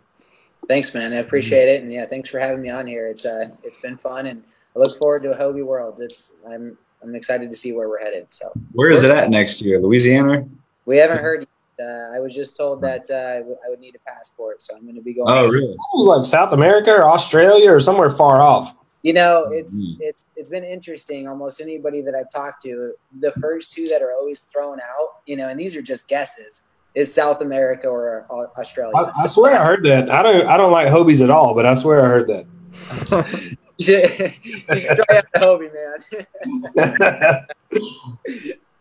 Thanks, 0.67 0.93
man. 0.93 1.13
I 1.13 1.17
appreciate 1.17 1.69
it, 1.69 1.81
and 1.83 1.91
yeah, 1.93 2.05
thanks 2.05 2.29
for 2.29 2.39
having 2.39 2.61
me 2.61 2.69
on 2.69 2.87
here. 2.87 3.07
It's 3.07 3.25
uh, 3.25 3.49
it's 3.63 3.77
been 3.77 3.97
fun, 3.97 4.25
and 4.25 4.43
I 4.75 4.79
look 4.79 4.97
forward 4.97 5.23
to 5.23 5.31
a 5.31 5.37
Hobie 5.37 5.65
World. 5.65 5.99
It's 6.01 6.31
I'm 6.49 6.77
I'm 7.01 7.15
excited 7.15 7.49
to 7.49 7.55
see 7.55 7.71
where 7.71 7.87
we're 7.87 7.99
headed. 8.03 8.25
So 8.29 8.51
where 8.73 8.91
is 8.91 9.03
it 9.03 9.11
at 9.11 9.29
next 9.29 9.61
year? 9.61 9.79
Louisiana? 9.79 10.45
We 10.85 10.97
haven't 10.97 11.19
heard. 11.19 11.47
Uh, 11.79 12.15
I 12.15 12.19
was 12.19 12.33
just 12.33 12.57
told 12.57 12.81
that 12.81 13.05
uh, 13.11 13.13
I, 13.13 13.37
w- 13.37 13.57
I 13.65 13.69
would 13.69 13.79
need 13.79 13.95
a 13.95 13.99
passport, 14.09 14.63
so 14.63 14.75
I'm 14.75 14.81
going 14.83 14.95
to 14.95 15.01
be 15.01 15.13
going. 15.13 15.29
Oh, 15.29 15.47
really? 15.47 15.75
like 15.93 16.25
South 16.25 16.51
America 16.51 16.91
or 16.91 17.03
Australia 17.03 17.71
or 17.71 17.79
somewhere 17.79 18.09
far 18.09 18.41
off. 18.41 18.73
You 19.03 19.13
know, 19.13 19.45
it's 19.51 19.93
Mhm. 19.93 19.97
it's 20.01 20.25
it's 20.35 20.49
been 20.49 20.63
interesting. 20.65 21.27
Almost 21.29 21.61
anybody 21.61 22.01
that 22.01 22.15
I've 22.15 22.31
talked 22.31 22.63
to, 22.63 22.93
the 23.21 23.31
first 23.33 23.71
two 23.71 23.85
that 23.85 24.01
are 24.01 24.11
always 24.13 24.41
thrown 24.41 24.79
out, 24.81 25.19
you 25.27 25.37
know, 25.37 25.47
and 25.49 25.57
these 25.59 25.77
are 25.77 25.81
just 25.83 26.07
guesses, 26.07 26.63
is 26.95 27.13
South 27.13 27.41
America 27.41 27.87
or 27.87 28.25
Australia. 28.57 28.95
I, 28.95 29.11
I 29.23 29.27
swear 29.27 29.59
I 29.59 29.65
heard 29.65 29.83
that. 29.83 30.09
I 30.09 30.23
don't. 30.23 30.47
I 30.47 30.57
don't 30.57 30.71
like 30.71 30.87
Hobies 30.87 31.23
at 31.23 31.29
all, 31.29 31.53
but 31.53 31.65
I 31.65 31.75
swear 31.75 32.03
I 32.03 32.07
heard 32.07 32.27
that. 32.27 32.45
you 33.77 33.85
should, 33.85 34.05
try 34.07 35.17
out 35.17 35.25
the 35.33 35.39
Hobie, 35.39 35.71
man. 35.73 37.45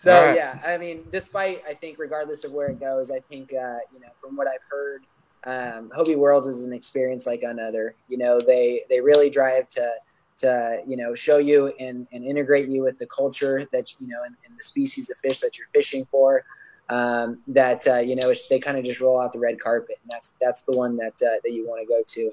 So 0.00 0.16
All 0.16 0.24
right. 0.24 0.34
yeah, 0.34 0.58
I 0.64 0.78
mean, 0.78 1.02
despite 1.10 1.62
I 1.68 1.74
think 1.74 1.98
regardless 1.98 2.42
of 2.44 2.52
where 2.52 2.70
it 2.70 2.80
goes, 2.80 3.10
I 3.10 3.18
think 3.18 3.52
uh, 3.52 3.80
you 3.92 4.00
know 4.00 4.08
from 4.18 4.34
what 4.34 4.48
I've 4.48 4.64
heard, 4.70 5.04
um, 5.44 5.90
Hobie 5.94 6.16
Worlds 6.16 6.46
is 6.46 6.64
an 6.64 6.72
experience 6.72 7.26
like 7.26 7.42
another. 7.42 7.94
You 8.08 8.16
know, 8.16 8.40
they 8.40 8.84
they 8.88 9.02
really 9.02 9.28
drive 9.28 9.68
to 9.68 9.92
to 10.38 10.82
you 10.86 10.96
know 10.96 11.14
show 11.14 11.36
you 11.36 11.74
and, 11.78 12.06
and 12.12 12.24
integrate 12.24 12.66
you 12.66 12.82
with 12.82 12.96
the 12.96 13.04
culture 13.08 13.68
that 13.74 13.92
you 14.00 14.08
know 14.08 14.22
and, 14.24 14.34
and 14.48 14.58
the 14.58 14.62
species 14.62 15.10
of 15.10 15.18
fish 15.18 15.40
that 15.40 15.58
you're 15.58 15.68
fishing 15.74 16.06
for. 16.10 16.44
Um, 16.90 17.38
that 17.46 17.86
uh, 17.86 17.98
you 17.98 18.16
know 18.16 18.30
it's- 18.30 18.48
they 18.48 18.58
kind 18.58 18.76
of 18.76 18.84
just 18.84 19.00
roll 19.00 19.20
out 19.20 19.32
the 19.32 19.38
red 19.38 19.60
carpet, 19.60 19.96
and 20.02 20.10
that's 20.10 20.34
that's 20.40 20.62
the 20.62 20.76
one 20.76 20.96
that 20.96 21.14
uh, 21.22 21.38
that 21.44 21.52
you 21.52 21.66
want 21.66 21.80
to 21.80 21.86
go 21.86 22.02
to. 22.04 22.32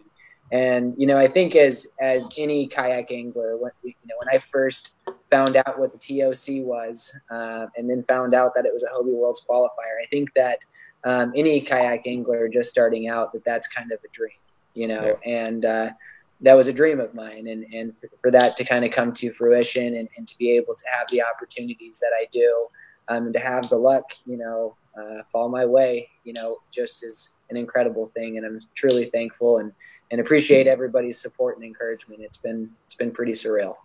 And 0.51 0.95
you 0.97 1.05
know, 1.05 1.17
I 1.17 1.27
think 1.27 1.55
as 1.55 1.87
as 2.01 2.29
any 2.37 2.67
kayak 2.67 3.11
angler, 3.11 3.57
when 3.57 3.71
you 3.83 3.93
know 4.05 4.15
when 4.17 4.29
I 4.35 4.39
first 4.51 4.91
found 5.29 5.57
out 5.57 5.77
what 5.77 5.91
the 5.91 5.99
TOC 5.99 6.65
was, 6.65 7.13
uh, 7.29 7.67
and 7.75 7.89
then 7.89 8.03
found 8.07 8.33
out 8.33 8.53
that 8.55 8.65
it 8.65 8.73
was 8.73 8.83
a 8.83 8.87
Hobie 8.87 9.13
Worlds 9.13 9.45
qualifier. 9.47 10.01
I 10.01 10.07
think 10.09 10.33
that 10.35 10.59
um, 11.03 11.33
any 11.35 11.61
kayak 11.61 12.07
angler 12.07 12.47
just 12.47 12.69
starting 12.69 13.07
out, 13.09 13.33
that 13.33 13.43
that's 13.43 13.67
kind 13.67 13.91
of 13.91 13.99
a 14.03 14.07
dream, 14.13 14.39
you 14.73 14.87
know, 14.87 15.17
and 15.25 15.65
uh, 15.65 15.89
that 16.41 16.53
was 16.53 16.67
a 16.67 16.73
dream 16.73 16.99
of 16.99 17.13
mine. 17.13 17.47
And, 17.47 17.65
and 17.73 17.93
for, 17.99 18.09
for 18.21 18.31
that 18.31 18.55
to 18.57 18.63
kind 18.63 18.85
of 18.85 18.91
come 18.91 19.11
to 19.13 19.31
fruition 19.33 19.95
and, 19.95 20.07
and 20.17 20.27
to 20.27 20.37
be 20.37 20.51
able 20.51 20.75
to 20.75 20.83
have 20.97 21.07
the 21.09 21.21
opportunities 21.23 21.99
that 21.99 22.11
I 22.19 22.25
do, 22.31 22.67
um, 23.09 23.25
and 23.25 23.33
to 23.33 23.39
have 23.39 23.69
the 23.69 23.75
luck, 23.77 24.11
you 24.25 24.37
know, 24.37 24.75
uh, 24.99 25.21
fall 25.31 25.49
my 25.49 25.65
way, 25.65 26.09
you 26.23 26.33
know, 26.33 26.57
just 26.71 27.03
is 27.03 27.29
an 27.49 27.57
incredible 27.57 28.07
thing. 28.07 28.37
And 28.37 28.45
I'm 28.45 28.59
truly 28.75 29.05
thankful 29.05 29.59
and, 29.59 29.71
and 30.11 30.19
appreciate 30.19 30.67
everybody's 30.67 31.19
support 31.19 31.55
and 31.55 31.65
encouragement. 31.65 32.21
It's 32.21 32.37
been, 32.37 32.69
it's 32.85 32.95
been 32.95 33.11
pretty 33.11 33.33
surreal. 33.33 33.75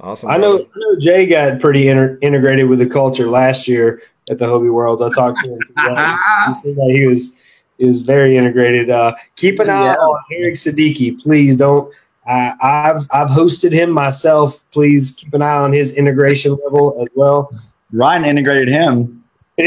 Awesome. 0.00 0.28
I 0.28 0.36
know. 0.36 0.52
I 0.52 0.78
know 0.78 1.00
Jay 1.00 1.26
got 1.26 1.60
pretty 1.60 1.88
inter- 1.88 2.18
integrated 2.20 2.68
with 2.68 2.78
the 2.78 2.86
culture 2.86 3.28
last 3.28 3.66
year 3.66 4.02
at 4.30 4.38
the 4.38 4.44
Hobie 4.44 4.72
World. 4.72 5.02
I 5.02 5.10
talked 5.10 5.42
to 5.44 5.50
him. 5.52 5.58
he 5.76 6.54
said 6.54 6.76
that 6.76 6.90
he 6.92 7.06
was 7.06 7.34
is 7.78 8.02
very 8.02 8.36
integrated. 8.36 8.90
Uh, 8.90 9.14
keep 9.36 9.58
an 9.58 9.68
eye 9.70 9.84
Yeah. 9.84 9.94
on 9.94 10.22
Eric 10.32 10.54
Siddiqi, 10.54 11.20
please. 11.20 11.56
Don't. 11.56 11.92
I 12.26 12.54
I've 12.60 13.06
I've 13.10 13.28
hosted 13.28 13.72
him 13.72 13.90
myself. 13.90 14.64
Please 14.70 15.12
keep 15.12 15.32
an 15.32 15.40
eye 15.40 15.56
on 15.56 15.72
his 15.72 15.94
integration 15.96 16.58
level 16.64 16.98
as 17.00 17.08
well. 17.14 17.50
Ryan 17.96 18.24
integrated 18.26 18.68
him. 18.68 19.24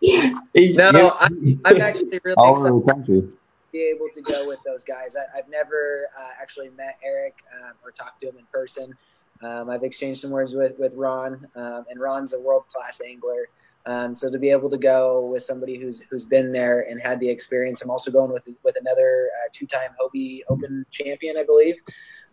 He- 0.00 0.72
No, 0.74 1.14
I'm, 1.18 1.60
I'm 1.64 1.80
actually 1.80 2.20
really 2.24 2.34
All 2.36 2.52
excited. 2.52 2.72
over 2.72 2.84
the 2.86 2.92
country. 2.92 3.20
to 3.22 3.32
be 3.72 3.82
able 3.94 4.08
to 4.14 4.20
go 4.22 4.46
with 4.46 4.58
those 4.66 4.84
guys. 4.84 5.16
I, 5.16 5.38
I've 5.38 5.48
never 5.48 6.06
uh, 6.18 6.28
actually 6.40 6.68
met 6.76 6.96
Eric 7.04 7.34
um, 7.62 7.72
or 7.84 7.90
talked 7.92 8.20
to 8.20 8.28
him 8.28 8.36
in 8.38 8.44
person. 8.52 8.92
Um, 9.42 9.70
I've 9.70 9.82
exchanged 9.84 10.20
some 10.20 10.30
words 10.30 10.54
with 10.54 10.78
with 10.78 10.94
Ron, 10.94 11.46
um, 11.56 11.84
and 11.90 12.00
Ron's 12.00 12.32
a 12.34 12.40
world 12.40 12.64
class 12.68 13.00
angler. 13.06 13.48
Um, 13.84 14.14
so 14.14 14.30
to 14.30 14.38
be 14.38 14.50
able 14.50 14.68
to 14.70 14.78
go 14.78 15.26
with 15.26 15.42
somebody 15.42 15.78
who's 15.78 16.00
who's 16.10 16.24
been 16.24 16.52
there 16.52 16.86
and 16.90 17.00
had 17.02 17.20
the 17.20 17.28
experience, 17.28 17.82
I'm 17.82 17.90
also 17.90 18.10
going 18.10 18.32
with 18.32 18.44
with 18.64 18.76
another 18.80 19.28
uh, 19.44 19.48
two 19.52 19.66
time 19.66 19.90
Hobie 20.00 20.40
Open 20.48 20.84
champion, 20.90 21.36
I 21.36 21.44
believe. 21.44 21.76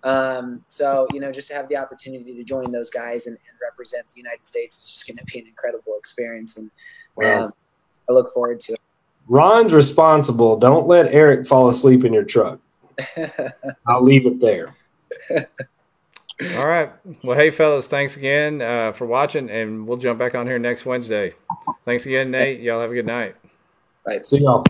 Um, 0.04 0.64
so 0.68 1.08
you 1.14 1.20
know, 1.20 1.32
just 1.32 1.48
to 1.50 1.54
have 1.54 1.70
the 1.70 1.78
opportunity 1.78 2.36
to 2.36 2.44
join 2.44 2.72
those 2.72 2.90
guys 2.90 3.28
and, 3.28 3.38
and 3.38 3.58
represent 3.62 4.08
the 4.10 4.18
United 4.18 4.46
States 4.46 4.78
is 4.78 4.90
just 4.92 5.08
going 5.08 5.18
to 5.18 5.24
be 5.26 5.40
an 5.40 5.48
incredible 5.48 5.96
experience, 5.98 6.58
and 6.58 6.70
Wow. 7.16 7.46
um, 7.46 7.54
I 8.10 8.14
look 8.14 8.34
forward 8.34 8.60
to 8.62 8.74
it. 8.74 8.82
Ron's 9.28 9.74
responsible. 9.74 10.58
Don't 10.58 10.88
let 10.88 11.14
Eric 11.14 11.48
fall 11.48 11.70
asleep 11.70 12.04
in 12.04 12.12
your 12.14 12.26
truck. 12.26 12.60
I'll 13.88 14.04
leave 14.04 14.26
it 14.26 14.40
there. 14.42 14.76
All 16.58 16.68
right. 16.68 16.92
Well, 17.24 17.38
hey, 17.38 17.52
fellas, 17.52 17.88
thanks 17.88 18.18
again 18.18 18.62
uh, 18.62 18.92
for 18.92 19.06
watching, 19.06 19.50
and 19.50 19.88
we'll 19.88 19.98
jump 19.98 20.20
back 20.20 20.36
on 20.36 20.46
here 20.46 20.60
next 20.60 20.86
Wednesday. 20.86 21.34
Thanks 21.86 22.06
again, 22.06 22.32
Nate. 22.32 22.60
Y'all 22.60 22.82
have 22.82 22.92
a 22.92 22.96
good 22.96 23.06
night. 23.06 23.36
All 24.06 24.14
right. 24.14 24.28
See 24.28 24.40
y'all. 24.40 24.66